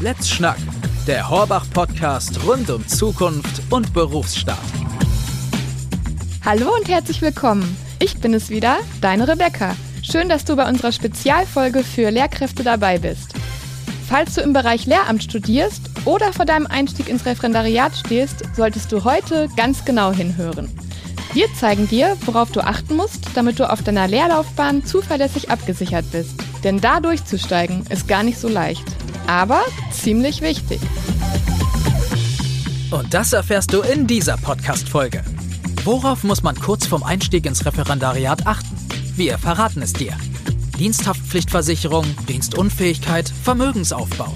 Let's 0.00 0.28
Schnack, 0.28 0.58
der 1.06 1.30
Horbach-Podcast 1.30 2.44
rund 2.44 2.68
um 2.68 2.86
Zukunft 2.86 3.62
und 3.70 3.94
Berufsstart. 3.94 4.58
Hallo 6.44 6.74
und 6.74 6.88
herzlich 6.88 7.22
willkommen. 7.22 7.76
Ich 8.00 8.18
bin 8.18 8.34
es 8.34 8.50
wieder, 8.50 8.78
deine 9.00 9.28
Rebecca. 9.28 9.76
Schön, 10.02 10.28
dass 10.28 10.44
du 10.44 10.56
bei 10.56 10.68
unserer 10.68 10.90
Spezialfolge 10.90 11.84
für 11.84 12.10
Lehrkräfte 12.10 12.64
dabei 12.64 12.98
bist. 12.98 13.34
Falls 14.08 14.34
du 14.34 14.40
im 14.40 14.52
Bereich 14.52 14.84
Lehramt 14.84 15.22
studierst 15.22 15.88
oder 16.04 16.32
vor 16.32 16.44
deinem 16.44 16.66
Einstieg 16.66 17.08
ins 17.08 17.24
Referendariat 17.24 17.96
stehst, 17.96 18.42
solltest 18.54 18.90
du 18.90 19.04
heute 19.04 19.48
ganz 19.56 19.84
genau 19.84 20.12
hinhören. 20.12 20.76
Wir 21.34 21.46
zeigen 21.54 21.88
dir, 21.88 22.16
worauf 22.26 22.50
du 22.50 22.60
achten 22.60 22.96
musst, 22.96 23.28
damit 23.34 23.58
du 23.58 23.70
auf 23.70 23.82
deiner 23.82 24.08
Lehrlaufbahn 24.08 24.84
zuverlässig 24.84 25.50
abgesichert 25.50 26.04
bist. 26.10 26.34
Denn 26.64 26.80
da 26.80 27.00
durchzusteigen 27.00 27.86
ist 27.90 28.08
gar 28.08 28.22
nicht 28.22 28.38
so 28.38 28.48
leicht. 28.48 28.84
Aber 29.26 29.62
ziemlich 29.90 30.40
wichtig. 30.42 30.80
Und 32.90 33.12
das 33.12 33.32
erfährst 33.32 33.72
du 33.72 33.80
in 33.80 34.06
dieser 34.06 34.36
Podcast-Folge. 34.36 35.24
Worauf 35.84 36.22
muss 36.24 36.42
man 36.42 36.54
kurz 36.54 36.86
vorm 36.86 37.02
Einstieg 37.02 37.46
ins 37.46 37.66
Referendariat 37.66 38.46
achten? 38.46 38.76
Wir 39.16 39.38
verraten 39.38 39.82
es 39.82 39.92
dir. 39.92 40.16
Diensthaftpflichtversicherung, 40.78 42.04
Dienstunfähigkeit, 42.28 43.28
Vermögensaufbau. 43.28 44.32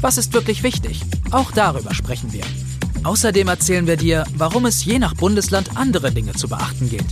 Was 0.00 0.18
ist 0.18 0.32
wirklich 0.32 0.62
wichtig? 0.62 1.00
Auch 1.30 1.52
darüber 1.52 1.94
sprechen 1.94 2.32
wir. 2.32 2.44
Außerdem 3.04 3.48
erzählen 3.48 3.86
wir 3.86 3.96
dir, 3.96 4.24
warum 4.36 4.66
es 4.66 4.84
je 4.84 4.98
nach 4.98 5.14
Bundesland 5.14 5.76
andere 5.76 6.12
Dinge 6.12 6.32
zu 6.32 6.48
beachten 6.48 6.88
gilt. 6.88 7.06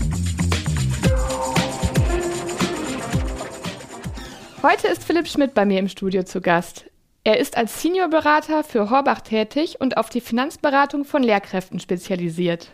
Heute 4.63 4.89
ist 4.89 5.05
Philipp 5.05 5.27
Schmidt 5.27 5.55
bei 5.55 5.65
mir 5.65 5.79
im 5.79 5.89
Studio 5.89 6.23
zu 6.23 6.41
Gast. 6.41 6.85
Er 7.23 7.39
ist 7.39 7.59
als 7.59 7.83
Seniorberater 7.83 8.65
für 8.65 8.89
Horbach 8.89 9.21
tätig 9.21 9.77
und 9.79 9.99
auf 9.99 10.09
die 10.09 10.23
Finanzberatung 10.23 11.05
von 11.05 11.23
Lehrkräften 11.23 11.79
spezialisiert. 11.79 12.69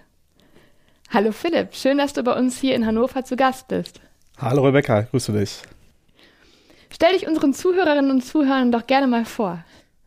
Hallo 1.11 1.33
Philipp, 1.33 1.75
schön, 1.75 1.99
dass 1.99 2.13
du 2.13 2.23
bei 2.23 2.33
uns 2.33 2.61
hier 2.61 2.77
in 2.77 2.87
Hannover 2.87 3.25
zu 3.25 3.35
Gast 3.35 3.67
bist. 3.67 4.01
Hallo 4.39 4.65
Rebecca, 4.65 5.01
grüße 5.03 5.33
dich. 5.33 5.63
Stell 6.91 7.15
dich 7.15 7.27
unseren 7.27 7.55
Zuhörerinnen 7.55 8.13
und 8.13 8.25
Zuhörern 8.25 8.71
doch 8.71 8.87
gerne 8.87 9.09
mal 9.09 9.25
vor. 9.25 9.65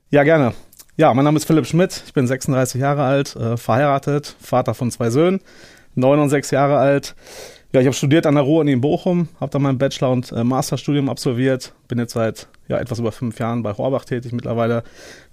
Ja, 0.10 0.24
gerne. 0.24 0.54
Ja, 0.96 1.14
mein 1.14 1.26
Name 1.26 1.38
ist 1.38 1.46
Philipp 1.46 1.66
Schmidt, 1.66 2.02
ich 2.06 2.14
bin 2.14 2.26
36 2.26 2.80
Jahre 2.80 3.04
alt, 3.04 3.36
äh, 3.36 3.58
verheiratet, 3.58 4.36
Vater 4.40 4.74
von 4.74 4.90
zwei 4.90 5.10
Söhnen, 5.10 5.42
9 5.96 6.18
und 6.18 6.30
6 6.30 6.52
Jahre 6.52 6.78
alt. 6.78 7.14
Ja, 7.72 7.82
ich 7.82 7.86
habe 7.86 7.96
studiert 7.96 8.26
an 8.26 8.34
der 8.34 8.44
Ruhr-Uni 8.44 8.72
in 8.72 8.82
Bochum, 8.82 9.28
habe 9.40 9.52
dann 9.52 9.62
mein 9.62 9.78
Bachelor- 9.78 10.12
und 10.12 10.32
äh, 10.32 10.44
Masterstudium 10.44 11.08
absolviert, 11.08 11.74
bin 11.88 12.00
jetzt 12.00 12.14
seit 12.14 12.48
ja, 12.68 12.80
etwas 12.80 12.98
über 12.98 13.12
fünf 13.12 13.40
Jahren 13.40 13.62
bei 13.62 13.74
Horbach 13.74 14.06
tätig 14.06 14.32
mittlerweile. 14.32 14.84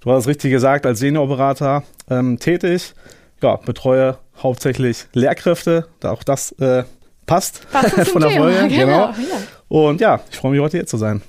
Du 0.01 0.11
hast 0.11 0.25
es 0.25 0.29
richtig 0.29 0.51
gesagt, 0.51 0.85
als 0.85 0.99
Seniorberater 0.99 1.83
ähm, 2.11 2.39
tätig. 2.39 2.95
Ja, 3.43 3.57
betreue 3.57 4.19
hauptsächlich 4.43 5.07
Lehrkräfte, 5.15 5.87
da 6.01 6.11
auch 6.11 6.23
das 6.23 6.53
äh, 6.53 6.85
passt 7.25 7.59
von 8.13 8.21
der 8.21 8.31
Folge. 8.33 8.69
Genau. 8.69 8.77
genau. 8.77 9.11
Ja. 9.13 9.15
Und 9.69 10.01
ja, 10.03 10.21
ich 10.31 10.37
freue 10.37 10.53
mich 10.53 10.61
heute 10.61 10.77
hier 10.77 10.87
zu 10.87 10.99
sein. 10.99 11.23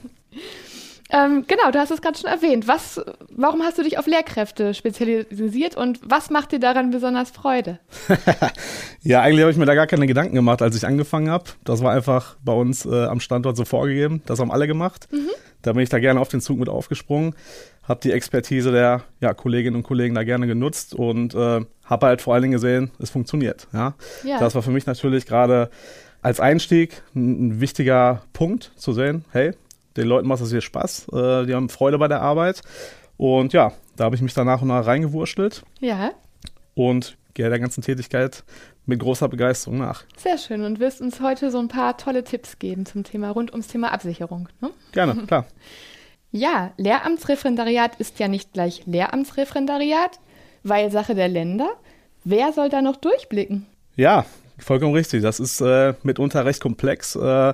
Ähm, 1.09 1.45
genau, 1.47 1.71
du 1.71 1.79
hast 1.79 1.91
es 1.91 2.01
gerade 2.01 2.17
schon 2.17 2.29
erwähnt. 2.29 2.67
Was, 2.67 3.01
warum 3.29 3.61
hast 3.61 3.77
du 3.77 3.83
dich 3.83 3.97
auf 3.97 4.07
Lehrkräfte 4.07 4.73
spezialisiert 4.73 5.77
und 5.77 5.99
was 6.03 6.29
macht 6.29 6.51
dir 6.51 6.59
daran 6.59 6.91
besonders 6.91 7.31
Freude? 7.31 7.79
ja, 9.01 9.21
eigentlich 9.21 9.41
habe 9.41 9.51
ich 9.51 9.57
mir 9.57 9.65
da 9.65 9.75
gar 9.75 9.87
keine 9.87 10.07
Gedanken 10.07 10.35
gemacht, 10.35 10.61
als 10.61 10.75
ich 10.75 10.85
angefangen 10.85 11.29
habe. 11.29 11.45
Das 11.63 11.81
war 11.81 11.93
einfach 11.93 12.35
bei 12.43 12.53
uns 12.53 12.85
äh, 12.85 13.05
am 13.05 13.19
Standort 13.19 13.55
so 13.55 13.65
vorgegeben. 13.65 14.21
Das 14.25 14.39
haben 14.39 14.51
alle 14.51 14.67
gemacht. 14.67 15.07
Mhm. 15.11 15.29
Da 15.61 15.73
bin 15.73 15.81
ich 15.81 15.89
da 15.89 15.99
gerne 15.99 16.19
auf 16.19 16.29
den 16.29 16.41
Zug 16.41 16.59
mit 16.59 16.69
aufgesprungen, 16.69 17.35
habe 17.83 17.99
die 18.01 18.11
Expertise 18.11 18.71
der 18.71 19.03
ja, 19.21 19.33
Kolleginnen 19.33 19.75
und 19.75 19.83
Kollegen 19.83 20.13
da 20.15 20.23
gerne 20.23 20.47
genutzt 20.47 20.93
und 20.93 21.33
äh, 21.35 21.61
habe 21.85 22.05
halt 22.05 22.21
vor 22.21 22.33
allen 22.33 22.43
Dingen 22.43 22.53
gesehen, 22.53 22.91
es 22.99 23.09
funktioniert. 23.09 23.67
Ja? 23.73 23.95
ja. 24.23 24.39
Das 24.39 24.55
war 24.55 24.61
für 24.61 24.71
mich 24.71 24.85
natürlich 24.85 25.25
gerade 25.25 25.69
als 26.21 26.39
Einstieg 26.39 27.01
ein, 27.15 27.47
ein 27.47 27.61
wichtiger 27.61 28.21
Punkt 28.33 28.71
zu 28.75 28.93
sehen, 28.93 29.25
hey, 29.31 29.53
den 29.97 30.07
Leuten 30.07 30.27
macht 30.27 30.41
es 30.41 30.51
hier 30.51 30.61
Spaß, 30.61 31.07
äh, 31.09 31.45
die 31.45 31.53
haben 31.53 31.69
Freude 31.69 31.97
bei 31.97 32.07
der 32.07 32.21
Arbeit. 32.21 32.61
Und 33.17 33.53
ja, 33.53 33.71
da 33.95 34.05
habe 34.05 34.15
ich 34.15 34.21
mich 34.21 34.33
dann 34.33 34.45
nach 34.45 34.61
und 34.61 34.67
nach 34.67 34.85
reingewurschtelt. 34.85 35.63
Ja. 35.79 36.11
Und 36.75 37.17
gehe 37.33 37.49
der 37.49 37.59
ganzen 37.59 37.81
Tätigkeit 37.81 38.43
mit 38.85 38.99
großer 38.99 39.27
Begeisterung 39.27 39.79
nach. 39.79 40.03
Sehr 40.17 40.37
schön. 40.37 40.63
Und 40.63 40.79
wirst 40.79 41.01
uns 41.01 41.19
heute 41.19 41.51
so 41.51 41.59
ein 41.59 41.67
paar 41.67 41.97
tolle 41.97 42.23
Tipps 42.23 42.59
geben 42.59 42.85
zum 42.85 43.03
Thema 43.03 43.31
rund 43.31 43.51
ums 43.51 43.67
Thema 43.67 43.91
Absicherung. 43.91 44.49
Ne? 44.61 44.71
Gerne, 44.91 45.15
klar. 45.27 45.45
Ja, 46.31 46.71
Lehramtsreferendariat 46.77 47.95
ist 47.99 48.19
ja 48.19 48.27
nicht 48.27 48.53
gleich 48.53 48.85
Lehramtsreferendariat, 48.85 50.19
weil 50.63 50.91
Sache 50.91 51.15
der 51.15 51.27
Länder. 51.27 51.69
Wer 52.23 52.53
soll 52.53 52.69
da 52.69 52.81
noch 52.81 52.97
durchblicken? 52.97 53.65
Ja, 53.95 54.25
vollkommen 54.59 54.93
richtig. 54.93 55.21
Das 55.21 55.39
ist 55.39 55.61
äh, 55.61 55.93
mitunter 56.03 56.45
recht 56.45 56.61
komplex. 56.61 57.15
Äh, 57.15 57.53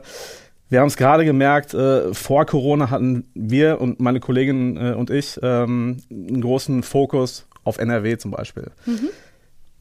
wir 0.74 0.80
haben 0.80 0.88
es 0.88 0.98
gerade 0.98 1.24
gemerkt, 1.24 1.76
äh, 1.76 2.16
vor 2.16 2.48
Corona 2.48 2.90
hatten 2.90 3.28
wir 3.36 3.80
und 3.80 4.00
meine 4.00 4.20
Kollegin 4.20 4.76
äh, 4.76 4.94
und 4.94 5.12
ich 5.12 5.40
ähm, 5.44 5.98
einen 6.10 6.42
großen 6.42 6.82
Fokus 6.82 7.46
auf 7.64 7.78
NRW 7.78 8.18
zum 8.18 8.32
Beispiel. 8.32 8.72
Mhm. 8.88 9.10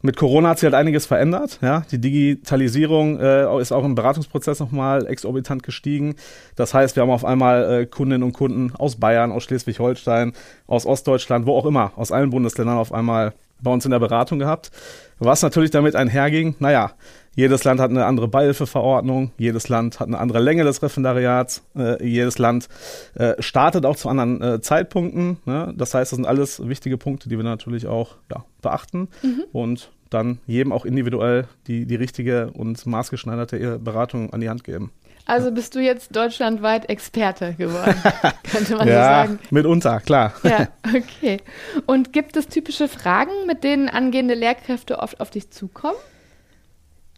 Mit 0.02 0.18
Corona 0.18 0.50
hat 0.50 0.58
sich 0.58 0.64
halt 0.64 0.74
einiges 0.74 1.06
verändert. 1.06 1.60
Ja? 1.62 1.86
Die 1.90 1.98
Digitalisierung 1.98 3.18
äh, 3.20 3.58
ist 3.58 3.72
auch 3.72 3.86
im 3.86 3.94
Beratungsprozess 3.94 4.60
nochmal 4.60 5.06
exorbitant 5.06 5.62
gestiegen. 5.62 6.16
Das 6.56 6.74
heißt, 6.74 6.94
wir 6.94 7.04
haben 7.04 7.10
auf 7.10 7.24
einmal 7.24 7.72
äh, 7.72 7.86
Kundinnen 7.86 8.22
und 8.22 8.34
Kunden 8.34 8.74
aus 8.76 8.96
Bayern, 8.96 9.32
aus 9.32 9.44
Schleswig-Holstein, 9.44 10.34
aus 10.66 10.84
Ostdeutschland, 10.84 11.46
wo 11.46 11.56
auch 11.56 11.64
immer, 11.64 11.92
aus 11.96 12.12
allen 12.12 12.28
Bundesländern 12.28 12.76
auf 12.76 12.92
einmal 12.92 13.32
bei 13.62 13.70
uns 13.70 13.86
in 13.86 13.92
der 13.92 14.00
Beratung 14.00 14.38
gehabt. 14.38 14.70
Was 15.18 15.40
natürlich 15.40 15.70
damit 15.70 15.96
einherging, 15.96 16.54
naja, 16.58 16.92
jedes 17.34 17.64
Land 17.64 17.80
hat 17.80 17.90
eine 17.90 18.04
andere 18.04 18.28
Beihilfeverordnung, 18.28 19.32
jedes 19.38 19.68
Land 19.68 20.00
hat 20.00 20.08
eine 20.08 20.18
andere 20.18 20.40
Länge 20.40 20.64
des 20.64 20.82
Referendariats, 20.82 21.62
äh, 21.76 22.04
jedes 22.06 22.38
Land 22.38 22.68
äh, 23.14 23.34
startet 23.40 23.86
auch 23.86 23.96
zu 23.96 24.08
anderen 24.08 24.42
äh, 24.42 24.60
Zeitpunkten. 24.60 25.38
Ne? 25.44 25.72
Das 25.76 25.94
heißt, 25.94 26.12
das 26.12 26.16
sind 26.16 26.26
alles 26.26 26.66
wichtige 26.66 26.98
Punkte, 26.98 27.28
die 27.28 27.36
wir 27.36 27.44
natürlich 27.44 27.86
auch 27.86 28.16
ja, 28.30 28.44
beachten 28.60 29.08
mhm. 29.22 29.44
und 29.52 29.90
dann 30.10 30.40
jedem 30.46 30.72
auch 30.72 30.84
individuell 30.84 31.46
die, 31.66 31.86
die 31.86 31.96
richtige 31.96 32.50
und 32.50 32.84
maßgeschneiderte 32.84 33.78
Beratung 33.78 34.32
an 34.32 34.42
die 34.42 34.50
Hand 34.50 34.62
geben. 34.62 34.92
Also 35.24 35.52
bist 35.52 35.74
du 35.74 35.80
jetzt 35.80 36.14
deutschlandweit 36.16 36.90
Experte 36.90 37.54
geworden, 37.54 37.94
könnte 38.50 38.76
man 38.76 38.88
ja, 38.88 38.94
so 38.94 39.00
sagen. 39.00 39.38
Mitunter, 39.50 40.00
klar. 40.00 40.34
Ja, 40.42 40.68
okay. 40.94 41.38
Und 41.86 42.12
gibt 42.12 42.36
es 42.36 42.48
typische 42.48 42.88
Fragen, 42.88 43.30
mit 43.46 43.62
denen 43.64 43.88
angehende 43.88 44.34
Lehrkräfte 44.34 44.98
oft 44.98 45.20
auf 45.20 45.30
dich 45.30 45.50
zukommen? 45.50 45.96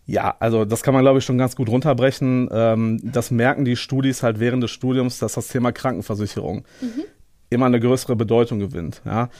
Ja, 0.06 0.36
also 0.38 0.64
das 0.64 0.82
kann 0.82 0.92
man, 0.92 1.02
glaube 1.02 1.18
ich, 1.18 1.24
schon 1.24 1.38
ganz 1.38 1.56
gut 1.56 1.68
runterbrechen. 1.68 2.48
Ähm, 2.52 3.00
das 3.02 3.30
merken 3.30 3.64
die 3.64 3.76
Studis 3.76 4.22
halt 4.22 4.38
während 4.38 4.62
des 4.62 4.70
Studiums, 4.70 5.18
dass 5.18 5.34
das 5.34 5.48
Thema 5.48 5.72
Krankenversicherung 5.72 6.64
mhm. 6.80 7.04
immer 7.48 7.66
eine 7.66 7.80
größere 7.80 8.14
Bedeutung 8.14 8.58
gewinnt. 8.58 9.00
Ja. 9.06 9.30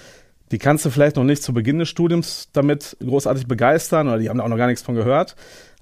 Die 0.50 0.58
kannst 0.58 0.84
du 0.84 0.90
vielleicht 0.90 1.16
noch 1.16 1.24
nicht 1.24 1.42
zu 1.42 1.52
Beginn 1.52 1.78
des 1.78 1.88
Studiums 1.88 2.48
damit 2.52 2.96
großartig 3.00 3.46
begeistern 3.46 4.08
oder 4.08 4.18
die 4.18 4.28
haben 4.28 4.38
da 4.38 4.44
auch 4.44 4.48
noch 4.48 4.56
gar 4.56 4.66
nichts 4.66 4.82
von 4.82 4.94
gehört. 4.94 5.36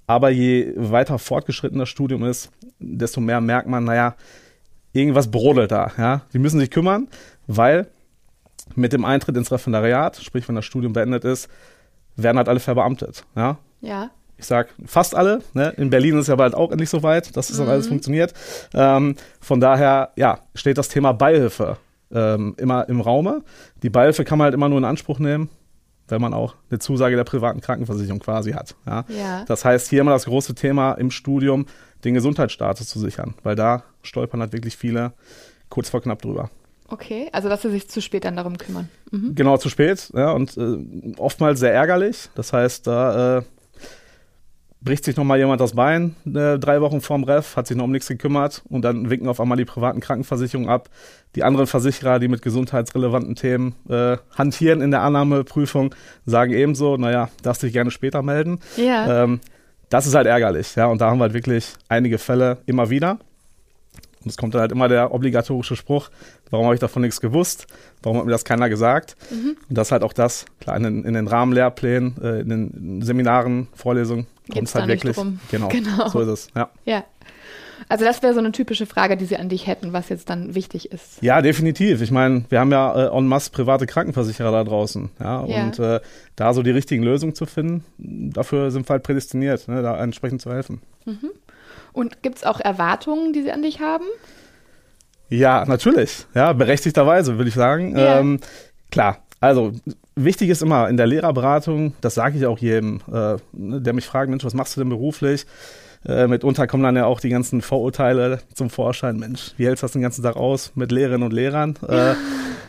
Aber 0.09 0.31
je 0.31 0.73
weiter 0.77 1.19
fortgeschritten 1.19 1.79
das 1.79 1.89
Studium 1.89 2.25
ist, 2.25 2.51
desto 2.81 3.21
mehr 3.21 3.41
merkt 3.41 3.69
man, 3.69 3.85
naja, 3.85 4.17
irgendwas 4.93 5.31
brodelt 5.31 5.71
da. 5.71 5.93
Ja. 5.97 6.23
Die 6.33 6.39
müssen 6.41 6.59
sich 6.59 6.71
kümmern, 6.71 7.07
weil 7.47 7.87
mit 8.75 8.93
dem 8.93 9.05
Eintritt 9.05 9.37
ins 9.37 9.53
Referendariat, 9.53 10.17
sprich 10.17 10.49
wenn 10.49 10.57
das 10.57 10.65
Studium 10.65 10.93
beendet 10.93 11.25
ist, 11.25 11.49
werden 12.17 12.39
halt 12.39 12.49
alle 12.49 12.61
verbeamtet. 12.61 13.25
Ja. 13.37 13.59
Ja 13.81 14.11
ich 14.37 14.47
sag 14.47 14.69
fast 14.87 15.15
alle. 15.15 15.41
Ne? 15.55 15.71
In 15.77 15.91
Berlin 15.91 16.19
ist 16.19 16.29
ja 16.29 16.37
bald 16.37 16.55
auch 16.55 16.71
endlich 16.71 16.91
soweit, 16.91 17.37
dass 17.37 17.49
das 17.49 17.57
dann 17.57 17.67
mhm. 17.67 17.73
alles 17.73 17.87
funktioniert. 17.87 18.35
Ähm, 18.75 19.17
von 19.41 19.61
daher, 19.61 20.11
ja, 20.17 20.41
steht 20.55 20.79
das 20.79 20.89
Thema 20.89 21.13
Beihilfe 21.13 21.79
ähm, 22.13 22.55
immer 22.59 22.89
im 22.89 23.01
Raume. 23.01 23.43
Die 23.83 23.91
Beihilfe 23.91 24.25
kann 24.25 24.39
man 24.39 24.47
halt 24.47 24.55
immer 24.55 24.69
nur 24.69 24.79
in 24.79 24.85
Anspruch 24.85 25.19
nehmen, 25.19 25.49
wenn 26.09 26.21
man 26.21 26.35
auch 26.35 26.57
eine 26.71 26.79
Zusage 26.79 27.17
der 27.17 27.25
privaten 27.25 27.61
Krankenversicherung 27.61 28.21
quasi 28.21 28.53
hat. 28.53 28.75
Ja? 28.87 29.05
ja. 29.09 29.45
Das 29.47 29.65
heißt, 29.65 29.89
hier 29.89 30.01
immer 30.01 30.13
das 30.13 30.25
große 30.25 30.55
Thema 30.55 30.93
im 30.95 31.11
Studium, 31.11 31.67
den 32.05 32.15
Gesundheitsstatus 32.15 32.89
zu 32.89 32.99
sichern, 32.99 33.35
weil 33.43 33.55
da 33.55 33.85
stolpern 34.03 34.41
halt 34.41 34.53
wirklich 34.53 34.77
viele 34.77 35.13
kurz 35.69 35.89
vor 35.89 36.03
knapp 36.03 36.21
drüber. 36.21 36.51
Okay, 36.89 37.29
also 37.33 37.49
dass 37.49 37.63
sie 37.63 37.71
sich 37.71 37.89
zu 37.89 38.03
spät 38.03 38.25
dann 38.25 38.37
darum 38.37 38.59
kümmern. 38.59 38.91
Mhm. 39.11 39.35
Genau, 39.35 39.57
zu 39.57 39.71
spät, 39.71 40.11
ja, 40.15 40.33
und 40.33 40.59
äh, 40.59 41.15
oftmals 41.17 41.61
sehr 41.61 41.73
ärgerlich. 41.73 42.29
Das 42.35 42.53
heißt, 42.53 42.87
da 42.87 43.39
äh, 43.39 43.43
bricht 44.85 45.05
sich 45.05 45.17
nochmal 45.17 45.39
jemand 45.39 45.61
das 45.61 45.75
Bein, 45.75 46.17
äh, 46.27 46.59
drei 46.59 46.81
Wochen 46.81 47.01
vorm 47.01 47.25
Ref, 47.25 47.57
hat 47.57 47.67
sich 47.67 47.77
noch 47.77 47.85
um 47.85 47.93
nichts 47.93 48.09
gekümmert 48.09 48.63
und 48.69 48.83
dann 48.83 49.11
winken 49.11 49.29
auf 49.29 49.41
einmal 49.41 49.57
die 49.57 49.65
privaten 49.65 50.01
Krankenversicherungen 50.01 50.69
ab. 50.69 50.89
Die 51.37 51.45
anderen 51.45 51.67
Versicherer, 51.67 52.19
die 52.19 52.29
mit 52.29 52.43
gesundheitsrelevanten 52.43 53.37
Themen 53.37 53.75
äh, 53.89 54.17
hantieren 54.37 54.81
in 54.81 54.91
der 54.91 55.03
Annahmeprüfung, 55.03 55.95
sagen 56.27 56.53
ebenso, 56.53 56.97
naja, 56.97 57.29
darfst 57.43 57.63
dich 57.63 57.73
gerne 57.73 57.91
später 57.91 58.23
melden. 58.23 58.59
Ja. 58.77 59.25
Ähm, 59.25 59.41
das 59.89 60.07
ist 60.07 60.15
halt 60.15 60.27
ärgerlich, 60.27 60.75
ja, 60.75 60.87
und 60.87 61.01
da 61.01 61.11
haben 61.11 61.19
wir 61.19 61.25
halt 61.25 61.35
wirklich 61.35 61.75
einige 61.89 62.19
Fälle 62.19 62.59
immer 62.67 62.91
wieder. 62.91 63.19
Und 64.23 64.31
es 64.31 64.37
kommt 64.37 64.55
dann 64.55 64.61
halt 64.61 64.73
immer 64.73 64.89
der 64.89 65.13
obligatorische 65.13 65.75
Spruch, 65.77 66.11
warum 66.51 66.67
habe 66.67 66.75
ich 66.75 66.81
davon 66.81 67.03
nichts 67.03 67.21
gewusst? 67.21 67.67
Warum 68.03 68.19
hat 68.19 68.25
mir 68.25 68.31
das 68.31 68.45
keiner 68.45 68.69
gesagt? 68.69 69.17
Mhm. 69.31 69.57
Und 69.69 69.79
das 69.79 69.89
ist 69.89 69.93
halt 69.93 70.05
auch 70.05 70.13
das, 70.13 70.47
klar, 70.61 70.77
in 70.77 70.83
den, 70.85 71.05
in 71.05 71.15
den 71.15 71.27
Rahmenlehrplänen, 71.27 72.23
äh, 72.23 72.41
in 72.41 72.49
den 72.49 73.03
Seminaren, 73.03 73.69
Vorlesungen 73.75 74.27
es 74.49 74.75
halt 74.75 74.89
wirklich. 74.89 75.17
Drum. 75.17 75.41
Genau, 75.51 75.69
genau, 75.69 76.09
so 76.09 76.21
ist 76.21 76.29
es, 76.29 76.49
ja. 76.55 76.71
Ja. 76.85 77.05
Also 77.89 78.05
das 78.05 78.23
wäre 78.23 78.33
so 78.33 78.39
eine 78.39 78.53
typische 78.53 78.87
Frage, 78.87 79.17
die 79.17 79.25
Sie 79.25 79.37
an 79.37 79.49
dich 79.49 79.67
hätten, 79.67 79.93
was 79.93 80.09
jetzt 80.09 80.31
dann 80.31 80.55
wichtig 80.55 80.93
ist. 80.93 81.21
Ja, 81.21 81.43
definitiv. 81.43 82.01
Ich 82.01 82.11
meine, 82.11 82.45
wir 82.49 82.61
haben 82.61 82.71
ja 82.71 83.09
äh, 83.09 83.17
en 83.17 83.27
masse 83.27 83.51
private 83.51 83.87
Krankenversicherer 83.87 84.53
da 84.53 84.65
draußen. 84.65 85.11
Ja, 85.21 85.45
ja. 85.47 85.65
und 85.65 85.79
äh, 85.79 86.01
da 86.37 86.55
so 86.55 86.63
die 86.63 86.71
richtigen 86.71 87.03
Lösungen 87.03 87.35
zu 87.35 87.45
finden, 87.45 87.85
dafür 87.99 88.71
sind 88.71 88.89
wir 88.89 88.93
halt 88.93 89.03
prädestiniert, 89.03 89.69
ne, 89.69 89.83
da 89.83 90.03
entsprechend 90.03 90.41
zu 90.41 90.53
helfen. 90.53 90.81
Mhm. 91.05 91.31
Und 91.93 92.23
gibt 92.23 92.39
es 92.39 92.45
auch 92.45 92.61
Erwartungen, 92.61 93.33
die 93.33 93.43
Sie 93.43 93.53
an 93.53 93.63
dich 93.63 93.81
haben? 93.81 94.05
Ja, 95.29 95.65
natürlich. 95.65 96.27
Ja, 96.35 96.53
berechtigterweise, 96.53 97.37
würde 97.37 97.49
ich 97.49 97.55
sagen. 97.55 97.97
Ja. 97.97 98.21
Ähm, 98.21 98.41
klar, 98.91 99.19
also 99.41 99.73
wichtig 100.15 100.51
ist 100.51 100.63
immer 100.63 100.89
in 100.89 100.97
der 100.97 101.07
Lehrerberatung, 101.07 101.95
das 102.01 102.15
sage 102.15 102.39
ich 102.39 102.47
auch 102.47 102.59
jedem, 102.59 103.01
äh, 103.13 103.37
ne, 103.53 103.81
der 103.81 103.93
mich 103.93 104.07
fragt, 104.07 104.31
Mensch, 104.31 104.45
was 104.45 104.55
machst 104.55 104.77
du 104.77 104.81
denn 104.81 104.89
beruflich? 104.89 105.47
Äh, 106.05 106.27
mitunter 106.27 106.67
kommen 106.67 106.83
dann 106.83 106.97
ja 106.97 107.07
auch 107.07 107.21
die 107.21 107.29
ganzen 107.29 107.63
Vorurteile 107.63 108.41
zum 108.55 108.71
Vorschein. 108.71 109.19
Mensch, 109.19 109.53
wie 109.57 109.67
hältst 109.67 109.83
du 109.83 109.85
das 109.85 109.93
den 109.93 110.03
ganzen 110.03 110.23
Tag 110.23 110.37
aus 110.37 110.73
mit 110.75 110.91
Lehrerinnen 110.91 111.23
und 111.23 111.33
Lehrern? 111.33 111.79
Äh, 111.87 112.15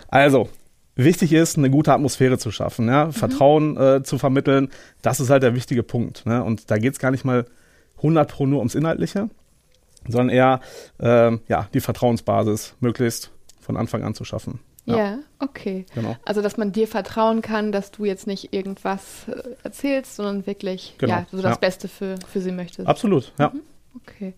also, 0.07 0.50
wichtig 0.95 1.34
ist, 1.34 1.57
eine 1.57 1.72
gute 1.72 1.94
Atmosphäre 1.94 2.38
zu 2.38 2.51
schaffen, 2.51 2.88
ja? 2.88 3.06
Mhm. 3.06 3.13
Vertrauen 3.13 3.78
äh, 3.78 4.04
zu 4.04 4.18
vermitteln. 4.18 4.69
Das 5.01 5.19
ist 5.19 5.30
halt 5.30 5.44
der 5.44 5.56
wichtige 5.56 5.84
Punkt. 5.84 6.25
Ne? 6.25 6.44
Und 6.44 6.69
da 6.69 6.78
geht 6.78 6.94
es 6.94 7.00
gar 7.00 7.12
nicht 7.12 7.25
mal 7.25 7.46
100 7.98 8.30
pro 8.30 8.46
nur 8.46 8.60
ums 8.60 8.75
Inhaltliche, 8.75 9.30
sondern 10.07 10.30
eher 10.30 10.60
äh, 11.00 11.38
ja, 11.48 11.68
die 11.74 11.80
Vertrauensbasis 11.80 12.75
möglichst 12.81 13.31
von 13.62 13.78
Anfang 13.78 14.04
an 14.04 14.13
zu 14.13 14.25
schaffen. 14.25 14.60
Ja, 14.86 14.98
ja 14.98 15.20
okay. 15.40 15.86
Genau. 15.94 16.16
Also, 16.26 16.42
dass 16.42 16.58
man 16.58 16.72
dir 16.72 16.88
vertrauen 16.88 17.42
kann, 17.42 17.72
dass 17.72 17.92
du 17.92 18.06
jetzt 18.06 18.28
nicht 18.28 18.54
irgendwas 18.54 19.28
äh, 19.28 19.42
erzählst, 19.64 20.16
sondern 20.16 20.46
wirklich 20.46 20.96
genau. 20.98 21.14
ja, 21.14 21.26
so 21.32 21.42
das 21.42 21.52
ja. 21.52 21.58
Beste 21.58 21.88
für, 21.88 22.16
für 22.32 22.42
sie 22.42 22.52
möchtest. 22.52 22.88
Absolut, 22.88 23.32
ja. 23.40 23.50
Mhm. 23.50 23.62
Okay. 23.96 24.34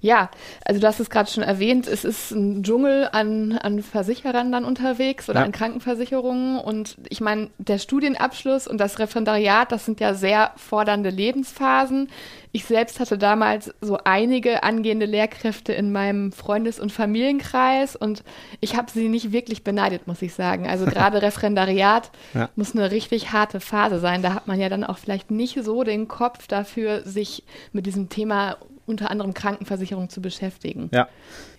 Ja, 0.00 0.30
also 0.64 0.80
du 0.80 0.86
hast 0.86 1.00
es 1.00 1.10
gerade 1.10 1.30
schon 1.30 1.42
erwähnt, 1.42 1.86
es 1.86 2.04
ist 2.04 2.30
ein 2.30 2.62
Dschungel 2.62 3.08
an, 3.10 3.58
an 3.58 3.82
Versicherern 3.82 4.52
dann 4.52 4.64
unterwegs 4.64 5.28
oder 5.28 5.40
ja. 5.40 5.46
an 5.46 5.52
Krankenversicherungen. 5.52 6.58
Und 6.58 6.96
ich 7.08 7.20
meine, 7.20 7.50
der 7.58 7.78
Studienabschluss 7.78 8.68
und 8.68 8.78
das 8.78 8.98
Referendariat, 8.98 9.72
das 9.72 9.84
sind 9.84 10.00
ja 10.00 10.14
sehr 10.14 10.52
fordernde 10.56 11.10
Lebensphasen. 11.10 12.08
Ich 12.56 12.64
selbst 12.64 13.00
hatte 13.00 13.18
damals 13.18 13.74
so 13.82 13.98
einige 14.04 14.62
angehende 14.62 15.04
Lehrkräfte 15.04 15.74
in 15.74 15.92
meinem 15.92 16.32
Freundes- 16.32 16.80
und 16.80 16.90
Familienkreis 16.90 17.96
und 17.96 18.24
ich 18.60 18.78
habe 18.78 18.90
sie 18.90 19.10
nicht 19.10 19.30
wirklich 19.30 19.62
beneidet, 19.62 20.06
muss 20.06 20.22
ich 20.22 20.32
sagen. 20.32 20.66
Also 20.66 20.86
gerade 20.86 21.20
Referendariat 21.20 22.10
ja. 22.32 22.48
muss 22.56 22.74
eine 22.74 22.90
richtig 22.90 23.30
harte 23.32 23.60
Phase 23.60 23.98
sein. 23.98 24.22
Da 24.22 24.32
hat 24.32 24.46
man 24.46 24.58
ja 24.58 24.70
dann 24.70 24.84
auch 24.84 24.96
vielleicht 24.96 25.30
nicht 25.30 25.62
so 25.62 25.84
den 25.84 26.08
Kopf 26.08 26.46
dafür, 26.46 27.02
sich 27.02 27.44
mit 27.72 27.84
diesem 27.84 28.08
Thema 28.08 28.56
unter 28.86 29.10
anderem 29.10 29.34
Krankenversicherung 29.34 30.08
zu 30.08 30.22
beschäftigen. 30.22 30.88
Ja, 30.94 31.08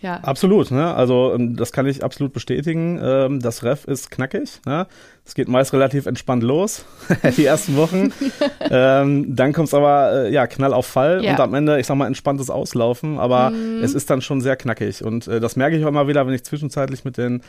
ja. 0.01 0.15
absolut. 0.17 0.71
Ne? 0.71 0.93
Also 0.93 1.33
ähm, 1.33 1.55
das 1.55 1.71
kann 1.71 1.85
ich 1.85 2.03
absolut 2.03 2.33
bestätigen. 2.33 2.99
Ähm, 3.01 3.39
das 3.39 3.63
Ref 3.63 3.85
ist 3.85 4.11
knackig. 4.11 4.61
Ne? 4.65 4.87
Es 5.25 5.35
geht 5.35 5.47
meist 5.47 5.73
relativ 5.73 6.05
entspannt 6.05 6.43
los, 6.43 6.85
die 7.37 7.45
ersten 7.45 7.75
Wochen. 7.75 8.13
ähm, 8.69 9.35
dann 9.35 9.53
kommt 9.53 9.67
es 9.67 9.73
aber 9.73 10.25
äh, 10.25 10.33
ja 10.33 10.47
knall 10.47 10.73
auf 10.73 10.85
Fall 10.85 11.23
ja. 11.23 11.31
und 11.31 11.39
am 11.39 11.53
Ende, 11.53 11.79
ich 11.79 11.87
sag 11.87 11.95
mal, 11.95 12.07
entspanntes 12.07 12.49
Auslaufen. 12.49 13.19
Aber 13.19 13.49
mhm. 13.49 13.83
es 13.83 13.93
ist 13.93 14.09
dann 14.09 14.21
schon 14.21 14.41
sehr 14.41 14.55
knackig. 14.55 15.03
Und 15.03 15.27
äh, 15.27 15.39
das 15.39 15.55
merke 15.55 15.77
ich 15.77 15.83
auch 15.83 15.89
immer 15.89 16.07
wieder, 16.07 16.25
wenn 16.25 16.33
ich 16.33 16.43
zwischenzeitlich 16.43 17.05
mit 17.05 17.17
den, 17.17 17.41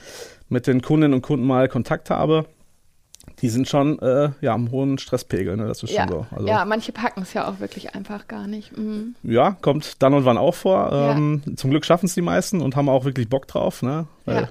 mit 0.48 0.66
den 0.66 0.82
Kundinnen 0.82 1.14
und 1.14 1.22
Kunden 1.22 1.46
mal 1.46 1.68
Kontakt 1.68 2.10
habe 2.10 2.46
die 3.42 3.48
sind 3.48 3.68
schon 3.68 3.98
äh, 4.00 4.30
ja, 4.40 4.54
am 4.54 4.70
hohen 4.70 4.98
Stresspegel, 4.98 5.56
ne? 5.56 5.66
das 5.66 5.82
ist 5.82 5.92
ja. 5.92 6.02
schon 6.02 6.12
so. 6.12 6.26
Also, 6.30 6.46
ja, 6.46 6.64
manche 6.64 6.92
packen 6.92 7.22
es 7.22 7.34
ja 7.34 7.48
auch 7.48 7.60
wirklich 7.60 7.94
einfach 7.94 8.28
gar 8.28 8.46
nicht. 8.46 8.76
Mhm. 8.76 9.14
Ja, 9.22 9.56
kommt 9.60 10.02
dann 10.02 10.14
und 10.14 10.24
wann 10.24 10.38
auch 10.38 10.54
vor. 10.54 10.92
Ähm, 10.92 11.42
ja. 11.46 11.56
Zum 11.56 11.70
Glück 11.70 11.84
schaffen 11.84 12.06
es 12.06 12.14
die 12.14 12.22
meisten 12.22 12.60
und 12.60 12.76
haben 12.76 12.88
auch 12.88 13.04
wirklich 13.04 13.28
Bock 13.28 13.46
drauf. 13.46 13.82
Ne? 13.82 14.06
Weil 14.24 14.42
ja. 14.42 14.48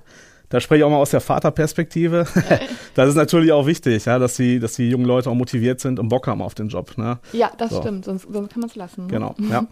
Da 0.50 0.62
spreche 0.62 0.80
ich 0.80 0.84
auch 0.86 0.90
mal 0.90 0.98
aus 0.98 1.12
der 1.12 1.20
Vaterperspektive. 1.20 2.26
das 2.96 3.10
ist 3.10 3.16
natürlich 3.16 3.52
auch 3.52 3.66
wichtig, 3.66 4.06
ja, 4.06 4.18
dass 4.18 4.36
die, 4.38 4.60
dass 4.60 4.76
die 4.76 4.90
jungen 4.90 5.06
Leute 5.06 5.30
auch 5.30 5.36
motiviert 5.36 5.82
sind 5.82 6.00
und 6.00 6.10
Bock 6.10 6.28
haben 6.28 6.42
auf 6.42 6.56
den 6.56 6.70
Job. 6.70 6.98
Ne? 6.98 7.20
Ja, 7.34 7.52
das 7.58 7.72
so. 7.72 7.82
stimmt, 7.82 8.06
sonst, 8.06 8.28
sonst 8.32 8.54
kann 8.54 8.62
man 8.62 8.70
es 8.70 8.76
lassen. 8.76 9.08
Ne? 9.08 9.12
Genau, 9.12 9.36
ja. 9.50 9.68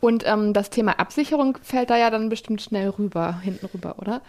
Und 0.00 0.22
ähm, 0.26 0.52
das 0.52 0.70
Thema 0.70 0.98
Absicherung 1.00 1.58
fällt 1.62 1.88
da 1.90 1.96
ja 1.96 2.10
dann 2.10 2.28
bestimmt 2.28 2.60
schnell 2.60 2.90
rüber, 2.90 3.40
hinten 3.40 3.66
rüber, 3.66 3.96
oder? 3.98 4.20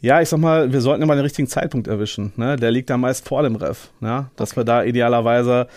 Ja, 0.00 0.20
ich 0.20 0.28
sag 0.28 0.38
mal, 0.38 0.72
wir 0.72 0.80
sollten 0.80 1.02
immer 1.02 1.14
den 1.14 1.22
richtigen 1.22 1.48
Zeitpunkt 1.48 1.88
erwischen. 1.88 2.32
Ne? 2.36 2.56
Der 2.56 2.70
liegt 2.70 2.90
da 2.90 2.96
meist 2.96 3.26
vor 3.26 3.42
dem 3.42 3.56
Ref. 3.56 3.90
Ne? 4.00 4.26
Dass 4.36 4.52
okay. 4.52 4.60
wir 4.60 4.64
da 4.64 4.84
idealerweise, 4.84 5.68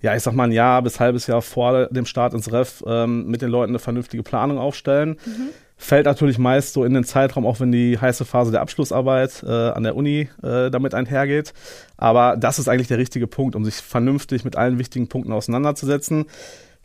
ja, 0.00 0.14
ich 0.16 0.22
sag 0.22 0.34
mal 0.34 0.44
ein 0.44 0.52
Jahr 0.52 0.82
bis 0.82 1.00
halbes 1.00 1.26
Jahr 1.26 1.42
vor 1.42 1.86
dem 1.86 2.06
Start 2.06 2.34
ins 2.34 2.52
Ref 2.52 2.82
ähm, 2.86 3.26
mit 3.26 3.42
den 3.42 3.50
Leuten 3.50 3.70
eine 3.70 3.78
vernünftige 3.78 4.22
Planung 4.22 4.58
aufstellen. 4.58 5.18
Mhm. 5.24 5.48
Fällt 5.80 6.06
natürlich 6.06 6.38
meist 6.38 6.72
so 6.72 6.84
in 6.84 6.92
den 6.92 7.04
Zeitraum, 7.04 7.46
auch 7.46 7.60
wenn 7.60 7.70
die 7.70 7.98
heiße 7.98 8.24
Phase 8.24 8.50
der 8.50 8.62
Abschlussarbeit 8.62 9.44
äh, 9.46 9.70
an 9.70 9.84
der 9.84 9.94
Uni 9.94 10.28
äh, 10.42 10.70
damit 10.70 10.92
einhergeht. 10.92 11.54
Aber 11.96 12.36
das 12.36 12.58
ist 12.58 12.68
eigentlich 12.68 12.88
der 12.88 12.98
richtige 12.98 13.28
Punkt, 13.28 13.54
um 13.54 13.64
sich 13.64 13.76
vernünftig 13.76 14.44
mit 14.44 14.56
allen 14.56 14.80
wichtigen 14.80 15.08
Punkten 15.08 15.32
auseinanderzusetzen. 15.32 16.24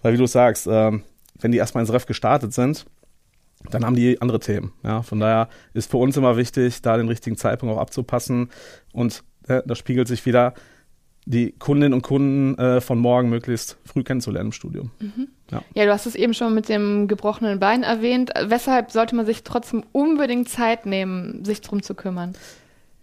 Weil 0.03 0.13
wie 0.13 0.17
du 0.17 0.27
sagst, 0.27 0.67
äh, 0.67 0.91
wenn 1.39 1.51
die 1.51 1.57
erstmal 1.57 1.81
ins 1.81 1.91
Ref 1.91 2.05
gestartet 2.05 2.53
sind, 2.53 2.85
dann 3.69 3.85
haben 3.85 3.95
die 3.95 4.21
andere 4.21 4.39
Themen. 4.39 4.73
Ja, 4.83 5.01
von 5.01 5.19
daher 5.19 5.49
ist 5.73 5.89
für 5.89 5.97
uns 5.97 6.17
immer 6.17 6.37
wichtig, 6.37 6.81
da 6.81 6.97
den 6.97 7.07
richtigen 7.07 7.37
Zeitpunkt 7.37 7.75
auch 7.75 7.79
abzupassen. 7.79 8.49
Und 8.91 9.23
äh, 9.47 9.61
das 9.65 9.77
spiegelt 9.77 10.07
sich 10.07 10.25
wieder, 10.25 10.53
die 11.25 11.53
Kundinnen 11.53 11.93
und 11.93 12.01
Kunden 12.01 12.57
äh, 12.59 12.81
von 12.81 12.99
morgen 12.99 13.29
möglichst 13.29 13.77
früh 13.85 14.03
kennenzulernen 14.03 14.47
im 14.47 14.51
Studium. 14.51 14.91
Mhm. 14.99 15.29
Ja. 15.51 15.61
ja, 15.73 15.85
du 15.85 15.91
hast 15.91 16.05
es 16.05 16.15
eben 16.15 16.33
schon 16.33 16.53
mit 16.53 16.67
dem 16.67 17.07
gebrochenen 17.07 17.59
Bein 17.59 17.83
erwähnt. 17.83 18.31
Weshalb 18.45 18.91
sollte 18.91 19.15
man 19.15 19.25
sich 19.25 19.43
trotzdem 19.43 19.83
unbedingt 19.91 20.49
Zeit 20.49 20.85
nehmen, 20.85 21.45
sich 21.45 21.61
darum 21.61 21.81
zu 21.81 21.95
kümmern? 21.95 22.33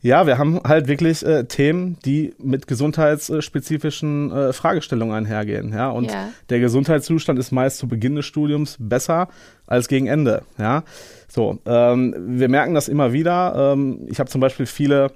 Ja, 0.03 0.27
wir 0.27 0.39
haben 0.39 0.61
halt 0.65 0.89
wirklich 0.89 1.25
äh, 1.25 1.45
Themen, 1.45 1.99
die 2.05 2.35
mit 2.39 2.67
gesundheitsspezifischen 2.67 4.33
äh, 4.33 4.53
Fragestellungen 4.53 5.15
einhergehen. 5.15 5.73
Ja, 5.73 5.91
und 5.91 6.11
ja. 6.11 6.31
der 6.49 6.61
Gesundheitszustand 6.61 7.39
ist 7.39 7.53
meist 7.53 7.79
zu 7.79 7.87
Beginn 7.87 8.15
des 8.15 8.25
Studiums 8.25 8.77
besser 8.79 9.29
als 9.67 9.89
gegen 9.89 10.07
Ende. 10.07 10.43
Ja, 10.59 10.85
so. 11.29 11.59
Ähm, 11.67 12.15
wir 12.17 12.49
merken 12.49 12.75
das 12.75 12.89
immer 12.89 13.13
wieder. 13.13 13.73
Ähm, 13.75 14.07
ich 14.09 14.19
habe 14.19 14.31
zum 14.31 14.41
Beispiel 14.41 14.67
viele, 14.67 15.13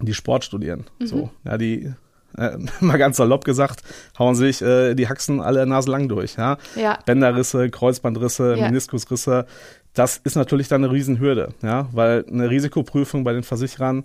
die 0.00 0.14
Sport 0.14 0.44
studieren. 0.44 0.84
Mhm. 0.98 1.06
So, 1.06 1.30
ja, 1.44 1.56
die 1.56 1.92
äh, 2.36 2.58
mal 2.80 2.98
ganz 2.98 3.16
salopp 3.16 3.44
gesagt, 3.44 3.82
hauen 4.18 4.34
sich 4.34 4.62
äh, 4.62 4.94
die 4.94 5.08
Haxen 5.08 5.40
alle 5.40 5.66
naselang 5.66 6.08
durch. 6.08 6.36
Ja? 6.36 6.58
ja. 6.76 6.98
Bänderrisse, 7.06 7.70
Kreuzbandrisse, 7.70 8.56
ja. 8.56 8.66
Meniskusrisse 8.66 9.46
das 9.94 10.16
ist 10.18 10.36
natürlich 10.36 10.68
dann 10.68 10.84
eine 10.84 10.92
Riesenhürde, 10.92 11.50
ja, 11.62 11.88
weil 11.92 12.24
eine 12.28 12.48
Risikoprüfung 12.48 13.24
bei 13.24 13.32
den 13.32 13.42
Versicherern 13.42 14.04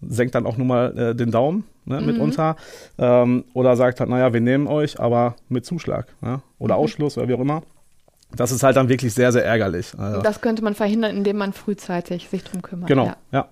senkt 0.00 0.34
dann 0.34 0.46
auch 0.46 0.56
nur 0.56 0.66
mal 0.66 0.96
äh, 0.96 1.14
den 1.14 1.30
Daumen 1.30 1.64
ne, 1.84 2.00
mhm. 2.00 2.06
mitunter 2.06 2.56
ähm, 2.98 3.44
oder 3.52 3.76
sagt 3.76 4.00
halt, 4.00 4.08
naja, 4.08 4.32
wir 4.32 4.40
nehmen 4.40 4.66
euch, 4.66 4.98
aber 4.98 5.36
mit 5.48 5.66
Zuschlag 5.66 6.06
ja, 6.22 6.42
oder 6.58 6.76
mhm. 6.76 6.80
Ausschluss 6.82 7.18
oder 7.18 7.28
wie 7.28 7.34
auch 7.34 7.40
immer. 7.40 7.62
Das 8.32 8.52
ist 8.52 8.62
halt 8.62 8.76
dann 8.76 8.88
wirklich 8.88 9.12
sehr, 9.12 9.32
sehr 9.32 9.44
ärgerlich. 9.44 9.92
Also, 9.98 10.22
das 10.22 10.40
könnte 10.40 10.62
man 10.62 10.76
verhindern, 10.76 11.16
indem 11.16 11.36
man 11.36 11.52
frühzeitig 11.52 12.28
sich 12.28 12.44
drum 12.44 12.62
kümmert. 12.62 12.88
Genau, 12.88 13.06
ja. 13.06 13.16
ja. 13.32 13.48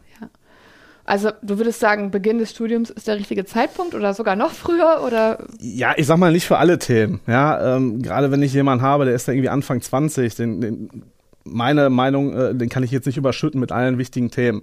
Also 1.08 1.30
du 1.40 1.56
würdest 1.56 1.80
sagen, 1.80 2.10
Beginn 2.10 2.38
des 2.38 2.50
Studiums 2.50 2.90
ist 2.90 3.08
der 3.08 3.16
richtige 3.16 3.46
Zeitpunkt 3.46 3.94
oder 3.94 4.12
sogar 4.12 4.36
noch 4.36 4.52
früher 4.52 5.02
oder? 5.06 5.38
Ja, 5.58 5.94
ich 5.96 6.06
sag 6.06 6.18
mal 6.18 6.32
nicht 6.32 6.46
für 6.46 6.58
alle 6.58 6.78
Themen. 6.78 7.20
Ja, 7.26 7.76
ähm, 7.76 8.02
gerade 8.02 8.30
wenn 8.30 8.42
ich 8.42 8.52
jemanden 8.52 8.84
habe, 8.84 9.06
der 9.06 9.14
ist 9.14 9.26
da 9.26 9.32
irgendwie 9.32 9.48
Anfang 9.48 9.80
20, 9.80 10.34
den, 10.34 10.60
den 10.60 10.90
meine 11.44 11.88
Meinung, 11.88 12.36
äh, 12.36 12.54
den 12.54 12.68
kann 12.68 12.82
ich 12.82 12.90
jetzt 12.90 13.06
nicht 13.06 13.16
überschütten 13.16 13.58
mit 13.58 13.72
allen 13.72 13.96
wichtigen 13.96 14.30
Themen. 14.30 14.62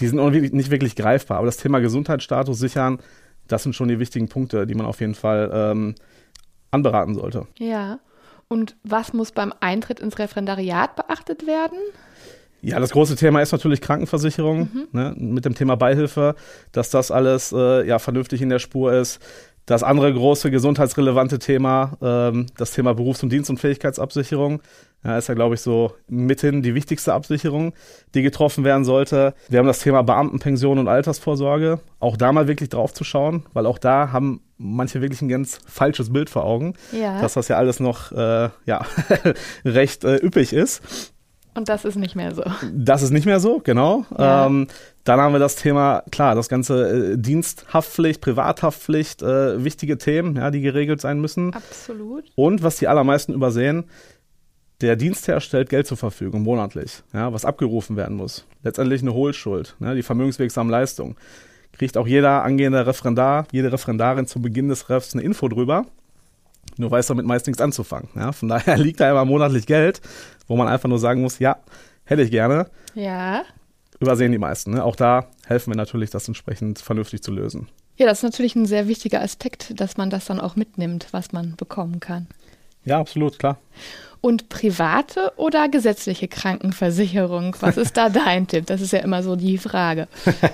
Die 0.00 0.08
sind 0.08 0.20
nicht 0.52 0.70
wirklich 0.72 0.96
greifbar. 0.96 1.38
Aber 1.38 1.46
das 1.46 1.58
Thema 1.58 1.78
Gesundheitsstatus 1.78 2.58
sichern, 2.58 2.98
das 3.46 3.62
sind 3.62 3.74
schon 3.74 3.88
die 3.88 4.00
wichtigen 4.00 4.28
Punkte, 4.28 4.66
die 4.66 4.74
man 4.74 4.84
auf 4.84 5.00
jeden 5.00 5.14
Fall 5.14 5.48
ähm, 5.52 5.94
anberaten 6.72 7.14
sollte. 7.14 7.46
Ja. 7.56 8.00
Und 8.48 8.76
was 8.82 9.12
muss 9.12 9.30
beim 9.30 9.52
Eintritt 9.60 10.00
ins 10.00 10.18
Referendariat 10.18 10.96
beachtet 10.96 11.46
werden? 11.46 11.78
Ja, 12.68 12.80
das 12.80 12.90
große 12.90 13.16
Thema 13.16 13.40
ist 13.40 13.52
natürlich 13.52 13.80
Krankenversicherung, 13.80 14.60
mhm. 14.72 14.88
ne, 14.92 15.14
mit 15.16 15.44
dem 15.44 15.54
Thema 15.54 15.76
Beihilfe, 15.76 16.34
dass 16.72 16.90
das 16.90 17.10
alles 17.10 17.52
äh, 17.52 17.86
ja 17.86 17.98
vernünftig 17.98 18.42
in 18.42 18.48
der 18.48 18.58
Spur 18.58 18.92
ist. 18.92 19.20
Das 19.68 19.82
andere 19.82 20.10
große 20.14 20.50
gesundheitsrelevante 20.50 21.38
Thema, 21.38 21.98
ähm, 22.00 22.46
das 22.56 22.70
Thema 22.70 22.94
Berufs- 22.94 23.22
und 23.22 23.30
Dienstunfähigkeitsabsicherung. 23.30 24.62
Ja, 25.04 25.18
ist 25.18 25.28
ja, 25.28 25.34
glaube 25.34 25.56
ich, 25.56 25.60
so 25.60 25.92
mithin 26.08 26.62
die 26.62 26.74
wichtigste 26.74 27.12
Absicherung, 27.12 27.74
die 28.14 28.22
getroffen 28.22 28.64
werden 28.64 28.84
sollte. 28.84 29.34
Wir 29.50 29.58
haben 29.58 29.66
das 29.66 29.80
Thema 29.80 30.02
Beamtenpension 30.02 30.78
und 30.78 30.88
Altersvorsorge. 30.88 31.80
Auch 32.00 32.16
da 32.16 32.32
mal 32.32 32.48
wirklich 32.48 32.70
drauf 32.70 32.94
zu 32.94 33.04
schauen, 33.04 33.44
weil 33.52 33.66
auch 33.66 33.78
da 33.78 34.10
haben 34.10 34.40
manche 34.56 35.02
wirklich 35.02 35.20
ein 35.20 35.28
ganz 35.28 35.60
falsches 35.66 36.12
Bild 36.14 36.30
vor 36.30 36.44
Augen, 36.44 36.72
ja. 36.90 37.20
dass 37.20 37.34
das 37.34 37.48
ja 37.48 37.58
alles 37.58 37.78
noch 37.78 38.10
äh, 38.10 38.48
ja, 38.64 38.86
recht 39.66 40.02
äh, 40.02 40.16
üppig 40.16 40.54
ist. 40.54 41.12
Und 41.58 41.68
das 41.68 41.84
ist 41.84 41.96
nicht 41.96 42.14
mehr 42.14 42.32
so. 42.36 42.44
Das 42.72 43.02
ist 43.02 43.10
nicht 43.10 43.26
mehr 43.26 43.40
so, 43.40 43.58
genau. 43.58 44.06
Ja. 44.16 44.46
Ähm, 44.46 44.68
dann 45.02 45.20
haben 45.20 45.32
wir 45.32 45.40
das 45.40 45.56
Thema, 45.56 46.04
klar, 46.12 46.36
das 46.36 46.48
ganze 46.48 47.14
äh, 47.14 47.18
Diensthaftpflicht, 47.18 48.20
Privathaftpflicht, 48.20 49.22
äh, 49.22 49.64
wichtige 49.64 49.98
Themen, 49.98 50.36
ja, 50.36 50.52
die 50.52 50.60
geregelt 50.60 51.00
sein 51.00 51.20
müssen. 51.20 51.52
Absolut. 51.52 52.30
Und 52.36 52.62
was 52.62 52.76
die 52.76 52.86
allermeisten 52.86 53.34
übersehen, 53.34 53.86
der 54.80 54.94
Dienstherr 54.94 55.40
stellt 55.40 55.68
Geld 55.68 55.88
zur 55.88 55.96
Verfügung 55.96 56.42
monatlich, 56.42 57.02
ja, 57.12 57.32
was 57.32 57.44
abgerufen 57.44 57.96
werden 57.96 58.16
muss. 58.16 58.46
Letztendlich 58.62 59.02
eine 59.02 59.12
Hohlschuld, 59.14 59.74
ne, 59.80 59.96
die 59.96 60.04
vermögenswirksamen 60.04 60.70
Leistungen. 60.70 61.16
Kriegt 61.72 61.96
auch 61.96 62.06
jeder 62.06 62.44
angehende 62.44 62.86
Referendar, 62.86 63.48
jede 63.50 63.72
Referendarin 63.72 64.28
zu 64.28 64.40
Beginn 64.40 64.68
des 64.68 64.88
Refs 64.90 65.14
eine 65.14 65.24
Info 65.24 65.48
drüber. 65.48 65.86
Nur 66.78 66.90
weiß 66.90 67.08
damit 67.08 67.26
meist 67.26 67.46
nichts 67.46 67.60
anzufangen. 67.60 68.08
Ja. 68.14 68.32
Von 68.32 68.48
daher 68.48 68.76
liegt 68.78 69.00
da 69.00 69.10
immer 69.10 69.24
monatlich 69.24 69.66
Geld, 69.66 70.00
wo 70.46 70.56
man 70.56 70.68
einfach 70.68 70.88
nur 70.88 70.98
sagen 70.98 71.20
muss, 71.20 71.38
ja, 71.38 71.58
hätte 72.04 72.22
ich 72.22 72.30
gerne. 72.30 72.70
Ja. 72.94 73.42
Übersehen 74.00 74.32
die 74.32 74.38
meisten. 74.38 74.72
Ne? 74.72 74.84
Auch 74.84 74.96
da 74.96 75.26
helfen 75.46 75.72
wir 75.72 75.76
natürlich, 75.76 76.10
das 76.10 76.28
entsprechend 76.28 76.78
vernünftig 76.78 77.22
zu 77.22 77.32
lösen. 77.32 77.68
Ja, 77.96 78.06
das 78.06 78.18
ist 78.18 78.22
natürlich 78.22 78.54
ein 78.54 78.66
sehr 78.66 78.86
wichtiger 78.86 79.20
Aspekt, 79.20 79.80
dass 79.80 79.96
man 79.96 80.08
das 80.08 80.26
dann 80.26 80.40
auch 80.40 80.54
mitnimmt, 80.54 81.08
was 81.10 81.32
man 81.32 81.56
bekommen 81.56 81.98
kann. 81.98 82.28
Ja, 82.84 83.00
absolut, 83.00 83.40
klar. 83.40 83.58
Und 84.20 84.48
private 84.48 85.32
oder 85.36 85.68
gesetzliche 85.68 86.28
Krankenversicherung? 86.28 87.56
Was 87.60 87.76
ist 87.76 87.96
da 87.96 88.08
dein 88.08 88.46
Tipp? 88.46 88.66
Das 88.66 88.80
ist 88.80 88.92
ja 88.92 89.00
immer 89.00 89.22
so 89.22 89.36
die 89.36 89.58
Frage. 89.58 90.08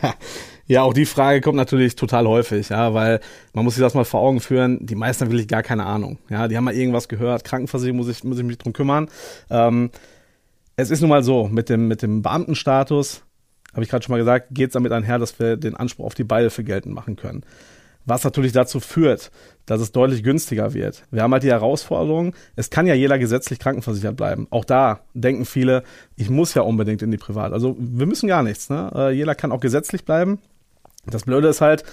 Ja, 0.67 0.83
auch 0.83 0.95
die 0.95 1.05
Frage 1.05 1.43
kommt 1.43 1.57
natürlich 1.57 1.95
total 1.95 2.27
häufig, 2.27 2.71
ja, 2.71 2.95
weil 2.95 3.21
man 3.53 3.65
muss 3.65 3.75
sich 3.75 3.83
das 3.83 3.93
mal 3.93 4.05
vor 4.05 4.21
Augen 4.21 4.41
führen, 4.41 4.79
die 4.81 4.95
meisten 4.95 5.25
haben 5.25 5.31
wirklich 5.31 5.49
gar 5.49 5.63
keine 5.63 5.85
Ahnung. 5.85 6.19
Ja, 6.31 6.49
die 6.49 6.57
haben 6.57 6.65
mal 6.65 6.75
irgendwas 6.75 7.09
gehört, 7.09 7.45
Krankenversicherung 7.45 7.99
muss 7.99 8.09
ich, 8.09 8.25
muss 8.25 8.39
ich 8.39 8.45
mich 8.45 8.57
drum 8.57 8.73
kümmern. 8.73 9.09
Ähm, 9.51 9.91
es 10.77 10.91
ist 10.91 11.03
nun 11.03 11.11
mal 11.11 11.23
so, 11.23 11.49
mit 11.49 11.69
dem, 11.69 11.87
mit 11.87 12.01
dem 12.01 12.23
Beamtenstatus, 12.23 13.25
habe 13.73 13.83
ich 13.83 13.91
gerade 13.91 14.05
schon 14.05 14.13
mal 14.15 14.19
gesagt, 14.19 14.49
geht 14.53 14.69
es 14.69 14.73
damit 14.73 14.93
einher, 14.93 15.19
dass 15.19 15.39
wir 15.39 15.59
den 15.59 15.77
Anspruch 15.77 16.07
auf 16.07 16.15
die 16.15 16.25
Beihilfe 16.25 16.65
geltend 16.65 16.95
machen 16.95 17.17
können. 17.17 17.45
Was 18.07 18.25
natürlich 18.25 18.53
dazu 18.53 18.81
führt, 18.81 19.31
dass 19.67 19.81
es 19.81 19.93
deutlich 19.93 20.23
günstiger 20.23 20.75
wird. 20.75 21.05
Wir 21.11 21.23
haben 21.23 21.33
halt 21.33 21.43
die 21.43 21.51
Herausforderung, 21.51 22.35
es 22.55 22.69
kann 22.71 22.87
ja 22.87 22.95
jeder 22.95 23.19
gesetzlich 23.19 23.59
krankenversichert 23.59 24.17
bleiben. 24.17 24.47
Auch 24.51 24.65
da 24.65 25.01
denken 25.15 25.47
viele, 25.47 25.85
ich 26.17 26.29
muss 26.29 26.55
ja 26.55 26.63
unbedingt 26.63 27.03
in 27.03 27.11
die 27.11 27.17
Privat. 27.17 27.53
Also 27.53 27.77
wir 27.79 28.07
müssen 28.07 28.29
gar 28.29 28.43
nichts. 28.43 28.69
Ne? 28.69 28.91
Äh, 28.95 29.11
jeder 29.13 29.35
kann 29.35 29.53
auch 29.53 29.61
gesetzlich 29.61 30.05
bleiben. 30.05 30.39
Das 31.07 31.25
Blöde 31.25 31.49
ist 31.49 31.61
halt, 31.61 31.85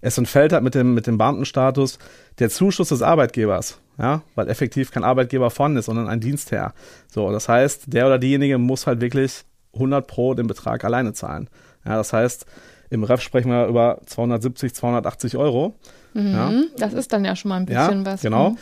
es 0.00 0.16
entfällt 0.16 0.52
halt 0.52 0.62
mit 0.62 0.74
dem, 0.74 0.94
mit 0.94 1.06
dem 1.06 1.18
Beamtenstatus 1.18 1.98
der 2.38 2.50
Zuschuss 2.50 2.90
des 2.90 3.02
Arbeitgebers, 3.02 3.80
ja, 3.98 4.22
weil 4.34 4.48
effektiv 4.48 4.90
kein 4.90 5.04
Arbeitgeber 5.04 5.50
vorhanden 5.50 5.78
ist, 5.78 5.86
sondern 5.86 6.08
ein 6.08 6.20
Dienstherr. 6.20 6.72
So, 7.08 7.32
das 7.32 7.48
heißt, 7.48 7.92
der 7.92 8.06
oder 8.06 8.18
diejenige 8.18 8.58
muss 8.58 8.86
halt 8.86 9.00
wirklich 9.00 9.42
100 9.74 10.06
pro 10.06 10.34
den 10.34 10.46
Betrag 10.46 10.84
alleine 10.84 11.12
zahlen. 11.12 11.48
Ja, 11.84 11.96
das 11.96 12.12
heißt, 12.12 12.46
im 12.90 13.04
Ref 13.04 13.20
sprechen 13.20 13.50
wir 13.50 13.66
über 13.66 14.00
270, 14.06 14.74
280 14.74 15.36
Euro. 15.36 15.74
Mhm, 16.14 16.32
ja. 16.32 16.52
Das 16.78 16.94
ist 16.94 17.12
dann 17.12 17.24
ja 17.24 17.36
schon 17.36 17.50
mal 17.50 17.56
ein 17.56 17.66
bisschen 17.66 18.04
ja, 18.04 18.12
was. 18.12 18.22
Genau. 18.22 18.50
Mhm. 18.50 18.58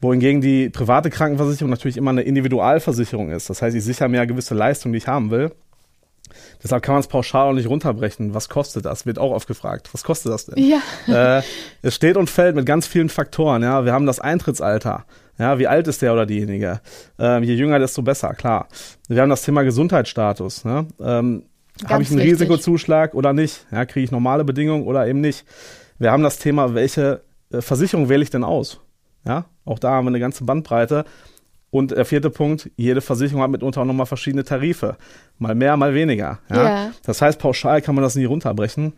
Wohingegen 0.00 0.40
die 0.40 0.68
private 0.70 1.10
Krankenversicherung 1.10 1.70
natürlich 1.70 1.96
immer 1.96 2.10
eine 2.10 2.22
Individualversicherung 2.22 3.30
ist. 3.30 3.50
Das 3.50 3.62
heißt, 3.62 3.76
ich 3.76 3.84
sichere 3.84 4.08
mir 4.08 4.18
ja 4.18 4.24
gewisse 4.26 4.54
Leistungen, 4.54 4.92
die 4.92 4.98
ich 4.98 5.08
haben 5.08 5.30
will. 5.30 5.50
Deshalb 6.62 6.82
kann 6.82 6.94
man 6.94 7.00
es 7.00 7.08
pauschal 7.08 7.48
auch 7.48 7.52
nicht 7.52 7.68
runterbrechen. 7.68 8.34
Was 8.34 8.48
kostet 8.48 8.84
das? 8.84 9.06
Wird 9.06 9.18
auch 9.18 9.32
oft 9.32 9.48
gefragt. 9.48 9.88
Was 9.92 10.04
kostet 10.04 10.32
das 10.32 10.46
denn? 10.46 10.62
Ja. 10.62 11.38
Äh, 11.38 11.42
es 11.82 11.94
steht 11.94 12.16
und 12.16 12.30
fällt 12.30 12.54
mit 12.54 12.66
ganz 12.66 12.86
vielen 12.86 13.08
Faktoren. 13.08 13.62
Ja, 13.62 13.84
wir 13.84 13.92
haben 13.92 14.06
das 14.06 14.20
Eintrittsalter. 14.20 15.04
Ja, 15.38 15.58
wie 15.58 15.68
alt 15.68 15.86
ist 15.86 16.02
der 16.02 16.12
oder 16.12 16.26
diejenige? 16.26 16.80
Ähm, 17.18 17.44
je 17.44 17.54
jünger, 17.54 17.78
desto 17.78 18.02
besser, 18.02 18.34
klar. 18.34 18.66
Wir 19.08 19.22
haben 19.22 19.30
das 19.30 19.42
Thema 19.42 19.62
Gesundheitsstatus. 19.62 20.64
Ne? 20.64 20.86
Ähm, 21.00 21.44
Habe 21.86 22.02
ich 22.02 22.10
einen 22.10 22.18
wichtig. 22.18 22.34
Risikozuschlag 22.34 23.14
oder 23.14 23.32
nicht? 23.32 23.66
Ja, 23.70 23.84
Kriege 23.84 24.04
ich 24.04 24.10
normale 24.10 24.44
Bedingungen 24.44 24.84
oder 24.84 25.06
eben 25.06 25.20
nicht? 25.20 25.44
Wir 25.98 26.12
haben 26.12 26.22
das 26.22 26.38
Thema, 26.38 26.74
welche 26.74 27.22
äh, 27.52 27.60
Versicherung 27.60 28.08
wähle 28.08 28.22
ich 28.22 28.30
denn 28.30 28.44
aus? 28.44 28.80
Ja, 29.26 29.46
auch 29.64 29.78
da 29.78 29.90
haben 29.90 30.06
wir 30.06 30.10
eine 30.10 30.20
ganze 30.20 30.44
Bandbreite. 30.44 31.04
Und 31.70 31.90
der 31.90 32.06
vierte 32.06 32.30
Punkt, 32.30 32.70
jede 32.76 33.00
Versicherung 33.00 33.42
hat 33.42 33.50
mitunter 33.50 33.82
auch 33.82 33.84
nochmal 33.84 34.06
verschiedene 34.06 34.42
Tarife. 34.42 34.96
Mal 35.38 35.54
mehr, 35.54 35.76
mal 35.76 35.92
weniger. 35.92 36.38
Ja? 36.50 36.64
Ja. 36.64 36.90
Das 37.04 37.20
heißt, 37.20 37.38
pauschal 37.38 37.82
kann 37.82 37.94
man 37.94 38.02
das 38.02 38.14
nie 38.14 38.24
runterbrechen. 38.24 38.94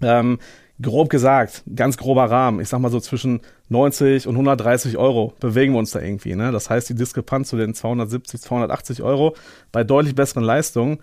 Ähm, 0.00 0.38
grob 0.80 1.10
gesagt, 1.10 1.62
ganz 1.76 1.96
grober 1.96 2.28
Rahmen, 2.28 2.60
ich 2.60 2.68
sag 2.68 2.80
mal 2.80 2.90
so 2.90 2.98
zwischen 2.98 3.40
90 3.68 4.26
und 4.26 4.34
130 4.34 4.98
Euro 4.98 5.32
bewegen 5.38 5.74
wir 5.74 5.78
uns 5.78 5.92
da 5.92 6.00
irgendwie. 6.00 6.34
Ne? 6.34 6.50
Das 6.50 6.68
heißt, 6.70 6.88
die 6.88 6.94
Diskrepanz 6.96 7.48
zu 7.48 7.56
den 7.56 7.72
270, 7.72 8.40
280 8.40 9.02
Euro 9.02 9.36
bei 9.70 9.84
deutlich 9.84 10.16
besseren 10.16 10.42
Leistungen 10.42 10.98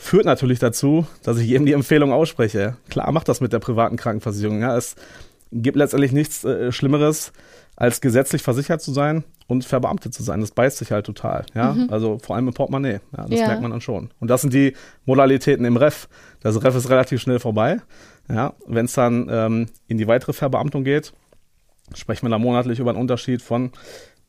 führt 0.00 0.24
natürlich 0.24 0.60
dazu, 0.60 1.06
dass 1.24 1.38
ich 1.38 1.46
jedem 1.48 1.66
die 1.66 1.72
Empfehlung 1.72 2.12
ausspreche. 2.12 2.76
Klar, 2.88 3.10
macht 3.12 3.28
das 3.28 3.40
mit 3.40 3.52
der 3.52 3.58
privaten 3.58 3.96
Krankenversicherung. 3.96 4.60
Ja? 4.60 4.76
Es 4.76 4.94
gibt 5.52 5.76
letztendlich 5.76 6.12
nichts 6.12 6.44
äh, 6.44 6.70
Schlimmeres, 6.72 7.32
als 7.74 8.00
gesetzlich 8.00 8.42
versichert 8.42 8.80
zu 8.80 8.92
sein 8.92 9.24
und 9.48 9.64
verbeamtet 9.64 10.14
zu 10.14 10.22
sein. 10.22 10.40
Das 10.40 10.52
beißt 10.52 10.78
sich 10.78 10.92
halt 10.92 11.04
total. 11.06 11.44
Ja? 11.54 11.76
Also 11.90 12.18
vor 12.22 12.36
allem 12.36 12.48
im 12.48 12.54
Portemonnaie. 12.54 13.00
Ja, 13.16 13.26
das 13.28 13.40
Ja. 13.40 13.46
merkt 13.48 13.62
man 13.62 13.70
dann 13.72 13.80
schon. 13.80 14.10
Und 14.20 14.28
das 14.28 14.40
sind 14.42 14.54
die 14.54 14.74
Modalitäten 15.04 15.64
im 15.64 15.76
Ref. 15.76 16.08
Das 16.40 16.62
Ref 16.62 16.74
ist 16.76 16.90
relativ 16.90 17.20
schnell 17.20 17.40
vorbei. 17.40 17.78
Ja? 18.30 18.54
Wenn 18.66 18.84
es 18.86 18.92
dann 18.94 19.28
ähm, 19.30 19.66
in 19.88 19.98
die 19.98 20.06
weitere 20.06 20.32
Verbeamtung 20.32 20.84
geht, 20.84 21.12
sprechen 21.94 22.26
wir 22.26 22.30
da 22.30 22.38
monatlich 22.38 22.78
über 22.78 22.90
einen 22.90 23.00
Unterschied 23.00 23.42
von 23.42 23.72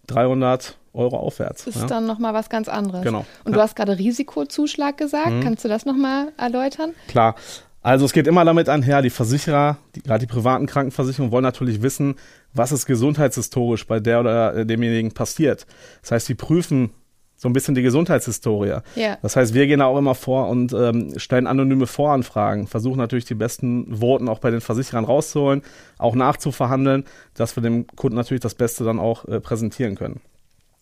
300 0.08 0.79
Euro 0.94 1.18
aufwärts. 1.18 1.66
Das 1.66 1.76
ist 1.76 1.82
ja? 1.84 1.88
dann 1.88 2.06
nochmal 2.06 2.34
was 2.34 2.50
ganz 2.50 2.68
anderes. 2.68 3.04
Genau. 3.04 3.26
Und 3.44 3.52
Ja. 3.52 3.58
du 3.58 3.62
hast 3.62 3.76
gerade 3.76 3.98
Risikozuschlag 3.98 4.98
gesagt. 4.98 5.32
Mhm. 5.32 5.42
Kannst 5.42 5.64
du 5.64 5.70
das 5.70 5.86
nochmal 5.86 6.32
erläutern? 6.38 6.92
Klar. 7.08 7.36
Also 7.82 8.06
es 8.06 8.12
geht 8.12 8.28
immer 8.28 8.44
damit 8.44 8.68
einher, 8.68 9.02
die 9.02 9.10
Versicherer, 9.10 9.78
die, 9.96 10.02
gerade 10.02 10.20
die 10.20 10.32
privaten 10.32 10.66
Krankenversicherungen, 10.66 11.32
wollen 11.32 11.44
natürlich 11.44 11.82
wissen, 11.82 12.16
was 12.54 12.74
ist 12.74 12.86
gesundheitshistorisch 12.86 13.88
bei 13.88 14.02
der 14.02 14.20
oder 14.20 14.66
demjenigen 14.66 15.14
passiert. 15.14 15.66
Das 16.02 16.12
heißt, 16.12 16.26
sie 16.26 16.36
prüfen 16.36 16.92
so 17.38 17.48
ein 17.48 17.54
bisschen 17.54 17.76
die 17.76 17.82
Gesundheitshistorie. 17.82 18.80
Ja. 18.96 19.18
Das 19.22 19.38
heißt, 19.38 19.54
wir 19.54 19.66
gehen 19.66 19.80
da 19.80 19.86
auch 19.86 19.98
immer 19.98 20.14
vor 20.14 20.50
und 20.50 20.74
ähm, 20.74 21.18
stellen 21.18 21.48
anonyme 21.48 21.88
Voranfragen, 21.88 22.68
versuchen 22.68 22.98
natürlich 22.98 23.24
die 23.24 23.34
besten 23.34 24.02
Voten 24.02 24.28
auch 24.28 24.40
bei 24.40 24.52
den 24.52 24.60
Versicherern 24.60 25.06
rauszuholen, 25.06 25.62
auch 25.98 26.16
nachzuverhandeln, 26.16 27.06
dass 27.36 27.56
wir 27.56 27.64
dem 27.64 27.88
Kunden 27.88 28.18
natürlich 28.18 28.42
das 28.42 28.56
Beste 28.56 28.84
dann 28.84 29.00
auch 29.00 29.24
äh, 29.24 29.40
präsentieren 29.40 29.96
können. 29.96 30.20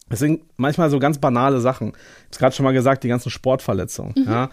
Es 0.10 0.20
sind 0.20 0.42
manchmal 0.56 0.90
so 0.90 1.00
ganz 1.00 1.18
banale 1.18 1.60
Sachen. 1.60 1.90
Ich 1.90 2.38
habe 2.38 2.40
gerade 2.40 2.56
schon 2.56 2.64
mal 2.64 2.74
gesagt, 2.74 3.04
die 3.04 3.10
ganzen 3.10 3.30
Sportverletzungen. 3.30 4.14
Ja. 4.26 4.50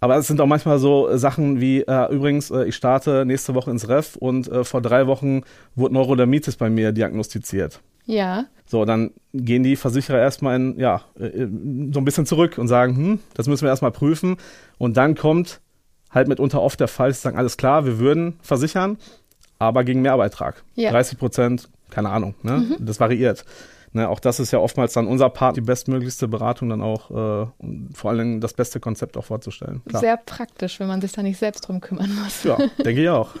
Aber 0.00 0.16
es 0.16 0.26
sind 0.26 0.40
auch 0.40 0.46
manchmal 0.46 0.78
so 0.78 1.08
äh, 1.08 1.18
Sachen 1.18 1.60
wie, 1.60 1.80
äh, 1.80 2.12
übrigens, 2.12 2.50
äh, 2.50 2.64
ich 2.64 2.76
starte 2.76 3.24
nächste 3.24 3.54
Woche 3.54 3.70
ins 3.70 3.88
Ref 3.88 4.16
und 4.16 4.46
äh, 4.48 4.62
vor 4.62 4.82
drei 4.82 5.06
Wochen 5.06 5.42
wurde 5.74 5.94
Neurodermitis 5.94 6.56
bei 6.56 6.68
mir 6.68 6.92
diagnostiziert. 6.92 7.80
Ja. 8.04 8.44
So, 8.66 8.84
dann 8.84 9.12
gehen 9.32 9.62
die 9.62 9.76
Versicherer 9.76 10.18
erstmal 10.18 10.56
in, 10.56 10.78
ja, 10.78 11.02
äh, 11.18 11.46
so 11.92 12.00
ein 12.00 12.04
bisschen 12.04 12.26
zurück 12.26 12.58
und 12.58 12.68
sagen, 12.68 12.96
hm, 12.96 13.18
das 13.34 13.48
müssen 13.48 13.62
wir 13.62 13.70
erstmal 13.70 13.90
prüfen. 13.90 14.36
Und 14.78 14.96
dann 14.96 15.14
kommt 15.14 15.60
halt 16.10 16.28
mitunter 16.28 16.60
oft 16.60 16.78
der 16.78 16.88
Fall, 16.88 17.12
sie 17.12 17.20
sagen, 17.20 17.38
alles 17.38 17.56
klar, 17.56 17.84
wir 17.86 17.98
würden 17.98 18.38
versichern, 18.42 18.98
aber 19.58 19.82
gegen 19.84 20.02
Mehrbeitrag. 20.02 20.62
Ja. 20.74 20.90
30 20.90 21.18
Prozent, 21.18 21.68
keine 21.90 22.10
Ahnung, 22.10 22.34
ne? 22.42 22.76
Das 22.78 23.00
variiert. 23.00 23.44
Ne, 23.96 24.10
auch 24.10 24.20
das 24.20 24.40
ist 24.40 24.50
ja 24.50 24.58
oftmals 24.58 24.92
dann 24.92 25.06
unser 25.06 25.30
Part, 25.30 25.56
die 25.56 25.62
bestmöglichste 25.62 26.28
Beratung 26.28 26.68
dann 26.68 26.82
auch 26.82 27.10
äh, 27.10 27.46
und 27.56 27.92
vor 27.94 28.10
allen 28.10 28.18
Dingen 28.18 28.40
das 28.42 28.52
beste 28.52 28.78
Konzept 28.78 29.16
auch 29.16 29.24
vorzustellen. 29.24 29.80
Klar. 29.88 30.02
Sehr 30.02 30.16
praktisch, 30.18 30.78
wenn 30.80 30.86
man 30.86 31.00
sich 31.00 31.12
da 31.12 31.22
nicht 31.22 31.38
selbst 31.38 31.62
drum 31.62 31.80
kümmern 31.80 32.14
muss. 32.22 32.44
ja, 32.44 32.58
denke 32.84 33.02
ich 33.02 33.08
auch. 33.08 33.30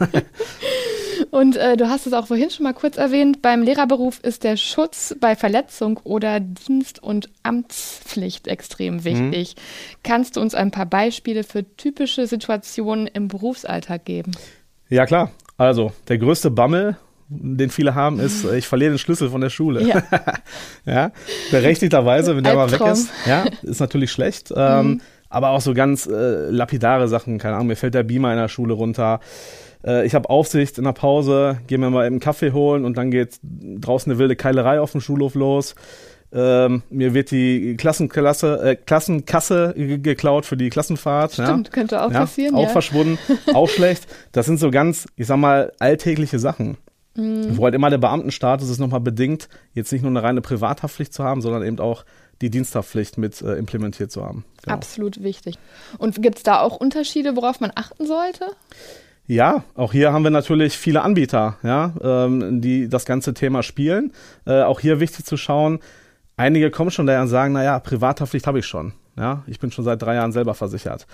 Und 1.30 1.56
äh, 1.56 1.76
du 1.76 1.90
hast 1.90 2.06
es 2.06 2.14
auch 2.14 2.26
vorhin 2.26 2.48
schon 2.48 2.64
mal 2.64 2.72
kurz 2.72 2.96
erwähnt, 2.96 3.42
beim 3.42 3.60
Lehrerberuf 3.60 4.18
ist 4.20 4.44
der 4.44 4.56
Schutz 4.56 5.14
bei 5.20 5.36
Verletzung 5.36 6.00
oder 6.04 6.40
Dienst- 6.40 7.02
und 7.02 7.28
Amtspflicht 7.42 8.48
extrem 8.48 9.04
wichtig. 9.04 9.56
Kannst 10.02 10.36
du 10.36 10.40
uns 10.40 10.54
ein 10.54 10.70
paar 10.70 10.86
Beispiele 10.86 11.44
für 11.44 11.64
typische 11.76 12.26
Situationen 12.26 13.08
im 13.08 13.28
Berufsalltag 13.28 14.06
geben? 14.06 14.32
Ja, 14.88 15.04
klar. 15.04 15.32
Also, 15.58 15.92
der 16.08 16.16
größte 16.16 16.50
Bammel, 16.50 16.96
den 17.28 17.70
viele 17.70 17.94
haben, 17.94 18.20
ist, 18.20 18.44
ich 18.52 18.66
verliere 18.66 18.92
den 18.92 18.98
Schlüssel 18.98 19.30
von 19.30 19.40
der 19.40 19.50
Schule. 19.50 19.82
Ja. 19.82 20.02
ja, 20.84 21.10
berechtigterweise, 21.50 22.36
wenn 22.36 22.44
der 22.44 22.54
mal 22.54 22.66
weg 22.70 22.80
Albtraum. 22.80 22.92
ist. 22.92 23.10
Ja, 23.26 23.44
ist 23.62 23.80
natürlich 23.80 24.12
schlecht. 24.12 24.52
Ähm, 24.56 25.00
aber 25.28 25.50
auch 25.50 25.60
so 25.60 25.74
ganz 25.74 26.06
äh, 26.06 26.50
lapidare 26.50 27.08
Sachen, 27.08 27.38
keine 27.38 27.56
Ahnung, 27.56 27.66
mir 27.66 27.76
fällt 27.76 27.94
der 27.94 28.04
Beamer 28.04 28.30
in 28.32 28.38
der 28.38 28.48
Schule 28.48 28.74
runter. 28.74 29.20
Äh, 29.84 30.06
ich 30.06 30.14
habe 30.14 30.30
Aufsicht 30.30 30.78
in 30.78 30.84
der 30.84 30.92
Pause, 30.92 31.58
gehe 31.66 31.78
mir 31.78 31.90
mal 31.90 32.06
eben 32.06 32.14
einen 32.14 32.20
Kaffee 32.20 32.52
holen 32.52 32.84
und 32.84 32.96
dann 32.96 33.10
geht 33.10 33.38
draußen 33.42 34.10
eine 34.10 34.18
wilde 34.20 34.36
Keilerei 34.36 34.80
auf 34.80 34.92
dem 34.92 35.00
Schulhof 35.00 35.34
los. 35.34 35.74
Ähm, 36.32 36.82
mir 36.90 37.12
wird 37.14 37.30
die 37.32 37.76
Klassenklasse, 37.76 38.60
äh, 38.62 38.76
Klassenkasse 38.76 39.74
ge- 39.76 39.98
geklaut 39.98 40.46
für 40.46 40.56
die 40.56 40.70
Klassenfahrt. 40.70 41.34
Stimmt, 41.34 41.68
ja. 41.68 41.72
könnte 41.72 42.02
auch 42.02 42.12
ja, 42.12 42.20
passieren. 42.20 42.54
Auch 42.54 42.64
ja. 42.64 42.68
verschwunden, 42.68 43.18
auch 43.52 43.68
schlecht. 43.68 44.06
Das 44.32 44.46
sind 44.46 44.58
so 44.58 44.70
ganz, 44.70 45.06
ich 45.16 45.26
sag 45.26 45.38
mal, 45.38 45.72
alltägliche 45.78 46.38
Sachen. 46.38 46.76
Mhm. 47.16 47.56
Wo 47.56 47.64
halt 47.64 47.74
immer 47.74 47.90
der 47.90 47.98
Beamtenstatus 47.98 48.68
ist 48.68 48.78
nochmal 48.78 49.00
bedingt, 49.00 49.48
jetzt 49.72 49.92
nicht 49.92 50.02
nur 50.02 50.10
eine 50.10 50.22
reine 50.22 50.40
Privathaftpflicht 50.40 51.12
zu 51.12 51.24
haben, 51.24 51.40
sondern 51.40 51.62
eben 51.62 51.78
auch 51.78 52.04
die 52.42 52.50
Diensthaftpflicht 52.50 53.18
mit 53.18 53.40
äh, 53.42 53.54
implementiert 53.54 54.10
zu 54.12 54.24
haben. 54.24 54.44
Genau. 54.62 54.76
Absolut 54.76 55.22
wichtig. 55.22 55.56
Und 55.98 56.20
gibt 56.22 56.38
es 56.38 56.42
da 56.42 56.60
auch 56.60 56.76
Unterschiede, 56.76 57.36
worauf 57.36 57.60
man 57.60 57.72
achten 57.74 58.06
sollte? 58.06 58.44
Ja, 59.26 59.64
auch 59.74 59.92
hier 59.92 60.12
haben 60.12 60.22
wir 60.22 60.30
natürlich 60.30 60.76
viele 60.76 61.02
Anbieter, 61.02 61.56
ja, 61.62 61.92
ähm, 62.00 62.60
die 62.60 62.88
das 62.88 63.06
ganze 63.06 63.34
Thema 63.34 63.62
spielen. 63.62 64.12
Äh, 64.46 64.62
auch 64.62 64.78
hier 64.78 65.00
wichtig 65.00 65.24
zu 65.24 65.36
schauen, 65.36 65.80
einige 66.36 66.70
kommen 66.70 66.90
schon 66.90 67.06
daher 67.06 67.22
und 67.22 67.28
sagen, 67.28 67.54
naja, 67.54 67.78
Privathaftpflicht 67.80 68.46
habe 68.46 68.60
ich 68.60 68.66
schon. 68.66 68.92
Ja, 69.16 69.42
ich 69.46 69.58
bin 69.58 69.72
schon 69.72 69.84
seit 69.84 70.00
drei 70.02 70.14
Jahren 70.14 70.32
selber 70.32 70.54
versichert. 70.54 71.06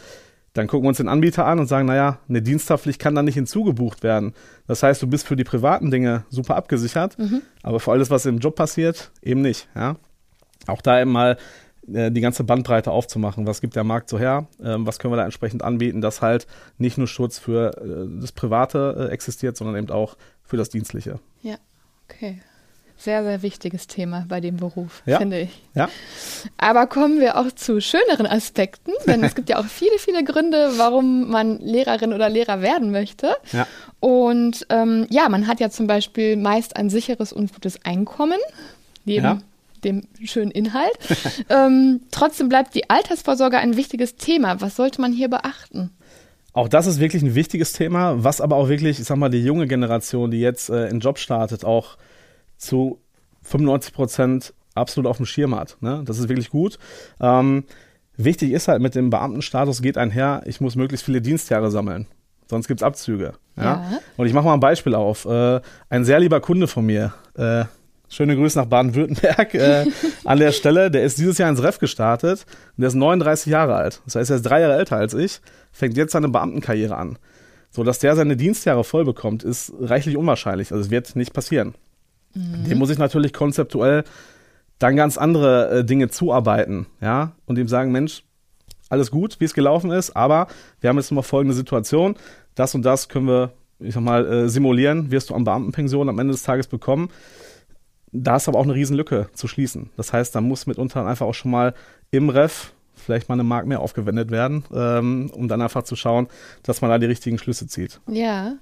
Dann 0.54 0.66
gucken 0.66 0.84
wir 0.84 0.88
uns 0.88 0.98
den 0.98 1.08
Anbieter 1.08 1.46
an 1.46 1.58
und 1.58 1.66
sagen, 1.66 1.86
naja, 1.86 2.18
eine 2.28 2.42
Diensthaftpflicht 2.42 3.00
kann 3.00 3.14
da 3.14 3.22
nicht 3.22 3.34
hinzugebucht 3.34 4.02
werden. 4.02 4.34
Das 4.66 4.82
heißt, 4.82 5.00
du 5.00 5.06
bist 5.06 5.26
für 5.26 5.36
die 5.36 5.44
privaten 5.44 5.90
Dinge 5.90 6.24
super 6.28 6.56
abgesichert, 6.56 7.18
mhm. 7.18 7.42
aber 7.62 7.80
für 7.80 7.92
alles, 7.92 8.10
was 8.10 8.26
im 8.26 8.38
Job 8.38 8.54
passiert, 8.54 9.12
eben 9.22 9.40
nicht. 9.40 9.68
Ja? 9.74 9.96
Auch 10.66 10.82
da 10.82 11.00
eben 11.00 11.10
mal 11.10 11.38
äh, 11.90 12.10
die 12.10 12.20
ganze 12.20 12.44
Bandbreite 12.44 12.90
aufzumachen. 12.90 13.46
Was 13.46 13.60
gibt 13.60 13.76
der 13.76 13.84
Markt 13.84 14.10
so 14.10 14.18
her? 14.18 14.46
Ähm, 14.62 14.86
was 14.86 14.98
können 14.98 15.12
wir 15.12 15.16
da 15.16 15.24
entsprechend 15.24 15.62
anbieten, 15.62 16.00
dass 16.00 16.20
halt 16.20 16.46
nicht 16.76 16.98
nur 16.98 17.06
Schutz 17.06 17.38
für 17.38 17.76
äh, 17.78 18.20
das 18.20 18.32
Private 18.32 19.08
äh, 19.08 19.12
existiert, 19.12 19.56
sondern 19.56 19.76
eben 19.76 19.90
auch 19.90 20.16
für 20.42 20.58
das 20.58 20.68
Dienstliche. 20.68 21.18
Ja, 21.40 21.56
okay. 22.08 22.42
Sehr, 23.02 23.24
sehr 23.24 23.42
wichtiges 23.42 23.88
Thema 23.88 24.26
bei 24.28 24.40
dem 24.40 24.58
Beruf, 24.58 25.02
ja. 25.06 25.18
finde 25.18 25.40
ich. 25.40 25.50
Ja. 25.74 25.88
Aber 26.56 26.86
kommen 26.86 27.18
wir 27.18 27.36
auch 27.36 27.50
zu 27.50 27.80
schöneren 27.80 28.26
Aspekten, 28.26 28.92
denn 29.08 29.24
es 29.24 29.34
gibt 29.36 29.48
ja 29.48 29.58
auch 29.58 29.64
viele, 29.64 29.98
viele 29.98 30.22
Gründe, 30.22 30.74
warum 30.76 31.28
man 31.28 31.58
Lehrerin 31.58 32.12
oder 32.12 32.28
Lehrer 32.28 32.62
werden 32.62 32.92
möchte. 32.92 33.34
Ja. 33.52 33.66
Und 33.98 34.66
ähm, 34.68 35.08
ja, 35.10 35.28
man 35.28 35.48
hat 35.48 35.58
ja 35.58 35.68
zum 35.68 35.88
Beispiel 35.88 36.36
meist 36.36 36.76
ein 36.76 36.90
sicheres 36.90 37.32
und 37.32 37.52
gutes 37.52 37.84
Einkommen, 37.84 38.38
neben 39.04 39.24
ja 39.24 39.38
dem 39.82 40.02
schönen 40.24 40.52
Inhalt. 40.52 40.92
ähm, 41.48 42.02
trotzdem 42.12 42.48
bleibt 42.48 42.76
die 42.76 42.88
Altersvorsorge 42.88 43.58
ein 43.58 43.76
wichtiges 43.76 44.14
Thema. 44.14 44.60
Was 44.60 44.76
sollte 44.76 45.00
man 45.00 45.12
hier 45.12 45.28
beachten? 45.28 45.90
Auch 46.52 46.68
das 46.68 46.86
ist 46.86 47.00
wirklich 47.00 47.22
ein 47.22 47.34
wichtiges 47.34 47.72
Thema, 47.72 48.22
was 48.22 48.40
aber 48.40 48.56
auch 48.56 48.68
wirklich, 48.68 49.00
ich 49.00 49.06
sag 49.06 49.16
mal, 49.16 49.30
die 49.30 49.42
junge 49.42 49.66
Generation, 49.66 50.30
die 50.30 50.40
jetzt 50.40 50.68
äh, 50.70 50.88
in 50.88 51.00
Job 51.00 51.18
startet, 51.18 51.64
auch 51.64 51.96
zu 52.62 53.00
95 53.42 53.92
Prozent 53.92 54.54
absolut 54.74 55.08
auf 55.08 55.18
dem 55.18 55.26
Schirm 55.26 55.54
hat. 55.54 55.76
Ne? 55.80 56.02
Das 56.04 56.18
ist 56.18 56.28
wirklich 56.28 56.50
gut. 56.50 56.78
Ähm, 57.20 57.64
wichtig 58.16 58.52
ist 58.52 58.68
halt 58.68 58.80
mit 58.80 58.94
dem 58.94 59.10
Beamtenstatus 59.10 59.82
geht 59.82 59.98
einher, 59.98 60.42
ich 60.46 60.60
muss 60.60 60.76
möglichst 60.76 61.04
viele 61.04 61.20
Dienstjahre 61.20 61.70
sammeln. 61.70 62.06
Sonst 62.48 62.68
gibt 62.68 62.80
es 62.80 62.84
Abzüge. 62.84 63.34
Ja? 63.56 63.62
ja? 63.64 63.98
Und 64.16 64.26
ich 64.26 64.32
mache 64.32 64.44
mal 64.44 64.54
ein 64.54 64.60
Beispiel 64.60 64.94
auf. 64.94 65.24
Äh, 65.24 65.60
ein 65.88 66.04
sehr 66.04 66.20
lieber 66.20 66.40
Kunde 66.40 66.66
von 66.66 66.86
mir, 66.86 67.14
äh, 67.34 67.64
Schöne 68.12 68.36
Grüße 68.36 68.58
nach 68.58 68.66
Baden-Württemberg 68.66 69.54
äh, 69.54 69.86
an 70.26 70.38
der 70.38 70.52
Stelle. 70.52 70.90
Der 70.90 71.02
ist 71.02 71.16
dieses 71.16 71.38
Jahr 71.38 71.48
ins 71.48 71.62
Ref 71.62 71.78
gestartet 71.78 72.44
und 72.76 72.82
der 72.82 72.88
ist 72.88 72.94
39 72.94 73.50
Jahre 73.50 73.74
alt. 73.74 74.02
Das 74.04 74.16
heißt, 74.16 74.28
er 74.28 74.36
ist 74.36 74.42
drei 74.42 74.60
Jahre 74.60 74.76
älter 74.76 74.96
als 74.96 75.14
ich, 75.14 75.40
fängt 75.72 75.96
jetzt 75.96 76.12
seine 76.12 76.28
Beamtenkarriere 76.28 76.94
an. 76.94 77.18
So, 77.70 77.84
dass 77.84 78.00
der 78.00 78.14
seine 78.14 78.36
Dienstjahre 78.36 78.84
voll 78.84 79.06
bekommt, 79.06 79.44
ist 79.44 79.72
reichlich 79.80 80.18
unwahrscheinlich. 80.18 80.72
Also 80.72 80.84
es 80.84 80.90
wird 80.90 81.16
nicht 81.16 81.32
passieren. 81.32 81.74
Mhm. 82.34 82.64
Dem 82.64 82.78
muss 82.78 82.90
ich 82.90 82.98
natürlich 82.98 83.32
konzeptuell 83.32 84.04
dann 84.78 84.96
ganz 84.96 85.16
andere 85.16 85.78
äh, 85.78 85.84
Dinge 85.84 86.08
zuarbeiten, 86.08 86.86
ja, 87.00 87.32
und 87.46 87.58
ihm 87.58 87.68
sagen, 87.68 87.92
Mensch, 87.92 88.24
alles 88.88 89.10
gut, 89.10 89.38
wie 89.38 89.44
es 89.44 89.54
gelaufen 89.54 89.90
ist, 89.90 90.16
aber 90.16 90.48
wir 90.80 90.90
haben 90.90 90.96
jetzt 90.96 91.12
mal 91.12 91.22
folgende 91.22 91.54
Situation, 91.54 92.16
das 92.54 92.74
und 92.74 92.82
das 92.82 93.08
können 93.08 93.26
wir, 93.26 93.52
ich 93.78 93.94
sag 93.94 94.02
mal, 94.02 94.26
äh, 94.26 94.48
simulieren, 94.48 95.10
wirst 95.10 95.30
du 95.30 95.34
an 95.34 95.44
Beamtenpension 95.44 96.08
am 96.08 96.18
Ende 96.18 96.32
des 96.32 96.42
Tages 96.42 96.66
bekommen 96.66 97.08
da 98.12 98.36
ist 98.36 98.46
aber 98.46 98.58
auch 98.58 98.64
eine 98.64 98.74
Riesenlücke 98.74 99.28
zu 99.32 99.48
schließen. 99.48 99.90
Das 99.96 100.12
heißt, 100.12 100.34
da 100.34 100.40
muss 100.40 100.66
mitunter 100.66 101.04
einfach 101.06 101.26
auch 101.26 101.34
schon 101.34 101.50
mal 101.50 101.74
im 102.10 102.28
Ref 102.28 102.72
vielleicht 102.94 103.28
mal 103.28 103.34
eine 103.34 103.42
Mark 103.42 103.66
mehr 103.66 103.80
aufgewendet 103.80 104.30
werden, 104.30 104.64
ähm, 104.72 105.30
um 105.32 105.48
dann 105.48 105.60
einfach 105.60 105.82
zu 105.82 105.96
schauen, 105.96 106.28
dass 106.62 106.82
man 106.82 106.90
da 106.90 106.98
die 106.98 107.06
richtigen 107.06 107.38
Schlüsse 107.38 107.66
zieht. 107.66 108.00
Ja. 108.06 108.54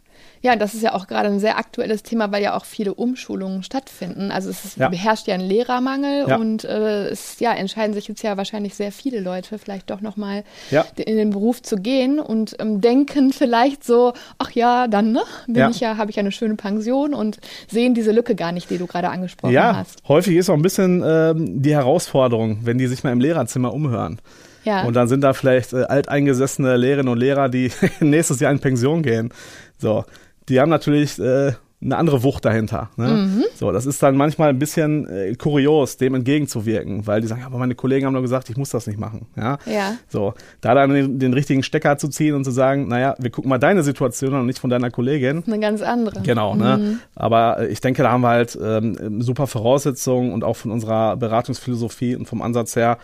Ja, 0.43 0.57
das 0.57 0.73
ist 0.73 0.83
ja 0.83 0.95
auch 0.95 1.07
gerade 1.07 1.29
ein 1.29 1.39
sehr 1.39 1.59
aktuelles 1.59 2.03
Thema, 2.03 2.33
weil 2.33 2.43
ja 2.43 2.57
auch 2.57 2.65
viele 2.65 2.95
Umschulungen 2.95 3.63
stattfinden. 3.63 4.31
Also 4.31 4.49
es 4.49 4.65
ist, 4.65 4.79
ja. 4.79 4.89
beherrscht 4.89 5.27
ja 5.27 5.35
ein 5.35 5.43
Lehrermangel 5.43 6.29
ja. 6.29 6.37
und 6.37 6.65
äh, 6.65 7.09
es 7.09 7.39
ja, 7.41 7.53
entscheiden 7.53 7.93
sich 7.93 8.09
jetzt 8.09 8.23
ja 8.23 8.39
wahrscheinlich 8.39 8.75
sehr 8.75 8.91
viele 8.91 9.21
Leute, 9.21 9.59
vielleicht 9.59 9.91
doch 9.91 10.01
nochmal 10.01 10.45
ja. 10.71 10.87
in 10.97 11.17
den 11.17 11.31
Beruf 11.31 11.61
zu 11.61 11.77
gehen 11.77 12.19
und 12.19 12.57
ähm, 12.59 12.81
denken 12.81 13.35
vielleicht 13.35 13.85
so, 13.85 14.15
ach 14.39 14.51
ja, 14.53 14.89
dann 14.89 15.13
ne, 15.13 15.23
bin 15.47 15.57
ja. 15.57 15.71
ich 15.71 15.81
ja, 15.81 15.99
habe 15.99 16.11
ich 16.11 16.17
ja 16.17 16.21
eine 16.21 16.33
schöne 16.33 16.55
Pension 16.55 17.13
und 17.13 17.39
sehen 17.69 17.93
diese 17.93 18.13
Lücke 18.13 18.35
gar 18.35 18.53
nicht, 18.53 18.71
die 18.71 18.79
du 18.79 18.87
gerade 18.87 19.11
angesprochen 19.11 19.53
ja, 19.53 19.77
hast. 19.77 20.03
Häufig 20.09 20.37
ist 20.37 20.49
auch 20.49 20.55
ein 20.55 20.63
bisschen 20.63 21.03
ähm, 21.07 21.63
die 21.63 21.75
Herausforderung, 21.75 22.61
wenn 22.63 22.79
die 22.79 22.87
sich 22.87 23.05
mal 23.05 23.13
im 23.13 23.21
Lehrerzimmer 23.21 23.75
umhören. 23.75 24.21
Ja. 24.65 24.85
Und 24.85 24.95
dann 24.95 25.09
sind 25.09 25.23
da 25.23 25.33
vielleicht 25.33 25.73
äh, 25.73 25.85
alteingesessene 25.85 26.77
Lehrerinnen 26.77 27.13
und 27.13 27.19
Lehrer, 27.19 27.49
die 27.49 27.71
nächstes 28.01 28.41
Jahr 28.41 28.53
in 28.53 28.61
Pension 28.61 29.03
gehen. 29.03 29.33
So, 29.81 30.05
die 30.49 30.61
haben 30.61 30.69
natürlich 30.69 31.19
äh, 31.19 31.53
eine 31.83 31.97
andere 31.97 32.23
Wucht 32.23 32.45
dahinter. 32.45 32.91
Ne? 32.97 33.09
Mhm. 33.09 33.45
So, 33.55 33.73
das 33.73 33.87
ist 33.87 34.03
dann 34.03 34.17
manchmal 34.17 34.51
ein 34.51 34.59
bisschen 34.59 35.09
äh, 35.09 35.35
kurios, 35.35 35.97
dem 35.97 36.15
entgegenzuwirken, 36.15 37.07
weil 37.07 37.23
die 37.23 37.27
sagen, 37.27 37.41
ja, 37.41 37.47
aber 37.47 37.57
meine 37.57 37.75
Kollegen 37.75 38.07
haben 38.07 38.13
doch 38.13 38.21
gesagt, 38.21 38.51
ich 38.51 38.57
muss 38.59 38.69
das 38.69 38.87
nicht 38.87 38.99
machen. 38.99 39.27
Ja. 39.35 39.59
ja. 39.65 39.95
So, 40.09 40.35
da 40.61 40.75
dann 40.75 40.91
den, 40.91 41.19
den, 41.19 41.33
richtigen 41.33 41.63
Stecker 41.63 41.97
zu 41.97 42.09
ziehen 42.09 42.35
und 42.35 42.45
zu 42.45 42.51
sagen, 42.51 42.89
naja, 42.89 43.15
wir 43.19 43.31
gucken 43.31 43.49
mal 43.49 43.59
deine 43.59 43.83
Situation 43.83 44.35
an 44.35 44.41
und 44.41 44.47
nicht 44.47 44.59
von 44.59 44.69
deiner 44.69 44.91
Kollegin. 44.91 45.43
Eine 45.47 45.59
ganz 45.59 45.81
andere. 45.81 46.21
Genau, 46.21 46.55
ne? 46.55 46.77
mhm. 46.77 46.85
ne? 46.85 46.99
Aber 47.15 47.61
äh, 47.61 47.69
ich 47.69 47.81
denke, 47.81 48.03
da 48.03 48.11
haben 48.11 48.21
wir 48.21 48.29
halt 48.29 48.59
ähm, 48.63 49.23
super 49.23 49.47
Voraussetzungen 49.47 50.33
und 50.33 50.45
auch 50.45 50.57
von 50.57 50.71
unserer 50.71 51.17
Beratungsphilosophie 51.17 52.15
und 52.15 52.27
vom 52.27 52.43
Ansatz 52.43 52.77
her 52.77 52.99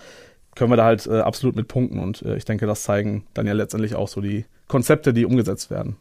können 0.54 0.70
wir 0.70 0.76
da 0.76 0.84
halt 0.84 1.06
äh, 1.06 1.20
absolut 1.20 1.56
mit 1.56 1.68
punkten 1.68 1.98
und 1.98 2.22
äh, 2.22 2.36
ich 2.36 2.44
denke, 2.44 2.66
das 2.66 2.82
zeigen 2.82 3.24
dann 3.34 3.46
ja 3.46 3.52
letztendlich 3.52 3.94
auch 3.94 4.08
so 4.08 4.20
die 4.20 4.44
Konzepte, 4.68 5.12
die 5.12 5.24
umgesetzt 5.24 5.70
werden. 5.70 5.96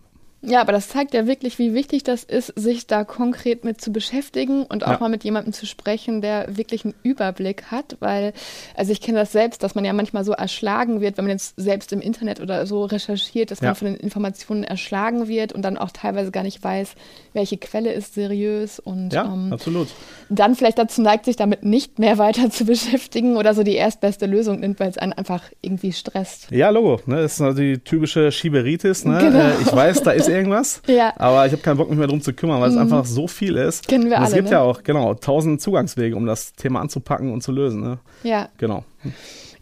Ja, 0.48 0.62
aber 0.62 0.72
das 0.72 0.90
zeigt 0.90 1.14
ja 1.14 1.26
wirklich, 1.26 1.58
wie 1.58 1.74
wichtig 1.74 2.04
das 2.04 2.24
ist, 2.24 2.54
sich 2.56 2.86
da 2.86 3.04
konkret 3.04 3.66
mit 3.66 3.82
zu 3.82 3.92
beschäftigen 3.92 4.64
und 4.64 4.86
auch 4.86 4.92
ja. 4.92 4.98
mal 5.00 5.10
mit 5.10 5.24
jemandem 5.24 5.54
zu 5.54 5.66
sprechen, 5.66 6.22
der 6.22 6.56
wirklich 6.56 6.86
einen 6.86 6.94
Überblick 7.02 7.72
hat, 7.72 7.98
weil, 8.00 8.34
also 8.76 8.92
ich 8.92 9.02
kenne 9.02 9.18
das 9.18 9.32
selbst, 9.32 9.64
dass 9.64 9.74
man 9.74 9.86
ja 9.86 9.94
manchmal 9.94 10.24
so 10.24 10.34
erschlagen 10.34 11.02
wird, 11.02 11.18
wenn 11.18 11.26
man 11.26 11.32
jetzt 11.32 11.56
selbst 11.58 11.92
im 11.94 12.02
Internet 12.02 12.42
oder 12.42 12.68
so 12.68 12.86
recherchiert, 12.86 13.50
dass 13.50 13.62
ja. 13.62 13.70
man 13.70 13.76
von 13.76 13.88
den 13.88 13.98
Informationen 13.98 14.64
erschlagen 14.64 15.28
wird 15.28 15.52
und 15.52 15.64
dann 15.64 15.78
auch 15.78 15.92
teilweise 15.92 16.32
gar 16.32 16.44
nicht 16.44 16.64
weiß, 16.64 16.96
welche 17.36 17.58
Quelle 17.58 17.92
ist 17.92 18.14
seriös 18.14 18.80
und 18.80 19.14
ja, 19.14 19.26
ähm, 19.26 19.54
absolut. 19.54 19.88
dann 20.30 20.56
vielleicht 20.56 20.80
dazu 20.80 21.02
neigt, 21.02 21.26
sich 21.26 21.36
damit 21.36 21.64
nicht 21.64 22.00
mehr 22.00 22.18
weiter 22.18 22.50
zu 22.50 22.66
beschäftigen 22.66 23.38
oder 23.38 23.54
so 23.54 23.64
die 23.64 23.76
erstbeste 23.76 24.26
Lösung 24.26 24.60
nimmt, 24.60 24.80
weil 24.80 24.90
es 24.90 24.98
einen 24.98 25.14
einfach 25.14 25.44
irgendwie 25.62 25.94
stresst. 25.94 26.50
Ja, 26.52 26.70
Logo, 26.70 27.02
ne? 27.06 27.22
das 27.22 27.40
ist 27.40 27.58
die 27.58 27.78
typische 27.80 28.32
Schieberitis. 28.32 29.06
Ne? 29.06 29.20
Genau. 29.20 29.40
Äh, 29.40 29.62
ich 29.62 29.76
weiß, 29.76 30.04
da 30.04 30.12
ist 30.12 30.30
irgendwas. 30.30 30.82
ja. 30.88 31.14
Aber 31.18 31.46
ich 31.46 31.52
habe 31.52 31.62
keinen 31.62 31.78
Bock, 31.78 31.90
mich 31.90 32.00
mehr 32.00 32.08
drum 32.08 32.22
zu 32.22 32.34
kümmern, 32.34 32.62
weil 32.62 32.70
mhm. 32.70 32.76
es 32.76 32.82
einfach 32.82 33.06
so 33.06 33.28
viel 33.28 33.56
ist. 33.58 33.88
Kennen 33.88 34.06
wir 34.06 34.18
und 34.18 34.24
alle. 34.24 34.28
Es 34.28 34.34
gibt 34.34 34.46
ne? 34.46 34.54
ja 34.54 34.62
auch, 34.62 34.84
genau, 34.84 35.14
tausend 35.14 35.62
Zugangswege, 35.62 36.16
um 36.16 36.26
das 36.26 36.54
Thema 36.54 36.82
anzupacken 36.82 37.32
und 37.32 37.42
zu 37.42 37.52
lösen. 37.52 37.82
Ne? 37.82 38.00
Ja. 38.24 38.50
Genau. 38.58 38.84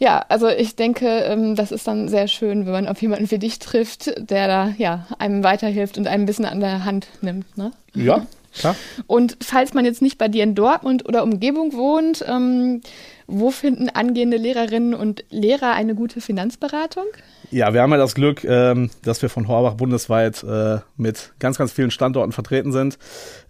Ja, 0.04 0.26
also 0.28 0.50
ich 0.50 0.76
denke, 0.76 1.08
ähm, 1.08 1.56
das 1.56 1.72
ist 1.72 1.88
dann 1.88 2.10
sehr 2.10 2.28
schön, 2.28 2.66
wenn 2.66 2.74
man 2.74 2.88
auf 2.90 3.02
jemanden 3.02 3.32
wie 3.32 3.40
dich 3.40 3.60
trifft, 3.60 4.12
der 4.18 4.48
da 4.50 4.74
ja 4.78 5.08
einem 5.18 5.46
weiterhilft 5.46 5.98
und 5.98 6.08
einem 6.08 6.24
ein 6.24 6.26
bisschen 6.26 6.44
an 6.44 6.60
der 6.60 6.84
Hand 6.84 7.08
nimmt. 7.22 7.58
Ne? 7.58 7.72
Ja, 7.94 8.28
klar. 8.54 8.76
Und 9.08 9.38
falls 9.42 9.74
man 9.74 9.86
jetzt 9.86 10.02
nicht 10.02 10.18
bei 10.18 10.28
dir 10.28 10.44
in 10.44 10.56
Dortmund 10.56 11.08
oder 11.08 11.24
Umgebung 11.24 11.72
wohnt, 11.72 12.26
ähm, 12.28 12.82
wo 13.28 13.52
finden 13.52 13.90
angehende 13.90 14.38
Lehrerinnen 14.38 14.94
und 14.94 15.24
Lehrer 15.30 15.74
eine 15.74 15.96
gute 15.96 16.22
Finanzberatung? 16.22 17.06
Ja, 17.52 17.74
wir 17.74 17.82
haben 17.82 17.92
ja 17.92 17.98
das 17.98 18.16
Glück, 18.16 18.44
ähm, 18.44 18.90
dass 19.04 19.22
wir 19.22 19.30
von 19.30 19.48
Horbach 19.48 19.76
bundesweit 19.76 20.44
äh, 20.44 20.80
mit 20.98 21.34
ganz, 21.40 21.58
ganz 21.58 21.72
vielen 21.72 21.92
Standorten 21.92 22.32
vertreten 22.32 22.72
sind. 22.72 22.98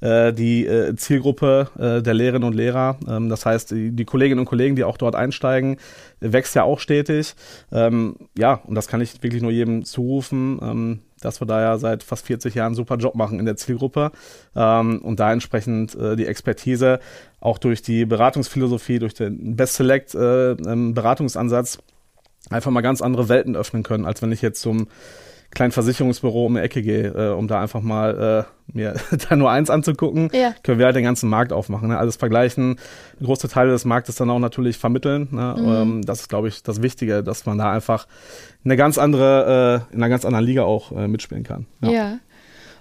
Äh, 0.01 0.33
die 0.33 0.65
äh, 0.65 0.95
Zielgruppe 0.95 1.69
der 1.75 2.13
Lehrerinnen 2.13 2.47
und 2.47 2.53
Lehrer, 2.53 2.97
ähm, 3.07 3.29
das 3.29 3.45
heißt 3.45 3.71
die, 3.71 4.05
Kolleginnen 4.05 4.39
und 4.39 4.45
Kollegen, 4.45 4.75
die 4.75 4.83
auch 4.83 4.97
dort 4.97 5.15
einsteigen, 5.15 5.77
wächst 6.19 6.55
ja 6.55 6.63
auch 6.63 6.79
stetig. 6.79 7.35
Ähm, 7.71 8.15
ja, 8.37 8.61
und 8.65 8.75
das 8.75 8.87
kann 8.87 9.01
ich 9.01 9.21
wirklich 9.23 9.41
nur 9.41 9.51
jedem 9.51 9.85
zurufen, 9.85 11.01
dass 11.25 11.41
wir 11.41 11.47
da 11.47 11.61
ja 11.61 11.77
seit 11.77 12.03
fast 12.03 12.25
40 12.25 12.55
Jahren 12.55 12.67
einen 12.67 12.75
super 12.75 12.97
Job 12.97 13.15
machen 13.15 13.39
in 13.39 13.45
der 13.45 13.55
Zielgruppe. 13.55 14.11
Ähm, 14.55 15.01
und 15.01 15.19
da 15.19 15.31
entsprechend 15.31 15.95
äh, 15.95 16.15
die 16.15 16.25
Expertise 16.25 16.99
auch 17.39 17.57
durch 17.57 17.81
die 17.81 18.05
Beratungsphilosophie, 18.05 18.99
durch 18.99 19.13
den 19.13 19.55
Best 19.55 19.75
Select 19.75 20.15
äh, 20.15 20.51
ähm, 20.51 20.93
Beratungsansatz 20.93 21.79
einfach 22.49 22.71
mal 22.71 22.81
ganz 22.81 23.01
andere 23.01 23.29
Welten 23.29 23.55
öffnen 23.55 23.83
können, 23.83 24.05
als 24.05 24.21
wenn 24.21 24.31
ich 24.31 24.41
jetzt 24.41 24.61
zum 24.61 24.87
kleinen 25.53 25.71
Versicherungsbüro 25.71 26.45
um 26.45 26.55
die 26.55 26.61
Ecke 26.61 26.81
gehe, 26.81 27.07
äh, 27.07 27.33
um 27.33 27.47
da 27.47 27.61
einfach 27.61 27.81
mal 27.81 28.45
äh, 28.47 28.73
mir 28.73 28.95
da 29.29 29.35
nur 29.35 29.51
eins 29.51 29.69
anzugucken, 29.69 30.29
ja. 30.33 30.53
können 30.63 30.79
wir 30.79 30.85
halt 30.85 30.95
den 30.95 31.03
ganzen 31.03 31.29
Markt 31.29 31.53
aufmachen. 31.53 31.89
Ne? 31.89 31.97
Alles 31.97 32.15
vergleichen, 32.15 32.79
große 33.21 33.49
Teile 33.49 33.71
des 33.71 33.85
Marktes 33.85 34.15
dann 34.15 34.29
auch 34.29 34.39
natürlich 34.39 34.77
vermitteln. 34.77 35.27
Ne? 35.31 35.55
Mhm. 35.57 35.67
Ähm, 35.67 36.01
das 36.03 36.21
ist, 36.21 36.29
glaube 36.29 36.47
ich, 36.47 36.63
das 36.63 36.81
Wichtige, 36.81 37.23
dass 37.23 37.45
man 37.45 37.57
da 37.57 37.71
einfach 37.71 38.07
eine 38.65 38.75
ganz 38.75 38.97
andere, 38.97 39.87
äh, 39.91 39.93
in 39.93 40.01
einer 40.01 40.09
ganz 40.09 40.25
anderen 40.25 40.45
Liga 40.45 40.63
auch 40.63 40.91
äh, 40.91 41.07
mitspielen 41.07 41.43
kann. 41.43 41.65
ja. 41.81 41.91
ja. 41.91 42.19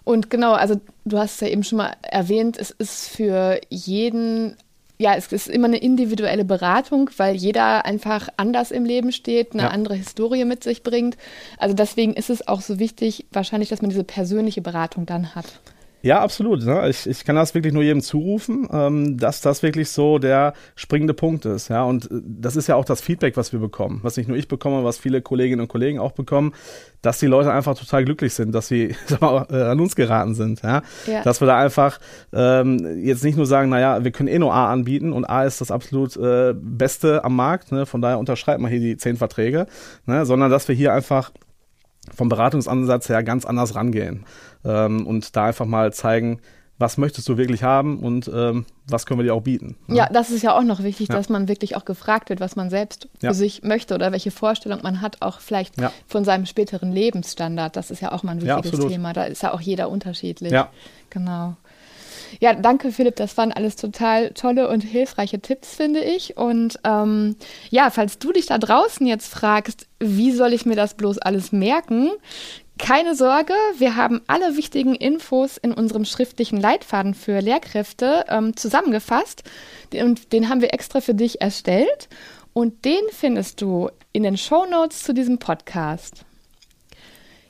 Und 0.04 0.30
genau, 0.30 0.52
also 0.54 0.80
du 1.04 1.18
hast 1.18 1.34
es 1.34 1.40
ja 1.40 1.48
eben 1.48 1.62
schon 1.62 1.78
mal 1.78 1.92
erwähnt, 2.02 2.58
es 2.58 2.72
ist 2.72 3.08
für 3.08 3.60
jeden 3.68 4.56
ja, 5.02 5.14
es 5.16 5.32
ist 5.32 5.48
immer 5.48 5.66
eine 5.66 5.78
individuelle 5.78 6.44
Beratung, 6.44 7.10
weil 7.16 7.34
jeder 7.34 7.84
einfach 7.84 8.28
anders 8.36 8.70
im 8.70 8.84
Leben 8.84 9.10
steht, 9.10 9.52
eine 9.52 9.62
Ja. 9.62 9.68
andere 9.68 9.94
Historie 9.94 10.44
mit 10.44 10.62
sich 10.62 10.82
bringt. 10.84 11.16
Also 11.58 11.74
deswegen 11.74 12.14
ist 12.14 12.30
es 12.30 12.46
auch 12.46 12.60
so 12.60 12.78
wichtig, 12.78 13.26
wahrscheinlich, 13.32 13.68
dass 13.68 13.82
man 13.82 13.90
diese 13.90 14.04
persönliche 14.04 14.62
Beratung 14.62 15.04
dann 15.04 15.34
hat. 15.34 15.46
Ja, 16.02 16.20
absolut. 16.20 16.64
Ne? 16.64 16.88
Ich, 16.88 17.06
ich 17.06 17.24
kann 17.24 17.36
das 17.36 17.54
wirklich 17.54 17.72
nur 17.72 17.82
jedem 17.82 18.00
zurufen, 18.00 18.68
ähm, 18.72 19.16
dass 19.16 19.40
das 19.40 19.62
wirklich 19.62 19.88
so 19.90 20.18
der 20.18 20.52
springende 20.74 21.14
Punkt 21.14 21.44
ist. 21.44 21.68
Ja, 21.68 21.84
und 21.84 22.10
äh, 22.10 22.20
das 22.24 22.56
ist 22.56 22.66
ja 22.66 22.74
auch 22.74 22.84
das 22.84 23.00
Feedback, 23.00 23.36
was 23.36 23.52
wir 23.52 23.60
bekommen, 23.60 24.00
was 24.02 24.16
nicht 24.16 24.28
nur 24.28 24.36
ich 24.36 24.48
bekomme, 24.48 24.84
was 24.84 24.98
viele 24.98 25.22
Kolleginnen 25.22 25.60
und 25.60 25.68
Kollegen 25.68 26.00
auch 26.00 26.12
bekommen, 26.12 26.54
dass 27.02 27.18
die 27.18 27.26
Leute 27.26 27.52
einfach 27.52 27.78
total 27.78 28.04
glücklich 28.04 28.34
sind, 28.34 28.52
dass 28.52 28.66
sie 28.66 28.96
sag 29.06 29.20
mal, 29.20 29.46
äh, 29.50 29.62
an 29.62 29.80
uns 29.80 29.94
geraten 29.94 30.34
sind. 30.34 30.62
Ja? 30.62 30.82
Ja. 31.06 31.22
Dass 31.22 31.40
wir 31.40 31.46
da 31.46 31.58
einfach 31.58 32.00
ähm, 32.32 33.02
jetzt 33.04 33.22
nicht 33.22 33.36
nur 33.36 33.46
sagen, 33.46 33.70
naja, 33.70 34.02
wir 34.02 34.10
können 34.10 34.28
eh 34.28 34.38
nur 34.38 34.52
A 34.52 34.72
anbieten 34.72 35.12
und 35.12 35.24
A 35.24 35.44
ist 35.44 35.60
das 35.60 35.70
absolut 35.70 36.16
äh, 36.16 36.52
Beste 36.56 37.24
am 37.24 37.36
Markt. 37.36 37.70
Ne? 37.70 37.86
Von 37.86 38.02
daher 38.02 38.18
unterschreibt 38.18 38.60
man 38.60 38.70
hier 38.70 38.80
die 38.80 38.96
zehn 38.96 39.16
Verträge, 39.16 39.66
ne? 40.06 40.26
sondern 40.26 40.50
dass 40.50 40.66
wir 40.66 40.74
hier 40.74 40.92
einfach 40.92 41.30
vom 42.14 42.28
Beratungsansatz 42.28 43.08
her 43.08 43.22
ganz 43.22 43.44
anders 43.44 43.74
rangehen 43.74 44.24
ähm, 44.64 45.06
und 45.06 45.36
da 45.36 45.46
einfach 45.46 45.66
mal 45.66 45.92
zeigen, 45.92 46.40
was 46.78 46.96
möchtest 46.98 47.28
du 47.28 47.36
wirklich 47.36 47.62
haben 47.62 48.00
und 48.00 48.28
ähm, 48.34 48.64
was 48.88 49.06
können 49.06 49.20
wir 49.20 49.24
dir 49.24 49.34
auch 49.34 49.42
bieten. 49.42 49.76
ne? 49.86 49.96
Ja, 49.98 50.08
das 50.12 50.30
ist 50.30 50.42
ja 50.42 50.56
auch 50.58 50.64
noch 50.64 50.82
wichtig, 50.82 51.08
Ja. 51.08 51.14
dass 51.14 51.28
man 51.28 51.46
wirklich 51.46 51.76
auch 51.76 51.84
gefragt 51.84 52.28
wird, 52.28 52.40
was 52.40 52.56
man 52.56 52.70
selbst 52.70 53.08
für 53.20 53.26
Ja. 53.26 53.34
sich 53.34 53.62
möchte 53.62 53.94
oder 53.94 54.10
welche 54.10 54.32
Vorstellung 54.32 54.80
man 54.82 55.00
hat, 55.00 55.22
auch 55.22 55.38
vielleicht 55.38 55.80
Ja. 55.80 55.92
von 56.08 56.24
seinem 56.24 56.44
späteren 56.44 56.90
Lebensstandard. 56.90 57.76
Das 57.76 57.92
ist 57.92 58.00
ja 58.00 58.10
auch 58.10 58.24
mal 58.24 58.32
ein 58.32 58.42
wichtiges. 58.42 58.80
Thema. 58.88 59.12
Da 59.12 59.24
ist 59.24 59.42
ja 59.44 59.52
auch 59.52 59.60
jeder 59.60 59.90
unterschiedlich. 59.90 60.50
Ja. 60.50 60.70
Genau. 61.10 61.56
Ja, 62.40 62.54
danke 62.54 62.92
Philipp, 62.92 63.16
das 63.16 63.36
waren 63.36 63.52
alles 63.52 63.76
total 63.76 64.30
tolle 64.30 64.68
und 64.68 64.80
hilfreiche 64.80 65.40
Tipps, 65.40 65.74
finde 65.74 66.00
ich. 66.00 66.36
Und 66.36 66.78
ähm, 66.84 67.36
ja, 67.70 67.90
falls 67.90 68.18
du 68.18 68.32
dich 68.32 68.46
da 68.46 68.58
draußen 68.58 69.06
jetzt 69.06 69.28
fragst, 69.28 69.86
wie 69.98 70.32
soll 70.32 70.52
ich 70.52 70.66
mir 70.66 70.76
das 70.76 70.94
bloß 70.94 71.18
alles 71.18 71.52
merken? 71.52 72.10
Keine 72.78 73.14
Sorge, 73.14 73.54
wir 73.78 73.96
haben 73.96 74.22
alle 74.26 74.56
wichtigen 74.56 74.94
Infos 74.94 75.56
in 75.56 75.72
unserem 75.72 76.04
schriftlichen 76.04 76.60
Leitfaden 76.60 77.14
für 77.14 77.40
Lehrkräfte 77.40 78.24
ähm, 78.28 78.56
zusammengefasst 78.56 79.44
und 79.92 80.32
den 80.32 80.48
haben 80.48 80.62
wir 80.62 80.74
extra 80.74 81.00
für 81.00 81.14
dich 81.14 81.40
erstellt 81.40 82.08
und 82.54 82.84
den 82.84 83.02
findest 83.10 83.60
du 83.60 83.90
in 84.12 84.22
den 84.22 84.36
Show 84.36 84.66
Notes 84.66 85.04
zu 85.04 85.14
diesem 85.14 85.38
Podcast. 85.38 86.24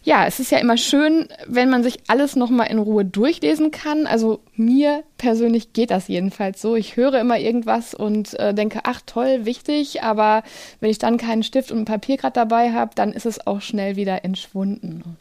Ja, 0.04 0.26
es 0.26 0.40
ist 0.40 0.50
ja 0.50 0.58
immer 0.58 0.76
schön, 0.76 1.28
wenn 1.46 1.70
man 1.70 1.84
sich 1.84 2.00
alles 2.08 2.34
nochmal 2.34 2.68
in 2.68 2.78
Ruhe 2.78 3.04
durchlesen 3.04 3.70
kann. 3.70 4.08
Also 4.08 4.40
mir 4.56 5.04
persönlich 5.16 5.72
geht 5.72 5.92
das 5.92 6.08
jedenfalls 6.08 6.60
so. 6.60 6.74
Ich 6.74 6.96
höre 6.96 7.20
immer 7.20 7.38
irgendwas 7.38 7.94
und 7.94 8.34
äh, 8.40 8.52
denke, 8.52 8.80
ach 8.82 9.00
toll, 9.06 9.44
wichtig, 9.44 10.02
aber 10.02 10.42
wenn 10.80 10.90
ich 10.90 10.98
dann 10.98 11.18
keinen 11.18 11.44
Stift 11.44 11.70
und 11.70 11.78
ein 11.78 11.84
Papier 11.84 12.16
gerade 12.16 12.32
dabei 12.32 12.72
habe, 12.72 12.92
dann 12.96 13.12
ist 13.12 13.26
es 13.26 13.46
auch 13.46 13.60
schnell 13.60 13.94
wieder 13.94 14.24
entschwunden. 14.24 15.02
Und 15.04 15.16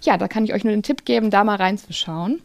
ja, 0.00 0.16
da 0.16 0.28
kann 0.28 0.44
ich 0.44 0.54
euch 0.54 0.64
nur 0.64 0.72
den 0.72 0.82
Tipp 0.82 1.04
geben, 1.04 1.28
da 1.28 1.44
mal 1.44 1.56
reinzuschauen. 1.56 2.40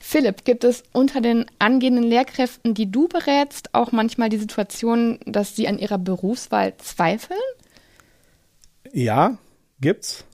Philipp, 0.00 0.44
gibt 0.44 0.64
es 0.64 0.82
unter 0.92 1.20
den 1.20 1.46
angehenden 1.60 2.02
Lehrkräften, 2.02 2.74
die 2.74 2.90
du 2.90 3.06
berätst, 3.06 3.74
auch 3.74 3.92
manchmal 3.92 4.30
die 4.30 4.38
Situation, 4.38 5.20
dass 5.26 5.54
sie 5.54 5.68
an 5.68 5.78
ihrer 5.78 5.98
Berufswahl 5.98 6.76
zweifeln? 6.78 7.38
Ja, 8.92 9.38
gibt's. 9.80 10.24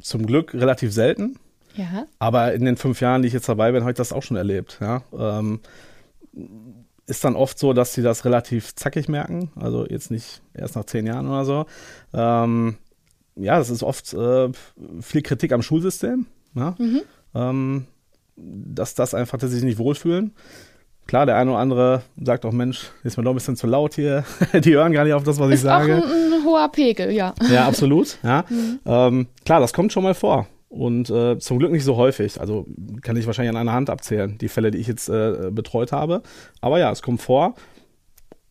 Zum 0.00 0.26
Glück 0.26 0.54
relativ 0.54 0.92
selten. 0.92 1.38
Ja. 1.76 2.06
Aber 2.18 2.52
in 2.54 2.64
den 2.64 2.76
fünf 2.76 3.00
Jahren, 3.00 3.22
die 3.22 3.28
ich 3.28 3.34
jetzt 3.34 3.48
dabei 3.48 3.72
bin, 3.72 3.82
habe 3.82 3.92
ich 3.92 3.96
das 3.96 4.12
auch 4.12 4.22
schon 4.22 4.36
erlebt. 4.36 4.78
Ja. 4.80 5.02
Ähm, 5.16 5.60
ist 7.06 7.24
dann 7.24 7.36
oft 7.36 7.58
so, 7.58 7.72
dass 7.72 7.94
sie 7.94 8.02
das 8.02 8.24
relativ 8.24 8.74
zackig 8.74 9.08
merken. 9.08 9.50
Also 9.56 9.86
jetzt 9.86 10.10
nicht 10.10 10.42
erst 10.54 10.76
nach 10.76 10.84
zehn 10.84 11.06
Jahren 11.06 11.26
oder 11.28 11.44
so. 11.44 11.66
Ähm, 12.12 12.76
ja, 13.36 13.58
das 13.58 13.70
ist 13.70 13.82
oft 13.82 14.12
äh, 14.14 14.50
viel 15.00 15.22
Kritik 15.22 15.52
am 15.52 15.62
Schulsystem. 15.62 16.26
Ja. 16.54 16.76
Ähm, 17.34 17.86
dass 18.36 18.94
das 18.94 19.14
einfach, 19.14 19.38
dass 19.38 19.50
sie 19.50 19.56
sich 19.56 19.64
nicht 19.64 19.78
wohlfühlen. 19.78 20.34
Klar, 21.06 21.26
der 21.26 21.36
eine 21.36 21.50
oder 21.50 21.60
andere 21.60 22.02
sagt 22.22 22.44
auch, 22.46 22.52
Mensch, 22.52 22.90
ist 23.02 23.16
mir 23.18 23.24
doch 23.24 23.32
ein 23.32 23.36
bisschen 23.36 23.56
zu 23.56 23.66
laut 23.66 23.94
hier. 23.94 24.24
Die 24.54 24.72
hören 24.74 24.92
gar 24.92 25.04
nicht 25.04 25.12
auf 25.12 25.22
das, 25.24 25.38
was 25.38 25.48
ich 25.48 25.54
Ist 25.56 25.62
sage. 25.62 25.98
auch 25.98 26.04
ein, 26.06 26.32
ein 26.32 26.44
hoher 26.44 26.68
Pegel, 26.70 27.10
ja. 27.10 27.34
Ja, 27.52 27.66
absolut. 27.66 28.18
Ja. 28.22 28.44
Ähm, 28.86 29.28
klar, 29.44 29.60
das 29.60 29.72
kommt 29.72 29.92
schon 29.92 30.02
mal 30.02 30.14
vor. 30.14 30.46
Und 30.68 31.08
äh, 31.10 31.38
zum 31.38 31.58
Glück 31.58 31.70
nicht 31.72 31.84
so 31.84 31.96
häufig. 31.96 32.40
Also 32.40 32.66
kann 33.02 33.16
ich 33.16 33.26
wahrscheinlich 33.26 33.50
an 33.50 33.56
einer 33.56 33.72
Hand 33.72 33.90
abzählen, 33.90 34.36
die 34.38 34.48
Fälle, 34.48 34.70
die 34.70 34.78
ich 34.78 34.86
jetzt 34.88 35.08
äh, 35.08 35.50
betreut 35.52 35.92
habe. 35.92 36.22
Aber 36.60 36.78
ja, 36.78 36.90
es 36.90 37.00
kommt 37.02 37.20
vor. 37.22 37.54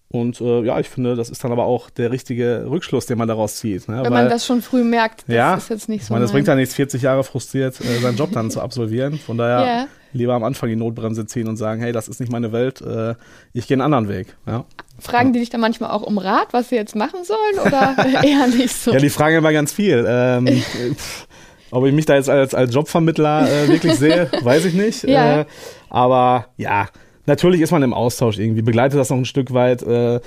Und 0.09 0.39
äh, 0.41 0.61
ja, 0.63 0.79
ich 0.79 0.89
finde, 0.89 1.15
das 1.15 1.29
ist 1.31 1.43
dann 1.43 1.51
aber 1.51 1.65
auch 1.65 1.89
der 1.89 2.11
richtige 2.11 2.65
Rückschluss, 2.69 3.07
den 3.07 3.17
man 3.17 3.27
daraus 3.27 3.55
zieht. 3.57 3.87
Ne? 3.89 4.03
Wenn 4.03 4.13
man 4.13 4.29
das 4.29 4.45
schon 4.45 4.61
früh 4.61 4.83
merkt, 4.83 5.23
das 5.27 5.35
ja, 5.35 5.55
ist 5.55 5.69
jetzt 5.69 5.89
nicht 5.89 6.01
ich 6.03 6.07
so. 6.07 6.13
meine, 6.13 6.25
es 6.25 6.29
mein- 6.31 6.35
bringt 6.37 6.47
ja 6.49 6.55
nichts, 6.55 6.75
40 6.75 7.01
Jahre 7.01 7.23
frustriert 7.23 7.79
äh, 7.81 7.99
seinen 7.99 8.15
Job 8.15 8.31
dann 8.31 8.51
zu 8.51 8.61
absolvieren. 8.61 9.17
Von 9.17 9.37
daher 9.39 9.65
Ja. 9.65 9.87
Lieber 10.13 10.33
am 10.33 10.43
Anfang 10.43 10.69
die 10.69 10.75
Notbremse 10.75 11.25
ziehen 11.25 11.47
und 11.47 11.57
sagen, 11.57 11.81
hey, 11.81 11.91
das 11.91 12.07
ist 12.07 12.19
nicht 12.19 12.31
meine 12.31 12.51
Welt, 12.51 12.81
äh, 12.81 13.15
ich 13.53 13.67
gehe 13.67 13.75
einen 13.75 13.81
anderen 13.81 14.07
Weg. 14.07 14.35
Ja. 14.47 14.65
Fragen 14.99 15.33
die 15.33 15.39
dich 15.39 15.49
dann 15.49 15.61
manchmal 15.61 15.91
auch 15.91 16.03
um 16.03 16.17
Rat, 16.17 16.47
was 16.51 16.69
sie 16.69 16.75
jetzt 16.75 16.95
machen 16.95 17.23
sollen 17.23 17.67
oder 17.67 17.95
eher 18.23 18.47
nicht 18.47 18.75
so? 18.75 18.91
Ja, 18.91 18.99
die 18.99 19.09
fragen 19.09 19.37
immer 19.37 19.51
ganz 19.51 19.73
viel. 19.73 20.05
Ähm, 20.07 20.47
pff, 20.47 21.27
ob 21.71 21.85
ich 21.85 21.93
mich 21.93 22.05
da 22.05 22.15
jetzt 22.15 22.29
als, 22.29 22.53
als 22.53 22.73
Jobvermittler 22.73 23.49
äh, 23.49 23.67
wirklich 23.67 23.95
sehe, 23.95 24.29
weiß 24.41 24.65
ich 24.65 24.75
nicht. 24.75 25.03
Ja. 25.03 25.41
Äh, 25.41 25.45
aber 25.89 26.47
ja, 26.57 26.87
natürlich 27.25 27.61
ist 27.61 27.71
man 27.71 27.83
im 27.83 27.93
Austausch 27.93 28.37
irgendwie, 28.37 28.61
begleitet 28.61 28.99
das 28.99 29.09
noch 29.09 29.17
ein 29.17 29.25
Stück 29.25 29.53
weit. 29.53 29.81
Äh, 29.81 30.15
äh, 30.15 30.21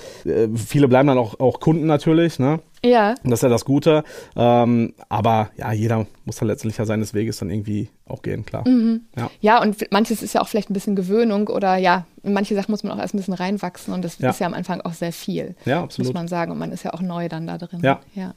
viele 0.55 0.87
bleiben 0.87 1.07
dann 1.07 1.17
auch, 1.17 1.39
auch 1.39 1.59
Kunden 1.59 1.85
natürlich, 1.85 2.39
ne? 2.39 2.59
Ja, 2.83 3.15
Und 3.23 3.29
das 3.31 3.39
ist 3.39 3.43
ja 3.43 3.49
das 3.49 3.65
Gute. 3.65 4.03
Ähm, 4.35 4.93
aber 5.09 5.49
ja, 5.57 5.71
jeder 5.71 6.05
muss 6.25 6.37
dann 6.37 6.47
letztendlich 6.47 6.77
ja 6.77 6.85
seines 6.85 7.13
Weges 7.13 7.37
dann 7.37 7.49
irgendwie 7.49 7.89
auch 8.05 8.21
gehen, 8.21 8.45
klar. 8.45 8.67
Mhm. 8.67 9.01
Ja. 9.17 9.29
ja, 9.41 9.61
und 9.61 9.91
manches 9.91 10.21
ist 10.21 10.33
ja 10.33 10.41
auch 10.41 10.47
vielleicht 10.47 10.69
ein 10.69 10.73
bisschen 10.73 10.95
Gewöhnung 10.95 11.47
oder 11.47 11.75
ja, 11.77 12.05
in 12.23 12.33
manche 12.33 12.55
Sachen 12.55 12.71
muss 12.71 12.83
man 12.83 12.93
auch 12.93 13.01
erst 13.01 13.13
ein 13.13 13.17
bisschen 13.17 13.33
reinwachsen 13.33 13.93
und 13.93 14.03
das 14.03 14.19
Ja. 14.19 14.29
ist 14.29 14.39
ja 14.39 14.47
am 14.47 14.53
Anfang 14.53 14.81
auch 14.81 14.93
sehr 14.93 15.11
viel, 15.13 15.55
ja, 15.65 15.77
muss 15.81 15.85
absolut. 15.95 16.13
man 16.13 16.27
sagen. 16.27 16.51
Und 16.51 16.59
man 16.59 16.71
ist 16.71 16.83
ja 16.83 16.93
auch 16.93 17.01
neu 17.01 17.27
dann 17.29 17.47
da 17.47 17.57
drin. 17.57 17.79
Ja. 17.83 17.99
ja. 18.13 18.33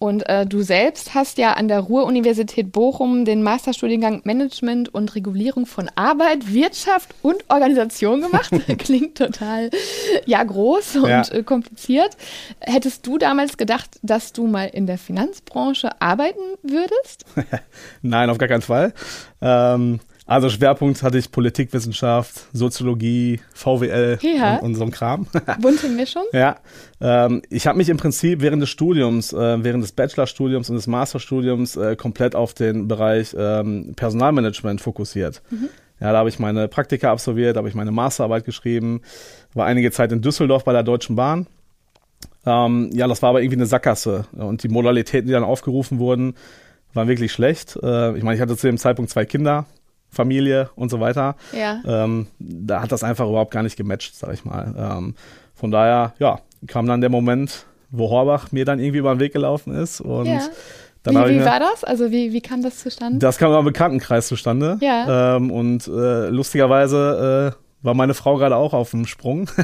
Und 0.00 0.28
äh, 0.28 0.46
du 0.46 0.62
selbst 0.62 1.14
hast 1.14 1.38
ja 1.38 1.54
an 1.54 1.66
der 1.66 1.80
Ruhr-Universität 1.80 2.70
Bochum 2.70 3.24
den 3.24 3.42
Masterstudiengang 3.42 4.20
Management 4.24 4.94
und 4.94 5.14
Regulierung 5.16 5.66
von 5.66 5.90
Arbeit, 5.96 6.52
Wirtschaft 6.52 7.14
und 7.22 7.44
Organisation 7.48 8.20
gemacht. 8.20 8.52
Klingt 8.78 9.18
total 9.18 9.70
ja 10.24 10.42
groß 10.44 10.96
und 10.96 11.08
Ja. 11.08 11.22
äh, 11.32 11.42
kompliziert. 11.42 12.16
Hättest 12.60 13.06
du 13.08 13.18
damals 13.18 13.56
gedacht, 13.56 13.98
dass 14.02 14.32
du 14.32 14.46
mal 14.46 14.66
in 14.66 14.86
der 14.86 14.98
Finanzbranche 14.98 16.00
arbeiten 16.00 16.38
würdest? 16.62 17.24
Nein, 18.02 18.30
auf 18.30 18.38
gar 18.38 18.48
keinen 18.48 18.62
Fall. 18.62 18.94
Ähm, 19.42 19.98
also 20.28 20.48
Schwerpunkt 20.50 21.02
hatte 21.02 21.18
ich 21.18 21.32
Politikwissenschaft, 21.32 22.46
Soziologie, 22.52 23.40
VWL 23.54 24.18
Ja. 24.22 24.56
und, 24.58 24.66
und 24.66 24.74
so 24.76 24.84
ein 24.84 24.90
Kram. 24.92 25.26
Bunte 25.60 25.88
Mischung? 25.88 26.22
Ja, 26.32 26.56
ähm, 27.00 27.42
ich 27.50 27.66
habe 27.66 27.78
mich 27.78 27.88
im 27.88 27.96
Prinzip 27.96 28.40
während 28.40 28.62
des 28.62 28.68
Studiums, 28.68 29.32
äh, 29.32 29.64
während 29.64 29.82
des 29.82 29.92
Bachelorstudiums 29.92 30.70
und 30.70 30.76
des 30.76 30.86
Masterstudiums 30.86 31.76
äh, 31.76 31.96
komplett 31.96 32.36
auf 32.36 32.54
den 32.54 32.86
Bereich 32.86 33.34
ähm, 33.36 33.94
Personalmanagement 33.96 34.80
fokussiert. 34.80 35.42
Ja, 36.00 36.12
da 36.12 36.18
habe 36.18 36.28
ich 36.28 36.38
meine 36.38 36.68
Praktika 36.68 37.10
absolviert, 37.10 37.56
da 37.56 37.58
habe 37.58 37.68
ich 37.68 37.74
meine 37.74 37.90
Masterarbeit 37.90 38.44
geschrieben, 38.44 39.00
war 39.54 39.66
einige 39.66 39.90
Zeit 39.90 40.12
in 40.12 40.20
Düsseldorf 40.20 40.62
bei 40.64 40.72
der 40.72 40.84
Deutschen 40.84 41.16
Bahn. 41.16 41.46
Ähm, 42.46 42.90
ja, 42.92 43.08
das 43.08 43.22
war 43.22 43.30
aber 43.30 43.40
irgendwie 43.42 43.56
eine 43.56 43.66
Sackgasse 43.66 44.26
und 44.32 44.62
die 44.62 44.68
Modalitäten, 44.68 45.26
die 45.26 45.32
dann 45.32 45.42
aufgerufen 45.44 45.98
wurden, 45.98 46.34
waren 46.94 47.08
wirklich 47.08 47.32
schlecht. 47.32 47.76
Äh, 47.82 48.16
ich 48.16 48.22
meine, 48.22 48.36
ich 48.36 48.40
hatte 48.40 48.56
zu 48.56 48.66
dem 48.66 48.78
Zeitpunkt 48.78 49.10
zwei 49.10 49.24
Kinder, 49.24 49.66
Familie 50.10 50.70
und 50.74 50.90
so 50.90 51.00
weiter. 51.00 51.36
Ja. 51.52 51.80
Ähm, 51.86 52.26
da 52.38 52.82
hat 52.82 52.92
das 52.92 53.02
einfach 53.04 53.28
überhaupt 53.28 53.50
gar 53.50 53.62
nicht 53.62 53.76
gematcht, 53.76 54.14
sag 54.16 54.32
ich 54.32 54.44
mal. 54.44 54.74
Ähm, 54.76 55.14
von 55.54 55.70
daher, 55.70 56.14
ja, 56.18 56.40
kam 56.66 56.86
dann 56.86 57.00
der 57.00 57.10
Moment, 57.10 57.66
wo 57.90 58.10
Horbach 58.10 58.52
mir 58.52 58.64
dann 58.64 58.78
irgendwie 58.78 58.98
über 58.98 59.14
den 59.14 59.20
Weg 59.20 59.32
gelaufen 59.32 59.74
ist. 59.74 60.00
Und 60.00 60.26
Ja. 60.26 60.40
dann 61.02 61.14
Wie, 61.14 61.30
wie 61.30 61.38
mir, 61.38 61.44
war 61.44 61.60
das? 61.60 61.84
Also 61.84 62.10
wie, 62.10 62.32
wie 62.32 62.40
kam 62.40 62.62
das 62.62 62.78
zustande? 62.78 63.18
das 63.18 63.38
kam 63.38 63.52
im 63.52 63.64
Bekanntenkreis 63.64 64.28
zustande. 64.28 64.78
Ja. 64.80 65.36
Ähm, 65.36 65.50
und 65.50 65.86
äh, 65.88 66.28
lustigerweise 66.28 67.54
äh, 67.54 67.84
war 67.84 67.94
meine 67.94 68.14
Frau 68.14 68.36
gerade 68.36 68.56
auch 68.56 68.72
auf 68.74 68.90
dem 68.90 69.06
Sprung. 69.06 69.48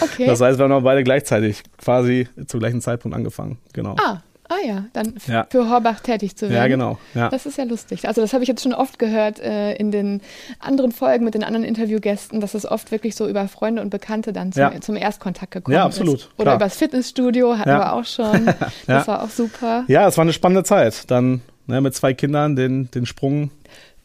Okay. 0.00 0.26
Das 0.26 0.40
heißt, 0.40 0.58
wir 0.58 0.64
haben 0.64 0.72
auch 0.72 0.82
beide 0.82 1.02
gleichzeitig 1.04 1.62
quasi 1.78 2.28
zum 2.46 2.60
gleichen 2.60 2.80
Zeitpunkt 2.80 3.16
angefangen. 3.16 3.58
Genau. 3.72 3.96
ah, 3.98 4.20
ah 4.48 4.66
ja, 4.66 4.84
dann 4.92 5.14
Ja. 5.26 5.46
für 5.50 5.68
Horbach 5.68 6.00
tätig 6.00 6.36
zu 6.36 6.48
werden. 6.48 6.54
ja, 6.56 6.66
genau. 6.68 6.98
Ja. 7.14 7.28
Das 7.28 7.46
ist 7.46 7.58
ja 7.58 7.64
lustig. 7.64 8.06
Also 8.08 8.20
das 8.20 8.32
habe 8.32 8.42
ich 8.44 8.48
jetzt 8.48 8.62
schon 8.62 8.72
oft 8.74 8.98
gehört 8.98 9.38
äh, 9.40 9.74
in 9.74 9.90
den 9.90 10.20
anderen 10.60 10.92
Folgen 10.92 11.24
mit 11.24 11.34
den 11.34 11.44
anderen 11.44 11.64
Interviewgästen, 11.64 12.40
dass 12.40 12.54
es 12.54 12.64
oft 12.64 12.90
wirklich 12.90 13.16
so 13.16 13.28
über 13.28 13.48
Freunde 13.48 13.82
und 13.82 13.90
Bekannte 13.90 14.32
dann 14.32 14.52
zum, 14.52 14.60
Ja. 14.62 14.80
zum 14.80 14.96
Erstkontakt 14.96 15.52
gekommen 15.52 15.74
Ja, 15.76 15.84
absolut, 15.84 16.20
ist. 16.20 16.28
Oder 16.36 16.44
klar. 16.44 16.56
übers 16.56 16.76
Fitnessstudio 16.76 17.58
hatten 17.58 17.70
wir 17.70 17.92
auch 17.92 18.04
schon. 18.04 18.46
Das 18.86 19.08
war 19.08 19.22
auch 19.22 19.30
super. 19.30 19.84
ja, 19.88 20.06
es 20.06 20.16
war 20.16 20.22
eine 20.22 20.32
spannende 20.32 20.64
Zeit. 20.64 21.10
Dann 21.10 21.40
ne, 21.66 21.80
mit 21.80 21.94
zwei 21.94 22.14
Kindern 22.14 22.56
den, 22.56 22.90
den 22.90 23.06
Sprung 23.06 23.50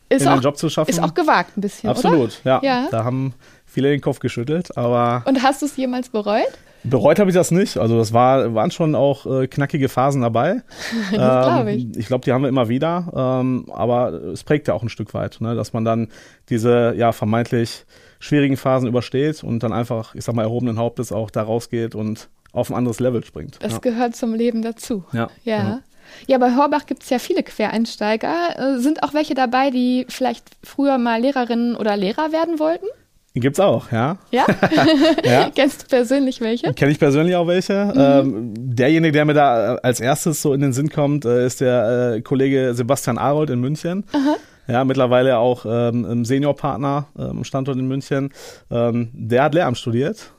ist 0.09 0.23
in 0.23 0.27
auch, 0.27 0.33
den 0.37 0.41
Job 0.41 0.57
zu 0.57 0.69
schaffen. 0.69 0.89
Ist 0.89 1.01
auch 1.01 1.13
gewagt 1.13 1.57
ein 1.57 1.61
bisschen, 1.61 1.89
Absolut, 1.89 2.41
ja. 2.43 2.87
Da 2.91 3.03
haben 3.03 3.33
viele 3.65 3.89
den 3.89 4.01
Kopf 4.01 4.19
geschüttelt, 4.19 4.75
aber. 4.77 5.23
Und 5.25 5.41
hast 5.43 5.61
du 5.61 5.65
es 5.65 5.77
jemals 5.77 6.09
bereut? 6.09 6.49
Bereut 6.83 7.19
habe 7.19 7.29
ich 7.29 7.35
das 7.35 7.51
nicht. 7.51 7.77
Also 7.77 7.97
das 7.97 8.13
war, 8.13 8.53
waren 8.55 8.71
schon 8.71 8.95
auch 8.95 9.25
äh, 9.25 9.47
knackige 9.47 9.89
Phasen 9.89 10.21
dabei. 10.21 10.61
das 11.11 11.45
glaube 11.47 11.71
ich. 11.73 11.83
Ähm, 11.83 11.91
ich 11.95 12.07
glaube, 12.07 12.25
die 12.25 12.31
haben 12.31 12.41
wir 12.41 12.49
immer 12.49 12.69
wieder. 12.69 13.11
Ähm, 13.41 13.65
aber 13.71 14.13
es 14.13 14.43
prägt 14.43 14.67
ja 14.67 14.73
auch 14.73 14.83
ein 14.83 14.89
Stück 14.89 15.13
weit, 15.13 15.41
ne? 15.41 15.55
dass 15.55 15.73
man 15.73 15.85
dann 15.85 16.07
diese 16.49 16.93
ja 16.97 17.11
vermeintlich 17.11 17.85
schwierigen 18.19 18.57
Phasen 18.57 18.87
übersteht 18.87 19.43
und 19.43 19.63
dann 19.63 19.73
einfach, 19.73 20.15
ich 20.15 20.23
sag 20.23 20.35
mal, 20.35 20.43
erhobenen 20.43 20.77
Hauptes 20.77 21.11
auch 21.11 21.29
da 21.29 21.43
rausgeht 21.43 21.95
und 21.95 22.29
auf 22.53 22.69
ein 22.69 22.75
anderes 22.75 22.99
Level 22.99 23.23
springt. 23.23 23.57
Das 23.61 23.73
ja. 23.73 23.79
gehört 23.79 24.15
zum 24.15 24.33
Leben 24.33 24.61
dazu. 24.61 25.03
Ja. 25.13 25.29
Ja. 25.43 25.61
Genau. 25.61 25.79
Ja, 26.27 26.37
bei 26.37 26.55
Horbach 26.55 26.85
gibt 26.85 27.03
es 27.03 27.09
ja 27.09 27.19
viele 27.19 27.43
Quereinsteiger. 27.43 28.75
Äh, 28.75 28.79
sind 28.79 29.03
auch 29.03 29.13
welche 29.13 29.33
dabei, 29.33 29.69
die 29.69 30.05
vielleicht 30.09 30.45
früher 30.63 30.97
mal 30.97 31.21
Lehrerinnen 31.21 31.75
oder 31.75 31.95
Lehrer 31.95 32.31
werden 32.31 32.59
wollten? 32.59 32.87
Gibt's 33.33 33.61
auch, 33.61 33.91
ja. 33.91 34.17
Ja? 34.31 34.45
ja. 35.23 35.49
Kennst 35.55 35.83
du 35.83 35.87
persönlich 35.87 36.41
welche? 36.41 36.73
Kenne 36.73 36.91
ich 36.91 36.99
persönlich 36.99 37.35
auch 37.35 37.47
welche. 37.47 37.85
Mhm. 37.85 37.93
Ähm, 37.95 38.53
derjenige, 38.57 39.13
der 39.13 39.25
mir 39.25 39.33
da 39.33 39.75
als 39.75 40.01
erstes 40.01 40.41
so 40.41 40.53
in 40.53 40.59
den 40.59 40.73
Sinn 40.73 40.89
kommt, 40.89 41.23
äh, 41.23 41.45
ist 41.45 41.61
der 41.61 42.15
äh, 42.15 42.21
Kollege 42.21 42.73
Sebastian 42.73 43.17
Arold 43.17 43.49
in 43.49 43.61
München. 43.61 44.03
Aha. 44.11 44.35
Ja, 44.67 44.83
mittlerweile 44.83 45.37
auch 45.37 45.65
ähm, 45.67 46.25
Seniorpartner 46.25 47.07
am 47.15 47.37
ähm, 47.37 47.43
Standort 47.43 47.77
in 47.77 47.87
München. 47.87 48.31
Ähm, 48.69 49.09
der 49.13 49.43
hat 49.43 49.53
Lehramt 49.53 49.77
studiert, 49.77 50.31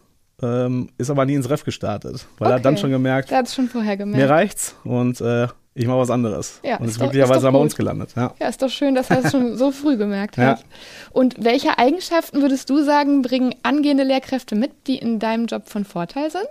ähm, 0.42 0.90
ist 0.96 1.10
aber 1.10 1.24
nie 1.24 1.34
ins 1.34 1.50
Ref 1.50 1.64
gestartet, 1.64 2.26
weil 2.38 2.46
okay. 2.46 2.52
er 2.52 2.56
hat 2.56 2.64
dann 2.64 2.76
schon 2.76 2.90
gemerkt, 2.90 3.30
der 3.30 3.38
hat 3.38 3.50
schon 3.50 3.68
vorher 3.68 3.96
gemerkt. 3.96 4.22
mir 4.22 4.30
reicht's 4.30 4.76
und 4.84 5.20
äh, 5.20 5.48
ich 5.74 5.86
mache 5.86 5.98
was 5.98 6.10
anderes. 6.10 6.60
Ja, 6.62 6.76
und 6.76 6.84
ist, 6.84 6.92
ist 6.92 6.98
glücklicherweise 7.00 7.50
bei 7.50 7.58
uns 7.58 7.74
gelandet. 7.76 8.10
Ja. 8.14 8.34
ja, 8.38 8.48
ist 8.48 8.60
doch 8.60 8.68
schön, 8.68 8.94
dass 8.94 9.10
er 9.10 9.24
es 9.24 9.30
schon 9.30 9.56
so 9.56 9.70
früh 9.70 9.96
gemerkt 9.96 10.36
Ja. 10.36 10.42
hat. 10.58 10.64
Und 11.12 11.36
welche 11.42 11.78
Eigenschaften 11.78 12.42
würdest 12.42 12.68
du 12.68 12.82
sagen, 12.84 13.22
bringen 13.22 13.54
angehende 13.62 14.04
Lehrkräfte 14.04 14.54
mit, 14.54 14.70
die 14.86 14.96
in 14.98 15.18
deinem 15.18 15.46
Job 15.46 15.68
von 15.68 15.84
Vorteil 15.84 16.30
sind? 16.30 16.48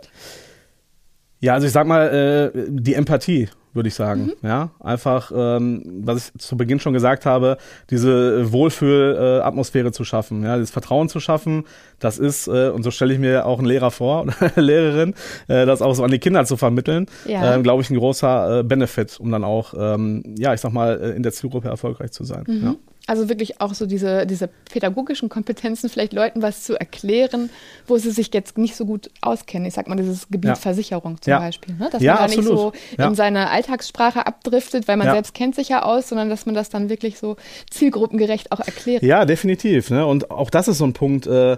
Ja, 1.40 1.54
also 1.54 1.68
ich 1.68 1.74
sag 1.74 1.88
mal, 1.88 2.52
äh, 2.54 2.66
die 2.70 2.94
Empathie, 2.94 3.50
würde 3.74 3.88
ich 3.90 3.96
sagen. 3.96 4.26
Mhm. 4.42 4.48
Ja, 4.48 4.70
einfach, 4.80 5.32
ähm, 5.36 5.84
was 6.04 6.32
ich 6.36 6.42
zu 6.42 6.58
Beginn 6.58 6.80
schon 6.80 6.94
gesagt 6.94 7.26
habe, 7.26 7.58
diese 7.90 8.52
Wohlfühl-Atmosphäre 8.52 9.92
zu 9.92 10.04
schaffen, 10.04 10.44
ja, 10.44 10.58
das 10.58 10.72
Vertrauen 10.72 11.10
zu 11.10 11.20
schaffen, 11.20 11.66
das 12.00 12.20
ist, 12.20 12.48
äh, 12.48 12.70
und 12.70 12.84
so 12.84 12.92
stelle 12.92 13.14
ich 13.14 13.20
mir 13.20 13.46
auch 13.46 13.60
einen 13.60 13.68
Lehrer 13.68 13.92
vor, 13.92 14.24
oder 14.24 14.34
Lehrerin, 14.62 15.14
äh, 15.48 15.66
das 15.66 15.82
auch 15.82 15.94
so 15.94 16.04
an 16.04 16.12
die 16.12 16.20
Kinder 16.20 16.46
zu 16.46 16.58
vermitteln, 16.58 17.06
Ja. 17.26 17.56
ähm, 17.56 17.64
glaube 17.64 17.82
ich, 17.82 17.90
ein 17.90 17.98
großer 17.98 18.60
äh, 18.60 18.64
Benefit, 18.64 19.20
um 19.20 19.32
dann 19.32 19.44
auch, 19.44 19.74
ähm, 19.78 20.36
ja, 20.38 20.54
ich 20.54 20.62
sag 20.62 20.72
mal, 20.74 21.00
äh, 21.02 21.10
in 21.16 21.24
der 21.24 21.32
Zielgruppe 21.32 21.70
erfolgreich 21.70 22.12
zu 22.12 22.24
sein. 22.24 22.44
Mhm. 22.48 22.64
Ja. 22.64 22.76
Also 23.08 23.30
wirklich 23.30 23.60
auch 23.62 23.74
so 23.74 23.86
diese, 23.86 24.26
diese 24.28 24.48
pädagogischen 24.72 25.28
Kompetenzen, 25.28 25.90
vielleicht 25.90 26.14
Leuten 26.14 26.42
was 26.42 26.64
zu 26.64 26.80
erklären, 26.80 27.50
wo 27.88 27.98
sie 27.98 28.12
sich 28.12 28.32
jetzt 28.34 28.58
nicht 28.58 28.76
so 28.76 28.86
gut 28.86 29.10
auskennen. 29.22 29.68
Ich 29.68 29.74
sag 29.74 29.88
mal, 29.88 29.96
dieses 29.96 30.28
Gebiet 30.30 30.50
Ja. 30.50 30.56
Versicherung 30.56 31.20
zum 31.22 31.32
Ja. 31.32 31.40
Beispiel. 31.40 31.76
Ne? 31.76 31.90
Dass 31.92 32.02
Ja, 32.02 32.14
man 32.16 32.30
da 32.30 32.36
nicht 32.36 32.44
so 32.44 32.74
in 32.98 33.16
seine 33.16 33.50
Alltagssprache 33.50 34.26
abdriftet, 34.28 34.88
weil 34.88 34.98
man 34.98 35.10
selbst 35.12 35.34
kennt 35.34 35.56
sich 35.56 35.70
ja 35.70 35.84
aus, 35.84 36.10
sondern 36.10 36.30
dass 36.30 36.46
man 36.46 36.54
das 36.56 36.70
dann 36.70 36.90
wirklich 36.90 37.18
so 37.18 37.38
zielgruppengerecht 37.72 38.52
auch 38.52 38.60
erklärt. 38.60 39.04
Ja, 39.04 39.26
definitiv. 39.26 39.90
Ne? 39.90 40.06
Und 40.06 40.30
auch 40.32 40.50
das 40.50 40.68
ist 40.68 40.78
so 40.78 40.86
ein 40.86 40.94
Punkt, 40.94 41.26
äh, 41.28 41.58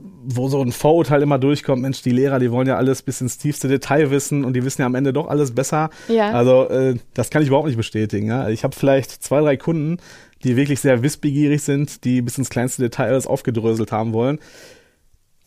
wo 0.00 0.48
so 0.48 0.62
ein 0.62 0.70
Vorurteil 0.70 1.22
immer 1.22 1.38
durchkommt, 1.40 1.82
Mensch, 1.82 2.02
die 2.02 2.10
Lehrer, 2.10 2.38
die 2.38 2.52
wollen 2.52 2.68
ja 2.68 2.76
alles 2.76 3.02
bis 3.02 3.20
ins 3.20 3.36
tiefste 3.36 3.66
Detail 3.66 4.12
wissen 4.12 4.44
und 4.44 4.52
die 4.54 4.64
wissen 4.64 4.82
ja 4.82 4.86
am 4.86 4.94
Ende 4.94 5.12
doch 5.12 5.26
alles 5.26 5.52
besser. 5.54 5.90
Ja. 6.06 6.30
Also 6.30 6.68
äh, 6.68 6.96
das 7.14 7.30
kann 7.30 7.42
ich 7.42 7.48
überhaupt 7.48 7.66
nicht 7.66 7.76
bestätigen. 7.76 8.28
Ja? 8.28 8.48
Ich 8.48 8.62
habe 8.62 8.76
vielleicht 8.76 9.10
zwei, 9.10 9.40
drei 9.40 9.56
Kunden, 9.56 9.98
die 10.44 10.56
wirklich 10.56 10.80
sehr 10.80 11.02
wissbegierig 11.02 11.62
sind, 11.62 12.04
die 12.04 12.22
bis 12.22 12.38
ins 12.38 12.50
kleinste 12.50 12.82
Detail 12.82 13.08
alles 13.10 13.26
aufgedröselt 13.26 13.92
haben 13.92 14.12
wollen. 14.12 14.38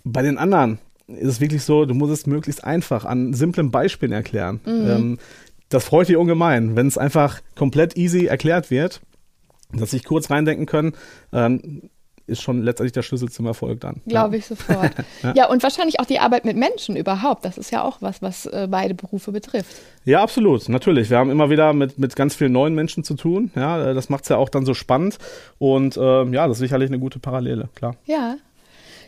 Bei 0.04 0.22
den 0.22 0.38
anderen 0.38 0.80
ist 1.08 1.28
es 1.28 1.42
wirklich 1.42 1.64
so, 1.64 1.86
du 1.86 1.94
musst 1.94 2.14
es 2.14 2.26
möglichst 2.26 2.64
einfach 2.64 3.06
an 3.06 3.34
simplen 3.34 3.72
Beispielen 3.72 4.12
erklären. 4.12 4.60
Ähm, 4.66 5.18
das 5.70 5.86
freut 5.86 6.10
dich 6.10 6.18
ungemein, 6.18 6.76
wenn 6.76 6.88
es 6.88 6.98
einfach 6.98 7.42
komplett 7.56 7.98
easy 7.98 8.26
erklärt 8.26 8.72
wird, 8.72 9.02
dass 9.74 9.92
sich 9.92 10.04
kurz 10.04 10.30
reindenken 10.30 10.66
können. 10.66 10.94
Ähm, 11.32 11.90
ist 12.28 12.42
schon 12.42 12.62
letztendlich 12.62 12.94
der 12.94 13.02
Schlüssel 13.02 13.30
zum 13.30 13.46
Erfolg 13.46 13.80
dann. 13.82 14.02
Glaube 14.08 14.38
ich 14.38 14.46
sofort. 14.46 14.92
ja. 15.36 15.50
und 15.50 15.64
wahrscheinlich 15.64 16.00
auch 16.00 16.06
die 16.06 16.20
Arbeit 16.20 16.46
mit 16.46 16.58
Menschen 16.58 16.96
überhaupt. 16.96 17.46
Das 17.46 17.58
ist 17.58 17.72
ja 17.72 17.84
auch 17.84 18.02
was, 18.02 18.22
was 18.22 18.46
äh, 18.46 18.68
beide 18.70 18.94
Berufe 18.94 19.32
betrifft. 19.32 19.76
Ja, 20.06 20.22
absolut, 20.22 20.70
natürlich. 20.70 21.10
Wir 21.10 21.18
haben 21.18 21.30
immer 21.30 21.50
wieder 21.50 21.74
mit, 21.74 22.00
mit 22.00 22.16
ganz 22.16 22.36
vielen 22.36 22.52
neuen 22.52 22.74
Menschen 22.74 23.04
zu 23.04 23.16
tun. 23.16 23.52
Ja, 23.56 23.94
das 23.94 24.10
macht 24.10 24.24
es 24.24 24.30
ja 24.30 24.38
auch 24.38 24.50
dann 24.50 24.66
so 24.66 24.74
spannend. 24.74 25.18
Und 25.60 25.98
ähm, 25.98 26.34
ja, 26.34 26.48
das 26.48 26.58
ist 26.58 26.62
sicherlich 26.62 26.90
eine 26.90 27.00
gute 27.00 27.20
Parallele, 27.20 27.70
klar. 27.76 27.96
Ja. 28.06 28.36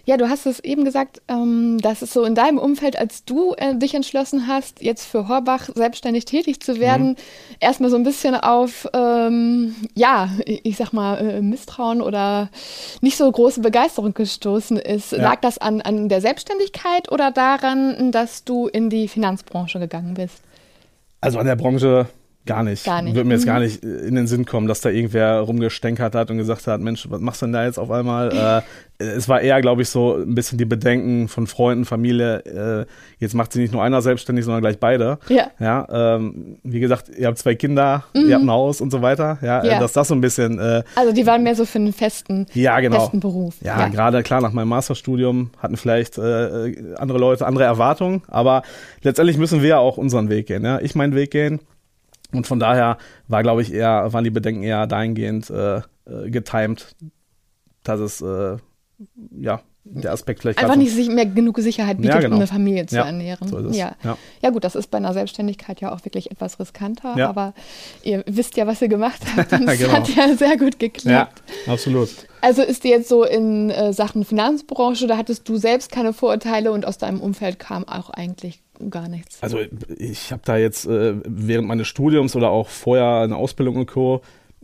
Ja, 0.06 0.18
du 0.18 0.28
hast 0.28 0.46
es 0.46 0.60
eben 0.60 0.84
gesagt, 0.84 1.22
ähm, 1.30 1.78
dass 1.80 2.02
es 2.02 2.12
so 2.12 2.26
in 2.26 2.36
deinem 2.36 2.58
Umfeld, 2.58 3.00
als 3.00 3.24
du 3.24 3.54
äh, 3.54 3.74
dich 3.74 3.96
entschlossen 3.96 4.48
hast, 4.48 4.82
jetzt 4.82 5.06
für 5.06 5.30
Horbach 5.30 5.70
selbstständig 5.74 6.26
tätig 6.26 6.60
zu 6.60 6.78
werden, 6.80 7.12
Mhm. 7.12 7.16
erstmal 7.62 7.90
so 7.90 7.96
ein 7.96 8.04
bisschen 8.04 8.36
auf, 8.36 8.86
ähm, 8.94 9.76
ja, 9.96 10.30
ich 10.46 10.76
sag 10.76 10.92
mal, 10.92 11.16
äh, 11.20 11.42
Misstrauen 11.42 12.02
oder 12.02 12.50
nicht 13.00 13.16
so 13.16 13.32
große 13.32 13.62
Begeisterung 13.62 14.14
gestoßen 14.14 14.76
ist. 14.78 15.14
Ja. 15.14 15.20
Lag 15.20 15.40
das 15.40 15.58
an, 15.58 15.80
an 15.80 16.10
der 16.10 16.20
Selbstständigkeit 16.20 17.10
oder 17.10 17.32
daran, 17.32 18.12
dass 18.12 18.44
du 18.44 18.68
in 18.68 18.90
die 18.90 19.08
Finanzbranche 19.08 19.80
gegangen 19.80 20.16
bist? 20.16 20.42
Also 21.22 21.40
an 21.40 21.46
der 21.46 21.56
Branche 21.56 22.08
gar 22.46 22.64
nicht. 22.64 22.86
Gar 22.86 23.02
nicht. 23.02 23.16
Würde 23.16 23.28
mir 23.28 23.36
jetzt 23.36 23.44
Mhm. 23.44 23.48
gar 23.48 23.60
nicht 23.60 23.84
äh, 23.84 23.88
in 24.08 24.16
den 24.16 24.28
Sinn 24.28 24.46
kommen, 24.46 24.68
dass 24.68 24.82
da 24.82 24.90
irgendwer 24.90 25.40
rumgestänkert 25.40 26.16
hat 26.16 26.30
und 26.32 26.38
gesagt 26.38 26.68
hat, 26.68 26.82
Mensch, 26.82 27.08
was 27.10 27.22
machst 27.22 27.42
du 27.42 27.46
denn 27.46 27.54
da 27.54 27.66
jetzt 27.66 27.78
auf 27.80 27.92
einmal? 27.92 28.64
äh, 29.00 29.04
es 29.04 29.28
war 29.28 29.42
eher, 29.42 29.60
glaube 29.62 29.82
ich, 29.82 29.90
so 29.90 30.16
ein 30.16 30.34
bisschen 30.36 30.58
die 30.58 30.66
Bedenken 30.66 31.28
von 31.28 31.48
Freunden, 31.48 31.84
Familie. 31.84 32.86
Äh, 32.86 32.86
jetzt 33.20 33.34
macht 33.34 33.52
sie 33.52 33.60
nicht 33.60 33.74
nur 33.74 33.84
einer 33.84 34.02
selbstständig, 34.02 34.46
sondern 34.46 34.62
gleich 34.62 34.80
beide. 34.80 35.18
Ja. 35.30 35.48
Ja, 35.60 36.16
ähm, 36.16 36.58
wie 36.64 36.80
gesagt, 36.80 37.10
ihr 37.18 37.28
habt 37.28 37.38
zwei 37.38 37.56
Kinder, 37.56 38.04
ihr 38.14 38.36
habt 38.36 38.46
ein 38.46 38.52
Haus 38.52 38.80
und 38.82 38.92
so 38.92 39.02
weiter. 39.02 39.40
Ja, 39.42 39.60
Mhm. 39.60 39.66
Ja. 39.70 39.78
Äh, 39.78 39.80
dass 39.80 39.94
das 39.94 40.08
so 40.08 40.16
ein 40.16 40.22
bisschen 40.22 40.60
äh, 40.60 40.84
Also 40.96 41.12
die 41.14 41.26
waren 41.26 41.44
mehr 41.44 41.56
so 41.56 41.66
für 41.66 41.80
einen 41.80 41.92
festen, 41.94 42.46
Ja, 42.54 42.80
genau. 42.80 43.00
festen 43.02 43.20
Beruf. 43.20 43.56
Ja, 43.62 43.88
gerade 43.90 44.24
klar 44.24 44.42
nach 44.42 44.54
meinem 44.54 44.70
Masterstudium 44.70 45.50
hatten 45.60 45.76
vielleicht 45.78 46.18
äh, 46.18 46.74
andere 46.98 47.18
Leute 47.18 47.46
andere 47.46 47.64
Erwartungen, 47.66 48.22
aber 48.28 48.64
letztendlich 49.02 49.38
müssen 49.38 49.62
wir 49.62 49.70
ja 49.70 49.78
auch 49.80 49.98
unseren 49.98 50.30
Weg 50.30 50.48
gehen. 50.48 50.64
Ja? 50.64 50.80
Ich 50.80 50.96
meinen 50.96 51.16
Weg 51.16 51.32
gehen 51.32 51.60
und 52.34 52.48
von 52.48 52.60
daher 52.60 52.98
war, 53.28 53.44
glaube 53.44 53.62
ich, 53.62 53.74
eher 53.74 54.12
waren 54.14 54.24
die 54.24 54.30
Bedenken 54.32 54.64
eher 54.64 54.88
dahingehend 54.88 55.50
äh, 55.50 55.78
äh, 55.78 56.30
getimed, 56.30 56.96
dass 57.84 58.00
es 58.00 58.22
äh, 58.22 58.58
ja 59.38 59.62
der 59.86 60.14
Aspekt 60.14 60.40
vielleicht 60.40 60.60
Einfach 60.60 60.78
nicht 60.78 60.94
sich 60.94 61.10
mehr 61.10 61.26
genug 61.26 61.58
Sicherheit 61.60 61.98
bietet, 61.98 62.14
Ja, 62.16 62.20
genau. 62.22 62.36
um 62.36 62.40
eine 62.42 62.48
Familie 62.48 62.86
zu 62.86 62.96
Ja, 62.96 63.04
ernähren. 63.04 63.46
so. 63.50 63.60
Ja. 63.72 63.96
Ja. 64.02 64.18
ja, 64.42 64.50
gut, 64.50 64.64
das 64.64 64.76
ist 64.76 64.90
bei 64.90 64.98
einer 64.98 65.12
Selbstständigkeit 65.12 65.82
ja 65.82 65.92
auch 65.94 66.06
wirklich 66.06 66.32
etwas 66.32 66.58
riskanter, 66.58 67.16
Ja. 67.18 67.28
aber 67.28 67.54
ihr 68.02 68.24
wisst 68.26 68.56
ja, 68.56 68.66
was 68.66 68.82
ihr 68.82 68.88
gemacht 68.88 69.20
habt 69.36 69.52
und 69.52 69.68
es 69.68 69.80
Genau. 69.80 69.92
hat 69.92 70.08
ja 70.16 70.34
sehr 70.38 70.56
gut 70.58 70.76
ja, 70.76 70.88
geklappt. 70.88 71.44
absolut. 71.68 72.10
Also 72.40 72.62
ist 72.62 72.86
dir 72.86 72.92
jetzt 72.92 73.10
so 73.10 73.26
in 73.26 73.72
äh, 73.72 73.92
Sachen 73.92 74.24
Finanzbranche, 74.24 75.06
da 75.06 75.18
hattest 75.18 75.50
du 75.50 75.58
selbst 75.58 75.92
keine 75.92 76.14
Vorurteile 76.14 76.72
und 76.72 76.86
aus 76.86 76.98
deinem 76.98 77.20
Umfeld 77.20 77.60
kam 77.60 77.86
auch 77.86 78.10
eigentlich 78.10 78.63
gar 78.90 79.08
nichts. 79.08 79.38
Also 79.42 79.60
ich 79.98 80.32
habe 80.32 80.42
da 80.46 80.58
jetzt 80.58 80.86
äh, 80.86 81.16
während 81.26 81.68
meines 81.68 81.88
Studiums 81.88 82.36
oder 82.36 82.50
auch 82.50 82.70
vorher 82.70 83.22
eine 83.22 83.36
Ausbildung 83.36 83.76
und 83.78 83.86
Co. 83.88 84.22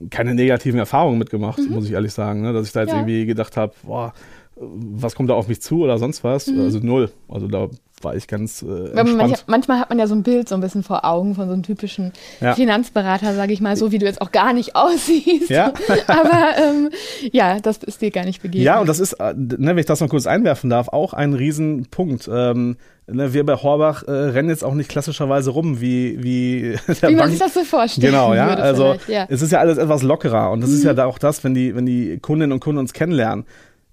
keine 0.10 0.34
negativen 0.34 0.80
Erfahrungen 0.80 1.18
mitgemacht, 1.18 1.60
muss 1.70 1.86
ich 1.86 1.92
ehrlich 1.92 2.14
sagen. 2.14 2.42
Ne? 2.42 2.54
Dass 2.54 2.68
ich 2.68 2.74
da 2.74 2.82
jetzt 2.82 2.90
Mhm. 2.90 2.96
Ja. 2.96 3.00
irgendwie 3.02 3.26
gedacht 3.26 3.58
habe, 3.58 3.74
boah, 3.84 4.14
was 4.62 5.15
kommt 5.15 5.30
da 5.30 5.34
auf 5.34 5.48
mich 5.48 5.62
zu 5.62 5.84
oder 5.84 5.98
sonst 5.98 6.24
was? 6.24 6.50
Also 6.50 6.80
null. 6.80 7.12
Also 7.30 7.48
da 7.48 7.69
war 8.04 8.15
ich 8.15 8.28
ganz 8.28 8.62
äh, 8.62 8.65
entspannt. 8.65 9.17
manch, 9.17 9.38
manchmal 9.48 9.80
hat 9.80 9.89
man 9.89 10.00
ja 10.00 10.08
so 10.08 10.15
ein 10.15 10.24
Bild 10.24 10.48
so 10.48 10.56
ein 10.56 10.62
bisschen 10.62 10.84
vor 10.84 11.06
Augen 11.06 11.36
von 11.36 11.48
so 11.48 11.54
einem 11.54 11.63
typischen 11.63 12.13
Ja. 12.39 12.54
Finanzberater, 12.56 13.34
sage 13.34 13.54
ich 13.54 13.62
mal, 13.62 13.76
so 13.76 13.91
wie 13.91 13.98
du 13.98 14.06
jetzt 14.06 14.22
auch 14.22 14.32
gar 14.32 14.54
nicht 14.54 14.76
aussiehst. 14.76 15.50
Ja. 15.50 15.74
Aber 16.08 16.58
ähm, 16.58 16.89
ja, 17.32 17.60
das 17.60 17.78
ist 17.78 18.02
dir 18.02 18.12
gar 18.12 18.26
nicht 18.26 18.41
begegnet. 18.41 18.65
Ja, 18.65 18.80
und 18.80 18.88
das 18.88 19.00
ist, 19.00 19.13
äh, 19.13 19.34
ne, 19.36 19.58
wenn 19.72 19.78
ich 19.78 19.86
das 19.86 20.02
noch 20.02 20.10
kurz 20.10 20.28
einwerfen 20.28 20.69
darf, 20.69 20.89
auch 20.89 21.13
ein 21.13 21.34
Riesenpunkt. 21.34 22.30
Ähm, 22.32 22.78
ne, 23.08 23.34
wir 23.34 23.45
bei 23.45 23.56
Horbach 23.56 24.04
äh, 24.04 24.12
rennen 24.12 24.50
jetzt 24.50 24.63
auch 24.63 24.76
nicht 24.76 24.89
klassischerweise 24.89 25.52
rum 25.52 25.82
wie, 25.82 26.24
wie 26.24 26.76
wie 27.02 27.15
man 27.15 27.30
sich 27.30 27.39
das 27.39 27.54
so 27.54 27.63
vorstellt. 27.63 28.08
Genau, 28.08 28.34
ja. 28.34 28.48
Also 28.48 28.95
ja. 29.08 29.24
Mhm. 29.24 29.28
es 29.30 29.41
ist 29.41 29.52
ja 29.52 29.60
alles 29.60 29.78
etwas 29.78 30.04
lockerer 30.04 30.52
und 30.52 30.62
das 30.62 30.72
ist 30.72 30.84
ja 30.84 30.93
da 30.93 31.06
auch 31.06 31.17
das, 31.17 31.43
wenn 31.43 31.54
die, 31.54 31.76
wenn 31.76 31.86
die 31.86 32.19
Kundinnen 32.19 32.52
und 32.52 32.60
Kunden 32.60 32.80
uns 32.80 32.93
kennenlernen, 32.93 33.45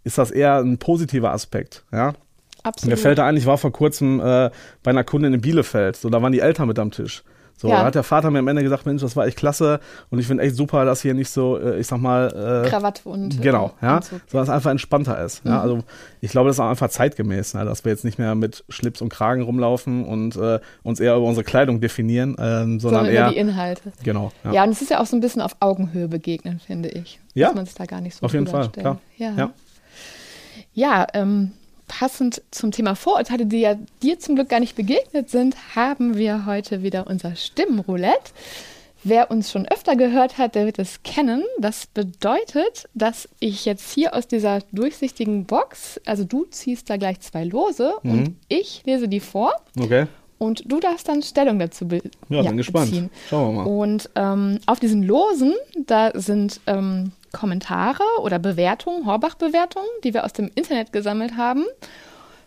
ist 0.07 0.19
das 0.19 0.31
eher 0.31 0.59
ein 0.59 0.79
positiver 0.79 1.33
Aspekt, 1.33 1.85
ja. 1.93 2.15
Absolut. 2.63 2.97
Mir 2.97 2.97
fällt 2.97 3.19
da 3.19 3.27
ein, 3.27 3.37
ich 3.37 3.47
war 3.47 3.59
vor 3.59 3.73
kurzem 3.73 4.19
äh, 4.19 4.51
bei 4.83 4.91
einer 4.91 5.05
Kundin 5.05 5.35
in 5.35 5.41
Bielefeld, 5.41 5.97
so 5.97 6.11
da 6.11 6.23
waren 6.23 6.33
die 6.33 6.41
Eltern 6.41 6.67
mit 6.69 6.79
am 6.79 6.91
Tisch. 6.91 7.23
So, 7.59 7.69
ja. 7.69 7.79
da 7.79 7.85
hat 7.87 7.95
der 7.95 8.03
Vater 8.03 8.31
mir 8.31 8.41
am 8.41 8.49
Ende 8.49 8.63
gesagt, 8.63 8.85
Mensch, 8.85 9.01
das 9.01 9.17
war 9.17 9.27
echt 9.27 9.39
klasse 9.39 9.81
und 10.11 10.19
ich 10.19 10.27
finde 10.27 10.43
echt 10.43 10.57
super, 10.57 10.85
dass 10.85 11.01
hier 11.01 11.15
nicht 11.15 11.31
so, 11.31 11.59
äh, 11.59 11.79
ich 11.79 11.87
sag 11.87 11.99
mal, 11.99 12.65
äh, 12.67 12.69
Krawatte 12.69 13.09
und 13.09 13.41
genau, 13.41 13.73
ja, 13.81 13.97
Anzug. 13.97 14.21
sondern 14.27 14.45
es 14.45 14.51
einfach 14.51 14.71
entspannter 14.71 15.19
ist. 15.25 15.45
Mhm. 15.45 15.53
Ja, 15.53 15.61
also 15.63 15.79
ich 16.21 16.31
glaube, 16.31 16.49
das 16.49 16.57
ist 16.57 16.61
auch 16.61 16.69
einfach 16.69 16.91
zeitgemäß, 16.91 17.55
ne, 17.55 17.65
dass 17.65 17.85
wir 17.85 17.93
jetzt 17.93 18.05
nicht 18.05 18.19
mehr 18.19 18.35
mit 18.35 18.65
Schlips 18.69 19.01
und 19.01 19.09
Kragen 19.09 19.43
rumlaufen 19.43 20.05
und 20.05 20.37
äh, 20.37 20.61
uns 20.83 21.01
eher 21.01 21.17
über 21.17 21.27
unsere 21.27 21.45
Kleidung 21.45 21.81
definieren, 21.81 22.37
ähm, 22.39 22.79
sondern, 22.79 22.81
sondern 22.81 23.07
eher 23.07 23.23
über 23.23 23.31
die 23.31 23.39
Inhalte. 23.39 23.93
Genau. 24.05 24.33
Ja. 24.45 24.53
ja, 24.53 24.65
und 24.65 24.71
es 24.71 24.83
ist 24.83 24.91
ja 24.91 25.01
auch 25.01 25.07
so 25.07 25.17
ein 25.17 25.21
bisschen 25.21 25.41
auf 25.41 25.57
Augenhöhe 25.61 26.09
begegnen, 26.09 26.61
finde 26.61 26.91
ich. 26.91 27.21
Ja. 27.33 27.49
Dass 27.49 27.57
man 27.57 27.65
sich 27.65 27.75
da 27.75 27.87
gar 27.87 28.03
nicht 28.03 28.17
so 28.17 28.27
Auf 28.27 28.35
jeden 28.35 28.47
Fall, 28.47 28.69
klar. 28.69 28.99
Ja. 29.17 29.33
ja. 29.35 29.51
Ja, 30.77 31.07
ähm, 31.15 31.53
passend 31.89 32.43
zum 32.51 32.71
Thema 32.71 32.97
Vorurteile, 32.97 33.47
die 33.47 33.61
ja 33.61 33.77
dir 34.03 34.19
zum 34.19 34.35
Glück 34.35 34.51
gar 34.51 34.61
nicht 34.61 34.77
begegnet 34.77 35.31
sind, 35.31 35.57
haben 35.75 36.19
wir 36.19 36.45
heute 36.45 36.83
wieder 36.83 37.07
unser 37.07 37.35
Stimmenroulette. 37.35 38.33
Wer 39.03 39.31
uns 39.31 39.51
schon 39.51 39.67
öfter 39.67 39.97
gehört 39.97 40.37
hat, 40.37 40.55
der 40.55 40.67
wird 40.67 40.79
es 40.79 41.03
kennen. 41.03 41.45
Das 41.59 41.87
bedeutet, 41.87 42.91
dass 42.93 43.27
ich 43.41 43.65
jetzt 43.65 43.91
hier 43.91 44.15
aus 44.15 44.29
dieser 44.29 44.59
durchsichtigen 44.71 45.47
Box, 45.47 45.99
also 46.05 46.25
du 46.25 46.45
ziehst 46.45 46.91
da 46.91 46.99
gleich 46.99 47.21
zwei 47.21 47.45
Lose 47.45 47.95
mhm. 48.03 48.11
und 48.11 48.37
ich 48.49 48.83
lese 48.85 49.09
die 49.09 49.21
vor. 49.21 49.55
Okay. 49.81 50.09
Und 50.37 50.71
du 50.71 50.79
darfst 50.79 51.09
dann 51.09 51.23
Stellung 51.23 51.59
dazu 51.59 51.89
be 51.89 52.03
ja, 52.29 52.43
ja, 52.43 52.49
bin 52.51 52.59
gespannt. 52.59 52.91
beziehen. 52.91 53.11
Schauen 53.31 53.55
wir 53.57 53.63
mal. 53.63 53.67
Und 53.67 54.11
ähm, 54.15 54.59
auf 54.67 54.79
diesen 54.79 55.05
Losen, 55.05 55.55
da 55.87 56.11
sind 56.13 56.61
ähm, 56.67 57.13
Kommentare 57.37 58.03
oder 58.21 58.39
Bewertungen, 58.39 59.07
Horbach-Bewertungen, 59.07 59.89
die 60.03 60.15
wir 60.15 60.25
aus 60.25 60.33
dem 60.33 60.51
Internet 60.55 60.93
gesammelt 60.93 61.37
haben. 61.37 61.65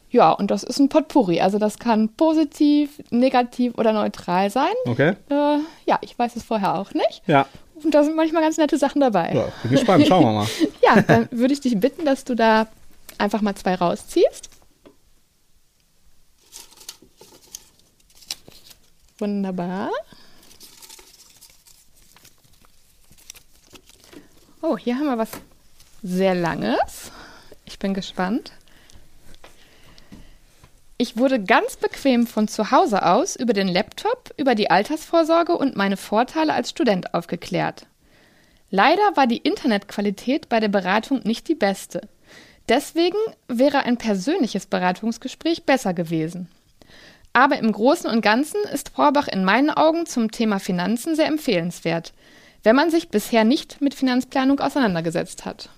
Ja, 0.10 0.32
und 0.32 0.50
das 0.50 0.64
ist 0.64 0.80
ein 0.80 0.90
Potpourri. 0.90 1.40
Also 1.40 1.60
das 1.60 1.78
kann 1.78 2.10
positiv, 2.10 3.00
negativ 3.12 3.78
oder 3.78 3.94
neutral 3.94 4.50
sein. 4.50 4.74
Okay. 4.86 5.14
Äh, 5.30 5.60
ja, 5.86 6.00
ich 6.02 6.18
weiß 6.18 6.36
es 6.36 6.44
vorher 6.44 6.76
auch 6.76 6.94
nicht. 6.94 7.22
Ja. 7.28 7.46
Und 7.84 7.94
da 7.94 8.04
sind 8.04 8.16
manchmal 8.16 8.42
ganz 8.42 8.58
nette 8.58 8.78
Sachen 8.78 9.00
dabei. 9.00 9.34
Ja, 9.34 9.48
bin 9.62 9.72
gespannt. 9.72 10.08
Schauen 10.08 10.26
wir 10.26 10.32
mal. 10.32 10.48
ja, 10.82 11.02
dann 11.02 11.30
würde 11.32 11.54
ich 11.54 11.62
dich 11.62 11.80
bitten, 11.80 12.06
dass 12.06 12.26
du 12.26 12.36
da 12.36 12.68
einfach 13.20 13.42
mal 13.42 13.56
zwei 13.56 13.76
rausziehst. 13.76 14.50
Wunderbar. 19.20 19.92
Oh, 24.72 24.78
hier 24.78 25.00
haben 25.00 25.08
wir 25.08 25.18
was 25.18 25.32
sehr 26.04 26.36
Langes. 26.36 27.12
Ich 27.66 27.80
bin 27.80 27.96
gespannt. 27.96 28.52
Ich 31.00 31.18
wurde 31.18 31.44
ganz 31.44 31.76
bequem 31.78 32.28
von 32.28 32.48
zu 32.48 32.70
Hause 32.70 33.04
aus 33.04 33.36
über 33.36 33.54
den 33.54 33.68
Laptop, 33.68 34.32
über 34.38 34.54
die 34.54 34.70
Altersvorsorge 34.70 35.58
und 35.58 35.76
meine 35.76 35.98
Vorteile 35.98 36.54
als 36.54 36.70
Student 36.70 37.16
aufgeklärt. 37.16 37.88
Leider 38.70 39.02
war 39.16 39.26
die 39.26 39.38
Internetqualität 39.38 40.50
bei 40.50 40.60
der 40.60 40.68
Beratung 40.68 41.22
nicht 41.24 41.48
die 41.48 41.56
beste. 41.56 42.08
Deswegen 42.68 43.18
wäre 43.48 43.80
ein 43.80 43.98
persönliches 43.98 44.68
Beratungsgespräch 44.68 45.64
besser 45.64 45.96
gewesen. 45.96 46.48
Aber 47.34 47.58
im 47.58 47.72
Großen 47.72 48.08
und 48.08 48.22
Ganzen 48.22 48.62
ist 48.72 48.90
Vorbach 48.90 49.30
in 49.30 49.44
meinen 49.44 49.72
Augen 49.72 50.06
zum 50.06 50.30
Thema 50.30 50.60
Finanzen 50.60 51.16
sehr 51.16 51.26
empfehlenswert 51.26 52.14
wenn 52.64 52.76
man 52.76 52.90
sich 52.90 53.10
bisher 53.10 53.44
nicht 53.44 53.82
mit 53.82 53.94
Finanzplanung 53.94 54.60
auseinandergesetzt 54.60 55.46
hat. 55.46 55.70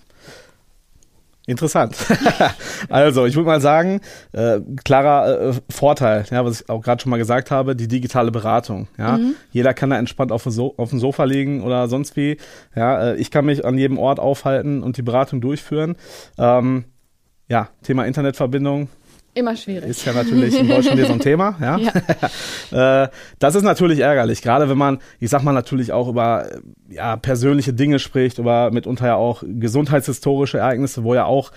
Interessant. 1.44 1.96
also, 2.88 3.26
ich 3.26 3.34
würde 3.34 3.46
mal 3.48 3.60
sagen, 3.60 4.00
äh, 4.30 4.60
klarer 4.84 5.48
äh, 5.50 5.54
Vorteil, 5.68 6.24
ja, 6.30 6.44
was 6.44 6.60
ich 6.60 6.68
auch 6.68 6.80
gerade 6.80 7.02
schon 7.02 7.10
mal 7.10 7.16
gesagt 7.16 7.50
habe, 7.50 7.74
die 7.74 7.88
digitale 7.88 8.30
Beratung. 8.30 8.86
Ja, 8.96 9.18
mhm. 9.18 9.34
jeder 9.50 9.74
kann 9.74 9.90
da 9.90 9.98
entspannt 9.98 10.30
auf, 10.30 10.44
so 10.46 10.74
auf 10.76 10.90
dem 10.90 11.00
Sofa 11.00 11.24
liegen 11.24 11.64
oder 11.64 11.88
sonst 11.88 12.16
wie. 12.16 12.36
Ja, 12.76 13.10
äh, 13.10 13.16
ich 13.16 13.32
kann 13.32 13.44
mich 13.44 13.64
an 13.64 13.76
jedem 13.76 13.98
Ort 13.98 14.20
aufhalten 14.20 14.84
und 14.84 14.96
die 14.96 15.02
Beratung 15.02 15.40
durchführen. 15.40 15.96
Ähm, 16.38 16.84
ja, 17.48 17.70
Thema 17.82 18.06
Internetverbindung, 18.06 18.88
Immer 19.34 19.56
schwierig. 19.56 19.88
Ist 19.88 20.04
ja 20.04 20.12
natürlich 20.12 20.58
in 20.58 20.68
Deutschland 20.68 20.98
hier 20.98 21.06
so 21.06 21.14
ein 21.14 21.20
Thema. 21.20 21.56
Ja? 21.60 21.78
ja. 21.78 23.04
äh, 23.04 23.08
das 23.38 23.54
ist 23.54 23.62
natürlich 23.62 24.00
ärgerlich, 24.00 24.42
gerade 24.42 24.68
wenn 24.68 24.76
man, 24.76 24.98
ich 25.20 25.30
sag 25.30 25.42
mal, 25.42 25.52
natürlich 25.52 25.92
auch 25.92 26.08
über 26.08 26.48
ja, 26.90 27.16
persönliche 27.16 27.72
Dinge 27.72 27.98
spricht, 27.98 28.38
über 28.38 28.70
mitunter 28.70 29.06
ja 29.06 29.14
auch 29.14 29.42
gesundheitshistorische 29.46 30.58
Ereignisse, 30.58 31.02
wo 31.02 31.14
ja 31.14 31.24
auch 31.24 31.50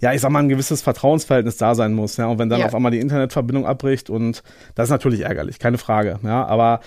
ja, 0.00 0.12
ich 0.12 0.20
sag 0.20 0.30
mal, 0.30 0.40
ein 0.40 0.50
gewisses 0.50 0.82
Vertrauensverhältnis 0.82 1.56
da 1.56 1.74
sein 1.74 1.94
muss, 1.94 2.18
ja. 2.18 2.26
Und 2.26 2.38
wenn 2.38 2.50
dann 2.50 2.60
ja. 2.60 2.66
auf 2.66 2.74
einmal 2.74 2.90
die 2.90 3.00
Internetverbindung 3.00 3.64
abbricht 3.64 4.10
und 4.10 4.42
das 4.74 4.88
ist 4.88 4.90
natürlich 4.90 5.20
ärgerlich, 5.20 5.58
keine 5.58 5.78
Frage, 5.78 6.18
ja. 6.22 6.44
Aber 6.44 6.80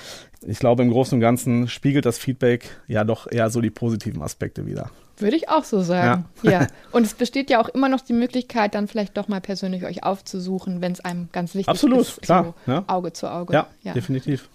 ich 0.45 0.59
glaube, 0.59 0.83
im 0.83 0.91
Großen 0.91 1.15
und 1.15 1.21
Ganzen 1.21 1.67
spiegelt 1.67 2.05
das 2.05 2.17
Feedback 2.17 2.69
ja 2.87 3.03
doch 3.03 3.31
eher 3.31 3.49
so 3.49 3.61
die 3.61 3.69
positiven 3.69 4.21
Aspekte 4.21 4.65
wieder. 4.65 4.91
Würde 5.17 5.35
ich 5.35 5.49
auch 5.49 5.63
so 5.63 5.81
sagen. 5.81 6.25
Ja. 6.43 6.51
ja. 6.51 6.67
Und 6.91 7.03
es 7.03 7.15
besteht 7.15 7.49
ja 7.49 7.59
auch 7.59 7.69
immer 7.69 7.89
noch 7.89 8.01
die 8.01 8.13
Möglichkeit, 8.13 8.75
dann 8.75 8.87
vielleicht 8.87 9.17
doch 9.17 9.27
mal 9.27 9.41
persönlich 9.41 9.83
euch 9.83 10.03
aufzusuchen, 10.03 10.79
wenn 10.81 10.91
es 10.91 10.99
einem 10.99 11.29
ganz 11.31 11.55
wichtig 11.55 11.69
Absolut, 11.69 12.01
ist. 12.01 12.19
Absolut, 12.19 12.23
klar. 12.23 12.55
So 12.65 12.71
ja. 12.71 12.83
Auge 12.87 13.13
zu 13.13 13.31
Auge. 13.31 13.53
Ja, 13.53 13.67
ja, 13.81 13.93
definitiv. 13.93 14.47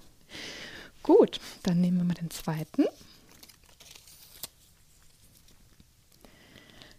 Gut, 1.02 1.40
dann 1.64 1.80
nehmen 1.80 1.96
wir 1.98 2.04
mal 2.04 2.14
den 2.14 2.30
zweiten. 2.30 2.84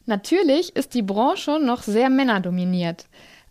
Natürlich 0.05 0.75
ist 0.75 0.93
die 0.93 1.01
Branche 1.01 1.59
noch 1.59 1.83
sehr 1.83 2.09
männerdominiert. 2.09 3.05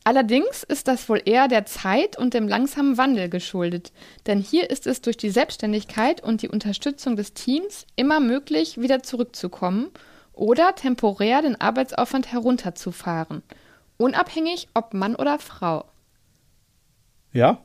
Allerdings 0.04 0.64
ist 0.64 0.88
das 0.88 1.08
wohl 1.08 1.22
eher 1.24 1.46
der 1.46 1.64
Zeit 1.64 2.18
und 2.18 2.34
dem 2.34 2.48
langsamen 2.48 2.98
Wandel 2.98 3.28
geschuldet, 3.28 3.92
denn 4.26 4.40
hier 4.40 4.68
ist 4.68 4.86
es 4.88 5.00
durch 5.00 5.16
die 5.16 5.30
Selbstständigkeit 5.30 6.22
und 6.22 6.42
die 6.42 6.48
Unterstützung 6.48 7.14
des 7.14 7.34
Teams 7.34 7.86
immer 7.94 8.18
möglich, 8.18 8.80
wieder 8.80 9.04
zurückzukommen 9.04 9.90
oder 10.32 10.74
temporär 10.74 11.42
den 11.42 11.60
Arbeitsaufwand 11.60 12.32
herunterzufahren, 12.32 13.42
unabhängig 13.96 14.68
ob 14.74 14.92
Mann 14.92 15.14
oder 15.14 15.38
Frau. 15.38 15.84
Ja, 17.32 17.64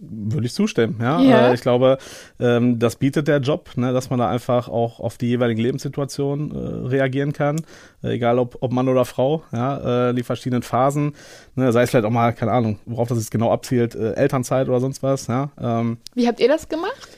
würde 0.00 0.46
ich 0.46 0.52
zustimmen, 0.52 0.96
ja. 1.00 1.20
ja. 1.20 1.48
Äh, 1.48 1.54
ich 1.54 1.60
glaube, 1.60 1.98
ähm, 2.38 2.78
das 2.78 2.96
bietet 2.96 3.28
der 3.28 3.38
Job, 3.38 3.70
ne, 3.76 3.92
dass 3.92 4.10
man 4.10 4.18
da 4.18 4.28
einfach 4.28 4.68
auch 4.68 5.00
auf 5.00 5.18
die 5.18 5.28
jeweiligen 5.28 5.60
Lebenssituationen 5.60 6.50
äh, 6.50 6.88
reagieren 6.88 7.32
kann, 7.32 7.62
äh, 8.02 8.14
egal 8.14 8.38
ob, 8.38 8.58
ob 8.60 8.72
Mann 8.72 8.88
oder 8.88 9.04
Frau, 9.04 9.42
ja, 9.52 10.12
die 10.12 10.22
verschiedenen 10.22 10.62
Phasen, 10.62 11.14
ne, 11.54 11.72
sei 11.72 11.82
es 11.82 11.90
vielleicht 11.90 12.06
auch 12.06 12.10
mal, 12.10 12.32
keine 12.32 12.52
Ahnung, 12.52 12.78
worauf 12.86 13.08
das 13.08 13.18
jetzt 13.18 13.30
genau 13.30 13.52
abzielt, 13.52 13.94
Elternzeit 13.94 14.68
oder 14.68 14.80
sonst 14.80 15.02
was, 15.02 15.26
ja. 15.26 15.50
Ähm. 15.60 15.98
Wie 16.14 16.26
habt 16.26 16.40
ihr 16.40 16.48
das 16.48 16.68
gemacht? 16.68 17.08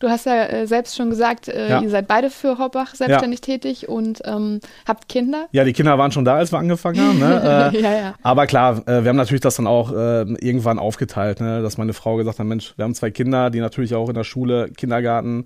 Du 0.00 0.08
hast 0.08 0.26
ja 0.26 0.44
äh, 0.46 0.66
selbst 0.66 0.96
schon 0.96 1.08
gesagt, 1.08 1.48
äh, 1.48 1.68
ja. 1.70 1.80
ihr 1.80 1.88
seid 1.88 2.08
beide 2.08 2.28
für 2.28 2.58
Horbach 2.58 2.94
selbstständig 2.94 3.40
ja. 3.40 3.54
tätig 3.54 3.88
und 3.88 4.22
ähm, 4.24 4.60
habt 4.86 5.08
Kinder. 5.08 5.46
Ja, 5.52 5.64
die 5.64 5.72
Kinder 5.72 5.96
waren 5.98 6.10
schon 6.10 6.24
da, 6.24 6.36
als 6.36 6.52
wir 6.52 6.58
angefangen 6.58 7.00
haben. 7.00 7.18
Ne? 7.18 7.34
Äh, 7.44 7.80
ja, 7.80 7.92
ja. 7.92 8.14
Aber 8.22 8.46
klar, 8.46 8.82
äh, 8.86 9.02
wir 9.02 9.08
haben 9.10 9.16
natürlich 9.16 9.40
das 9.40 9.56
dann 9.56 9.66
auch 9.66 9.92
äh, 9.92 10.22
irgendwann 10.40 10.78
aufgeteilt, 10.78 11.40
ne? 11.40 11.62
dass 11.62 11.78
meine 11.78 11.92
Frau 11.92 12.16
gesagt 12.16 12.38
hat, 12.38 12.46
Mensch, 12.46 12.74
wir 12.76 12.84
haben 12.84 12.94
zwei 12.94 13.10
Kinder, 13.10 13.50
die 13.50 13.60
natürlich 13.60 13.94
auch 13.94 14.08
in 14.08 14.14
der 14.14 14.24
Schule, 14.24 14.70
Kindergarten 14.70 15.44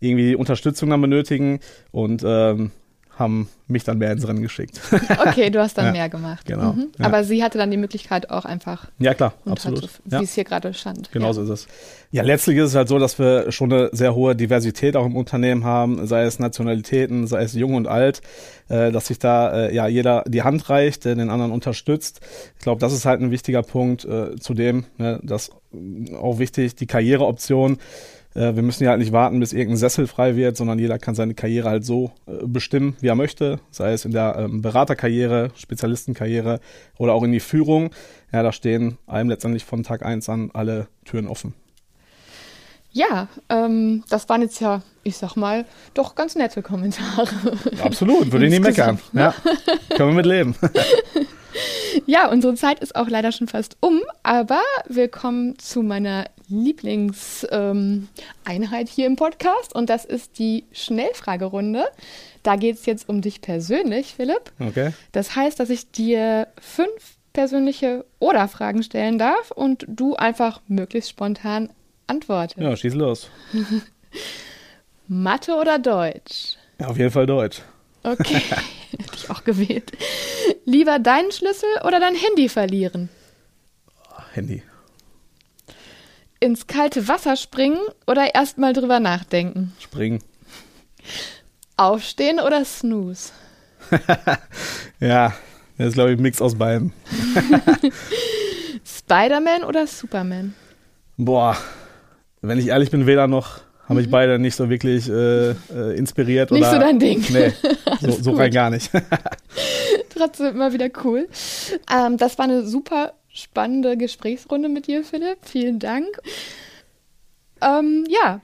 irgendwie 0.00 0.34
Unterstützung 0.34 0.90
dann 0.90 1.00
benötigen 1.00 1.60
und 1.90 2.22
ähm, 2.24 2.70
haben 3.18 3.48
mich 3.66 3.84
dann 3.84 3.98
mehr 3.98 4.12
ins 4.12 4.26
Rennen 4.26 4.42
geschickt. 4.42 4.80
Okay, 5.20 5.50
du 5.50 5.60
hast 5.60 5.76
dann 5.76 5.86
ja, 5.86 5.92
mehr 5.92 6.08
gemacht. 6.08 6.46
Genau. 6.46 6.72
Mhm. 6.72 6.88
Ja. 6.98 7.06
Aber 7.06 7.24
sie 7.24 7.42
hatte 7.42 7.58
dann 7.58 7.70
die 7.70 7.76
Möglichkeit 7.76 8.30
auch 8.30 8.44
einfach. 8.44 8.88
Ja, 8.98 9.14
klar, 9.14 9.34
absolut. 9.44 9.82
Hatte, 9.84 9.92
wie 10.04 10.14
ja. 10.14 10.22
es 10.22 10.34
hier 10.34 10.44
gerade 10.44 10.72
stand. 10.72 11.12
Genau 11.12 11.32
so 11.32 11.42
ist 11.42 11.48
es. 11.48 11.68
Ja, 12.10 12.22
letztlich 12.22 12.56
ist 12.56 12.70
es 12.70 12.74
halt 12.74 12.88
so, 12.88 12.98
dass 12.98 13.18
wir 13.18 13.52
schon 13.52 13.72
eine 13.72 13.90
sehr 13.92 14.14
hohe 14.14 14.34
Diversität 14.34 14.96
auch 14.96 15.06
im 15.06 15.16
Unternehmen 15.16 15.64
haben, 15.64 16.06
sei 16.06 16.22
es 16.22 16.38
Nationalitäten, 16.38 17.26
sei 17.26 17.42
es 17.42 17.52
jung 17.54 17.74
und 17.74 17.86
alt, 17.86 18.22
äh, 18.68 18.90
dass 18.90 19.06
sich 19.08 19.18
da 19.18 19.66
äh, 19.66 19.74
ja 19.74 19.86
jeder 19.86 20.24
die 20.26 20.42
Hand 20.42 20.68
reicht, 20.70 21.06
äh, 21.06 21.14
den 21.14 21.30
anderen 21.30 21.52
unterstützt. 21.52 22.20
Ich 22.58 22.62
glaube, 22.62 22.80
das 22.80 22.92
ist 22.92 23.04
halt 23.04 23.20
ein 23.20 23.30
wichtiger 23.30 23.62
Punkt. 23.62 24.04
Äh, 24.04 24.36
zudem, 24.36 24.86
ne, 24.96 25.20
das 25.22 25.50
auch 26.20 26.38
wichtig, 26.38 26.74
die 26.74 26.86
Karriereoption 26.86 27.78
äh, 28.34 28.54
wir 28.54 28.62
müssen 28.62 28.84
ja 28.84 28.90
halt 28.90 29.00
nicht 29.00 29.12
warten, 29.12 29.40
bis 29.40 29.52
irgendein 29.52 29.78
Sessel 29.78 30.06
frei 30.06 30.36
wird, 30.36 30.56
sondern 30.56 30.78
jeder 30.78 30.98
kann 30.98 31.14
seine 31.14 31.34
Karriere 31.34 31.68
halt 31.68 31.84
so 31.84 32.12
äh, 32.26 32.46
bestimmen, 32.46 32.96
wie 33.00 33.08
er 33.08 33.14
möchte, 33.14 33.60
sei 33.70 33.92
es 33.92 34.04
in 34.04 34.12
der 34.12 34.36
ähm, 34.38 34.62
Beraterkarriere, 34.62 35.50
Spezialistenkarriere 35.56 36.60
oder 36.98 37.14
auch 37.14 37.22
in 37.22 37.32
die 37.32 37.40
Führung. 37.40 37.90
Ja, 38.32 38.42
da 38.42 38.52
stehen 38.52 38.98
einem 39.06 39.30
letztendlich 39.30 39.64
von 39.64 39.82
Tag 39.82 40.04
eins 40.04 40.28
an 40.28 40.50
alle 40.52 40.88
Türen 41.04 41.26
offen. 41.26 41.54
Ja, 42.92 43.28
ähm, 43.48 44.02
das 44.08 44.28
waren 44.28 44.42
jetzt 44.42 44.60
ja, 44.60 44.82
ich 45.04 45.16
sag 45.16 45.36
mal, 45.36 45.64
doch 45.94 46.14
ganz 46.14 46.34
nette 46.34 46.62
Kommentare. 46.62 47.28
Absolut, 47.82 48.32
würde 48.32 48.46
ich 48.46 48.50
nicht 48.50 48.62
meckern. 48.62 48.98
Ja, 49.12 49.34
können 49.96 50.10
wir 50.10 50.16
mit 50.16 50.26
leben. 50.26 50.56
Ja, 52.06 52.30
unsere 52.30 52.54
Zeit 52.54 52.80
ist 52.80 52.96
auch 52.96 53.08
leider 53.08 53.32
schon 53.32 53.48
fast 53.48 53.76
um, 53.80 54.00
aber 54.22 54.60
wir 54.88 55.08
kommen 55.08 55.58
zu 55.58 55.82
meiner 55.82 56.26
Lieblingseinheit 56.48 58.08
ähm, 58.48 58.86
hier 58.88 59.06
im 59.06 59.16
Podcast 59.16 59.74
und 59.74 59.90
das 59.90 60.04
ist 60.04 60.38
die 60.38 60.64
Schnellfragerunde. 60.72 61.84
Da 62.42 62.56
geht 62.56 62.76
es 62.76 62.86
jetzt 62.86 63.08
um 63.08 63.20
dich 63.20 63.40
persönlich, 63.40 64.14
Philipp. 64.14 64.52
Okay. 64.58 64.92
Das 65.12 65.36
heißt, 65.36 65.60
dass 65.60 65.70
ich 65.70 65.90
dir 65.90 66.48
fünf 66.60 67.18
persönliche 67.32 68.04
Oder-Fragen 68.18 68.82
stellen 68.82 69.18
darf 69.18 69.50
und 69.50 69.84
du 69.88 70.16
einfach 70.16 70.60
möglichst 70.66 71.10
spontan 71.10 71.70
antworte. 72.10 72.60
Ja, 72.60 72.76
schieß 72.76 72.94
los. 72.94 73.30
Mathe 75.08 75.54
oder 75.54 75.78
Deutsch? 75.78 76.56
Ja, 76.78 76.88
auf 76.88 76.98
jeden 76.98 77.10
Fall 77.10 77.26
Deutsch. 77.26 77.62
Okay, 78.02 78.34
hätte 78.98 79.14
ich 79.14 79.30
auch 79.30 79.44
gewählt. 79.44 79.92
Lieber 80.64 80.98
deinen 80.98 81.32
Schlüssel 81.32 81.68
oder 81.84 82.00
dein 82.00 82.14
Handy 82.14 82.48
verlieren? 82.48 83.08
Handy. 84.32 84.62
Ins 86.38 86.66
kalte 86.66 87.06
Wasser 87.08 87.36
springen 87.36 87.80
oder 88.06 88.34
erstmal 88.34 88.72
drüber 88.72 89.00
nachdenken? 89.00 89.74
Springen. 89.78 90.22
Aufstehen 91.76 92.40
oder 92.40 92.64
Snooze? 92.64 93.32
ja, 95.00 95.34
das 95.76 95.88
ist, 95.88 95.94
glaube 95.94 96.12
ich, 96.12 96.18
ein 96.18 96.22
Mix 96.22 96.40
aus 96.40 96.54
beiden. 96.56 96.92
Spider-Man 98.84 99.64
oder 99.64 99.86
Superman? 99.86 100.54
Boah, 101.16 101.56
wenn 102.42 102.58
ich 102.58 102.68
ehrlich 102.68 102.90
bin, 102.90 103.06
weder 103.06 103.26
noch 103.26 103.60
haben 103.88 103.96
mich 103.96 104.06
mhm. 104.06 104.12
beide 104.12 104.38
nicht 104.38 104.54
so 104.54 104.70
wirklich 104.70 105.08
äh, 105.08 105.50
äh, 105.50 105.96
inspiriert. 105.96 106.52
Nicht 106.52 106.60
oder, 106.60 106.72
so 106.72 106.78
dein 106.78 106.98
Ding. 107.00 107.24
Nee, 107.30 107.52
so, 108.00 108.10
so 108.12 108.30
rein 108.32 108.52
gar 108.52 108.70
nicht. 108.70 108.90
Trotzdem 110.14 110.54
immer 110.54 110.72
wieder 110.72 110.88
cool. 111.04 111.28
Ähm, 111.92 112.16
das 112.16 112.38
war 112.38 112.44
eine 112.44 112.64
super 112.64 113.14
spannende 113.28 113.96
Gesprächsrunde 113.96 114.68
mit 114.68 114.86
dir, 114.86 115.02
Philipp. 115.02 115.38
Vielen 115.42 115.80
Dank. 115.80 116.06
Ähm, 117.60 118.06
ja, 118.08 118.40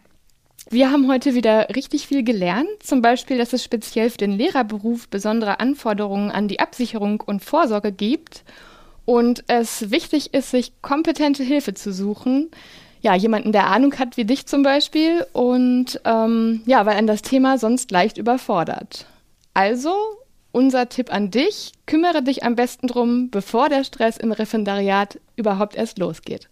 wir 0.69 0.91
haben 0.91 1.09
heute 1.09 1.35
wieder 1.35 1.69
richtig 1.77 2.09
viel 2.09 2.25
gelernt. 2.25 2.69
Zum 2.81 3.01
Beispiel, 3.01 3.39
dass 3.39 3.53
es 3.53 3.63
speziell 3.63 4.11
für 4.11 4.19
den 4.19 4.33
Lehrerberuf 4.33 5.09
besondere 5.09 5.61
Anforderungen 5.61 6.33
an 6.33 6.49
die 6.49 6.59
Absicherung 6.59 7.21
und 7.21 7.45
Vorsorge 7.45 7.93
gibt 7.93 8.43
und 9.05 9.45
es 9.47 9.93
wichtig 9.93 10.35
ist, 10.35 10.51
sich 10.51 10.73
kompetente 10.83 11.45
Hilfe 11.45 11.75
zu 11.75 11.93
suchen, 11.93 12.51
ja, 13.07 13.15
jemanden, 13.15 13.53
der 13.53 13.69
Ahnung 13.69 13.97
hat, 14.01 14.17
wie 14.17 14.25
dich 14.25 14.47
zum 14.47 14.65
Beispiel. 14.65 15.25
Und 15.33 16.01
ähm, 16.05 16.63
ja, 16.67 16.85
weil 16.87 16.97
ein 16.97 17.07
das 17.07 17.23
Thema 17.23 17.57
sonst 17.57 17.93
leicht 17.93 18.19
überfordert. 18.19 19.07
Also, 19.55 19.95
unser 20.51 20.89
Tipp 20.89 21.15
an 21.15 21.31
dich, 21.31 21.71
kümmere 21.87 22.25
dich 22.25 22.43
am 22.43 22.57
besten 22.57 22.89
drum, 22.89 23.31
bevor 23.31 23.69
der 23.69 23.85
Stress 23.85 24.17
im 24.17 24.33
Referendariat 24.33 25.21
überhaupt 25.37 25.77
erst 25.77 25.99
losgeht. 25.99 26.49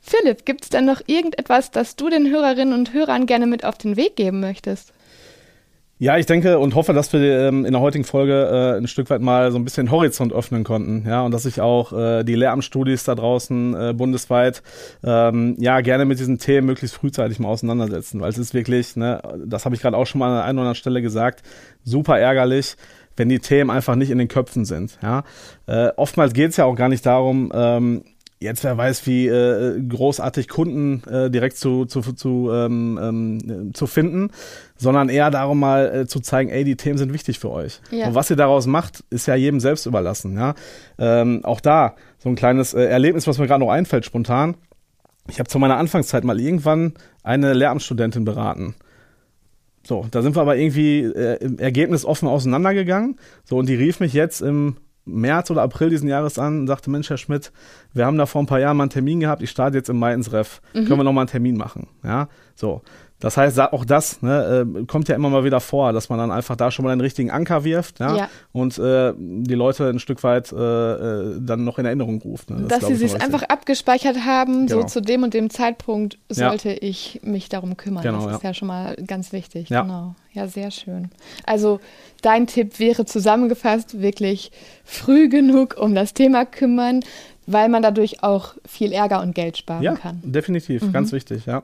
Philipp, 0.00 0.44
gibt 0.46 0.64
es 0.64 0.70
denn 0.70 0.84
noch 0.84 1.00
irgendetwas, 1.06 1.70
das 1.70 1.94
du 1.94 2.08
den 2.08 2.28
Hörerinnen 2.28 2.74
und 2.74 2.92
Hörern 2.92 3.26
gerne 3.26 3.46
mit 3.46 3.64
auf 3.64 3.78
den 3.78 3.96
Weg 3.96 4.16
geben 4.16 4.40
möchtest? 4.40 4.92
Ja, 6.02 6.18
ich 6.18 6.26
denke 6.26 6.58
und 6.58 6.74
hoffe, 6.74 6.94
dass 6.94 7.12
wir 7.12 7.20
ähm, 7.20 7.64
in 7.64 7.70
der 7.70 7.80
heutigen 7.80 8.02
Folge 8.02 8.32
äh, 8.32 8.76
ein 8.76 8.88
Stück 8.88 9.08
weit 9.08 9.20
mal 9.20 9.52
so 9.52 9.56
ein 9.56 9.62
bisschen 9.62 9.92
Horizont 9.92 10.32
öffnen 10.32 10.64
konnten, 10.64 11.04
ja, 11.06 11.22
und 11.22 11.30
dass 11.30 11.44
sich 11.44 11.60
auch 11.60 11.92
äh, 11.92 12.24
die 12.24 12.34
Lehramtsstudis 12.34 13.04
da 13.04 13.14
draußen 13.14 13.72
äh, 13.76 13.94
bundesweit 13.94 14.64
ähm, 15.04 15.54
ja 15.60 15.80
gerne 15.80 16.04
mit 16.04 16.18
diesen 16.18 16.38
Themen 16.38 16.66
möglichst 16.66 16.96
frühzeitig 16.96 17.38
mal 17.38 17.50
auseinandersetzen, 17.50 18.20
weil 18.20 18.30
es 18.30 18.38
ist 18.38 18.52
wirklich, 18.52 18.96
ne, 18.96 19.22
das 19.46 19.64
habe 19.64 19.76
ich 19.76 19.80
gerade 19.80 19.96
auch 19.96 20.06
schon 20.06 20.18
mal 20.18 20.30
an 20.30 20.34
der 20.34 20.44
einen 20.44 20.58
oder 20.58 20.62
anderen 20.62 20.74
Stelle 20.74 21.02
gesagt, 21.02 21.44
super 21.84 22.18
ärgerlich 22.18 22.74
wenn 23.14 23.28
die 23.28 23.40
Themen 23.40 23.68
einfach 23.68 23.94
nicht 23.94 24.10
in 24.10 24.16
den 24.16 24.28
Köpfen 24.28 24.64
sind. 24.64 24.98
Ja? 25.02 25.22
Äh, 25.66 25.90
oftmals 25.96 26.32
geht 26.32 26.52
es 26.52 26.56
ja 26.56 26.64
auch 26.64 26.74
gar 26.74 26.88
nicht 26.88 27.04
darum, 27.04 27.52
ähm, 27.54 28.04
jetzt 28.42 28.64
wer 28.64 28.76
weiß, 28.76 29.06
wie 29.06 29.26
äh, 29.26 29.80
großartig 29.80 30.48
Kunden 30.48 31.02
äh, 31.08 31.30
direkt 31.30 31.56
zu, 31.56 31.84
zu, 31.86 32.00
zu, 32.00 32.50
ähm, 32.52 32.98
ähm, 33.00 33.74
zu 33.74 33.86
finden, 33.86 34.30
sondern 34.76 35.08
eher 35.08 35.30
darum 35.30 35.60
mal 35.60 35.94
äh, 35.94 36.06
zu 36.06 36.20
zeigen, 36.20 36.50
ey, 36.50 36.64
die 36.64 36.76
Themen 36.76 36.98
sind 36.98 37.12
wichtig 37.12 37.38
für 37.38 37.50
euch. 37.50 37.80
Ja. 37.90 38.08
Und 38.08 38.14
was 38.14 38.30
ihr 38.30 38.36
daraus 38.36 38.66
macht, 38.66 39.04
ist 39.10 39.26
ja 39.26 39.34
jedem 39.34 39.60
selbst 39.60 39.86
überlassen. 39.86 40.36
Ja? 40.36 40.54
Ähm, 40.98 41.44
auch 41.44 41.60
da 41.60 41.94
so 42.18 42.28
ein 42.28 42.36
kleines 42.36 42.74
äh, 42.74 42.84
Erlebnis, 42.84 43.26
was 43.26 43.38
mir 43.38 43.46
gerade 43.46 43.64
noch 43.64 43.70
einfällt, 43.72 44.04
spontan. 44.04 44.56
Ich 45.28 45.38
habe 45.38 45.48
zu 45.48 45.58
meiner 45.58 45.76
Anfangszeit 45.76 46.24
mal 46.24 46.40
irgendwann 46.40 46.94
eine 47.22 47.52
Lehramtsstudentin 47.52 48.24
beraten. 48.24 48.74
So, 49.84 50.06
da 50.10 50.22
sind 50.22 50.36
wir 50.36 50.42
aber 50.42 50.56
irgendwie 50.56 51.00
äh, 51.00 51.44
im 51.44 51.58
Ergebnis 51.58 52.04
offen 52.04 52.28
auseinandergegangen. 52.28 53.16
So, 53.44 53.56
und 53.56 53.68
die 53.68 53.74
rief 53.74 54.00
mich 54.00 54.12
jetzt 54.12 54.40
im 54.40 54.76
März 55.04 55.50
oder 55.50 55.62
April 55.62 55.90
diesen 55.90 56.08
Jahres 56.08 56.38
an 56.38 56.60
und 56.60 56.66
sagte, 56.66 56.90
Mensch, 56.90 57.10
Herr 57.10 57.16
Schmidt, 57.16 57.52
wir 57.92 58.06
haben 58.06 58.18
da 58.18 58.26
vor 58.26 58.42
ein 58.42 58.46
paar 58.46 58.60
Jahren 58.60 58.76
mal 58.76 58.84
einen 58.84 58.90
Termin 58.90 59.20
gehabt, 59.20 59.42
ich 59.42 59.50
starte 59.50 59.76
jetzt 59.76 59.88
im 59.88 59.98
Mai 59.98 60.14
ins 60.14 60.32
Ref. 60.32 60.60
Mhm. 60.74 60.86
Können 60.86 61.00
wir 61.00 61.04
noch 61.04 61.12
mal 61.12 61.22
einen 61.22 61.30
Termin 61.30 61.56
machen? 61.56 61.88
Ja, 62.04 62.28
so. 62.54 62.82
Das 63.22 63.36
heißt, 63.36 63.58
auch 63.60 63.84
das 63.84 64.20
ne, 64.20 64.66
äh, 64.66 64.84
kommt 64.86 65.08
ja 65.08 65.14
immer 65.14 65.30
mal 65.30 65.44
wieder 65.44 65.60
vor, 65.60 65.92
dass 65.92 66.08
man 66.08 66.18
dann 66.18 66.32
einfach 66.32 66.56
da 66.56 66.72
schon 66.72 66.84
mal 66.84 66.90
einen 66.90 67.00
richtigen 67.00 67.30
Anker 67.30 67.62
wirft 67.62 68.00
ja, 68.00 68.16
ja. 68.16 68.28
und 68.50 68.78
äh, 68.78 69.12
die 69.16 69.54
Leute 69.54 69.88
ein 69.88 70.00
Stück 70.00 70.24
weit 70.24 70.50
äh, 70.50 70.56
äh 70.56 71.40
dann 71.40 71.64
noch 71.64 71.78
in 71.78 71.86
Erinnerung 71.86 72.20
ruft. 72.20 72.50
Ne? 72.50 72.64
Das 72.68 72.80
dass 72.80 72.88
sie 72.88 72.96
sich 72.96 73.22
einfach 73.22 73.44
abgespeichert 73.44 74.24
haben, 74.26 74.66
genau. 74.66 74.80
so 74.80 74.86
zu 74.88 75.00
dem 75.00 75.22
und 75.22 75.34
dem 75.34 75.50
Zeitpunkt 75.50 76.18
sollte 76.28 76.70
ja. 76.70 76.76
ich 76.80 77.20
mich 77.22 77.48
darum 77.48 77.76
kümmern. 77.76 78.02
Genau, 78.02 78.26
das 78.26 78.36
ist 78.36 78.42
ja. 78.42 78.54
schon 78.54 78.68
mal 78.68 78.96
ganz 79.06 79.32
wichtig. 79.32 79.68
Ja. 79.68 79.82
Genau. 79.82 80.16
Ja, 80.32 80.48
sehr 80.48 80.72
schön. 80.72 81.10
Also 81.46 81.78
dein 82.22 82.48
Tipp 82.48 82.80
wäre 82.80 83.04
zusammengefasst 83.04 84.00
wirklich 84.00 84.50
früh 84.84 85.28
genug 85.28 85.76
um 85.78 85.94
das 85.94 86.12
Thema 86.12 86.44
kümmern, 86.44 87.04
weil 87.46 87.68
man 87.68 87.82
dadurch 87.82 88.24
auch 88.24 88.54
viel 88.66 88.92
Ärger 88.92 89.20
und 89.20 89.34
Geld 89.34 89.58
sparen 89.58 89.82
ja, 89.82 89.94
kann. 89.94 90.20
Definitiv, 90.24 90.82
mhm. 90.82 90.92
ganz 90.92 91.12
wichtig, 91.12 91.46
ja. 91.46 91.62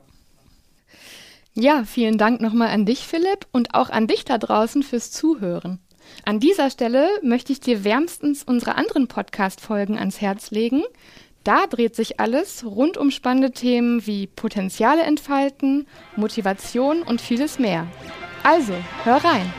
Ja, 1.59 1.83
vielen 1.83 2.17
Dank 2.17 2.39
nochmal 2.39 2.69
an 2.69 2.85
dich, 2.85 2.99
Philipp, 2.99 3.45
und 3.51 3.75
auch 3.75 3.89
an 3.89 4.07
dich 4.07 4.23
da 4.23 4.37
draußen 4.37 4.81
fürs 4.81 5.11
Zuhören. 5.11 5.79
An 6.23 6.39
dieser 6.39 6.69
Stelle 6.69 7.09
möchte 7.21 7.51
ich 7.51 7.59
dir 7.59 7.83
wärmstens 7.83 8.43
unsere 8.43 8.75
anderen 8.75 9.09
Podcast-Folgen 9.09 9.97
ans 9.97 10.21
Herz 10.21 10.51
legen. 10.51 10.83
Da 11.43 11.67
dreht 11.67 11.97
sich 11.97 12.17
alles 12.17 12.63
rund 12.63 12.95
um 12.95 13.11
spannende 13.11 13.51
Themen 13.51 14.07
wie 14.07 14.27
Potenziale 14.27 15.01
entfalten, 15.01 15.85
Motivation 16.15 17.01
und 17.01 17.19
vieles 17.19 17.59
mehr. 17.59 17.87
Also, 18.41 18.73
hör 19.03 19.17
rein! 19.17 19.53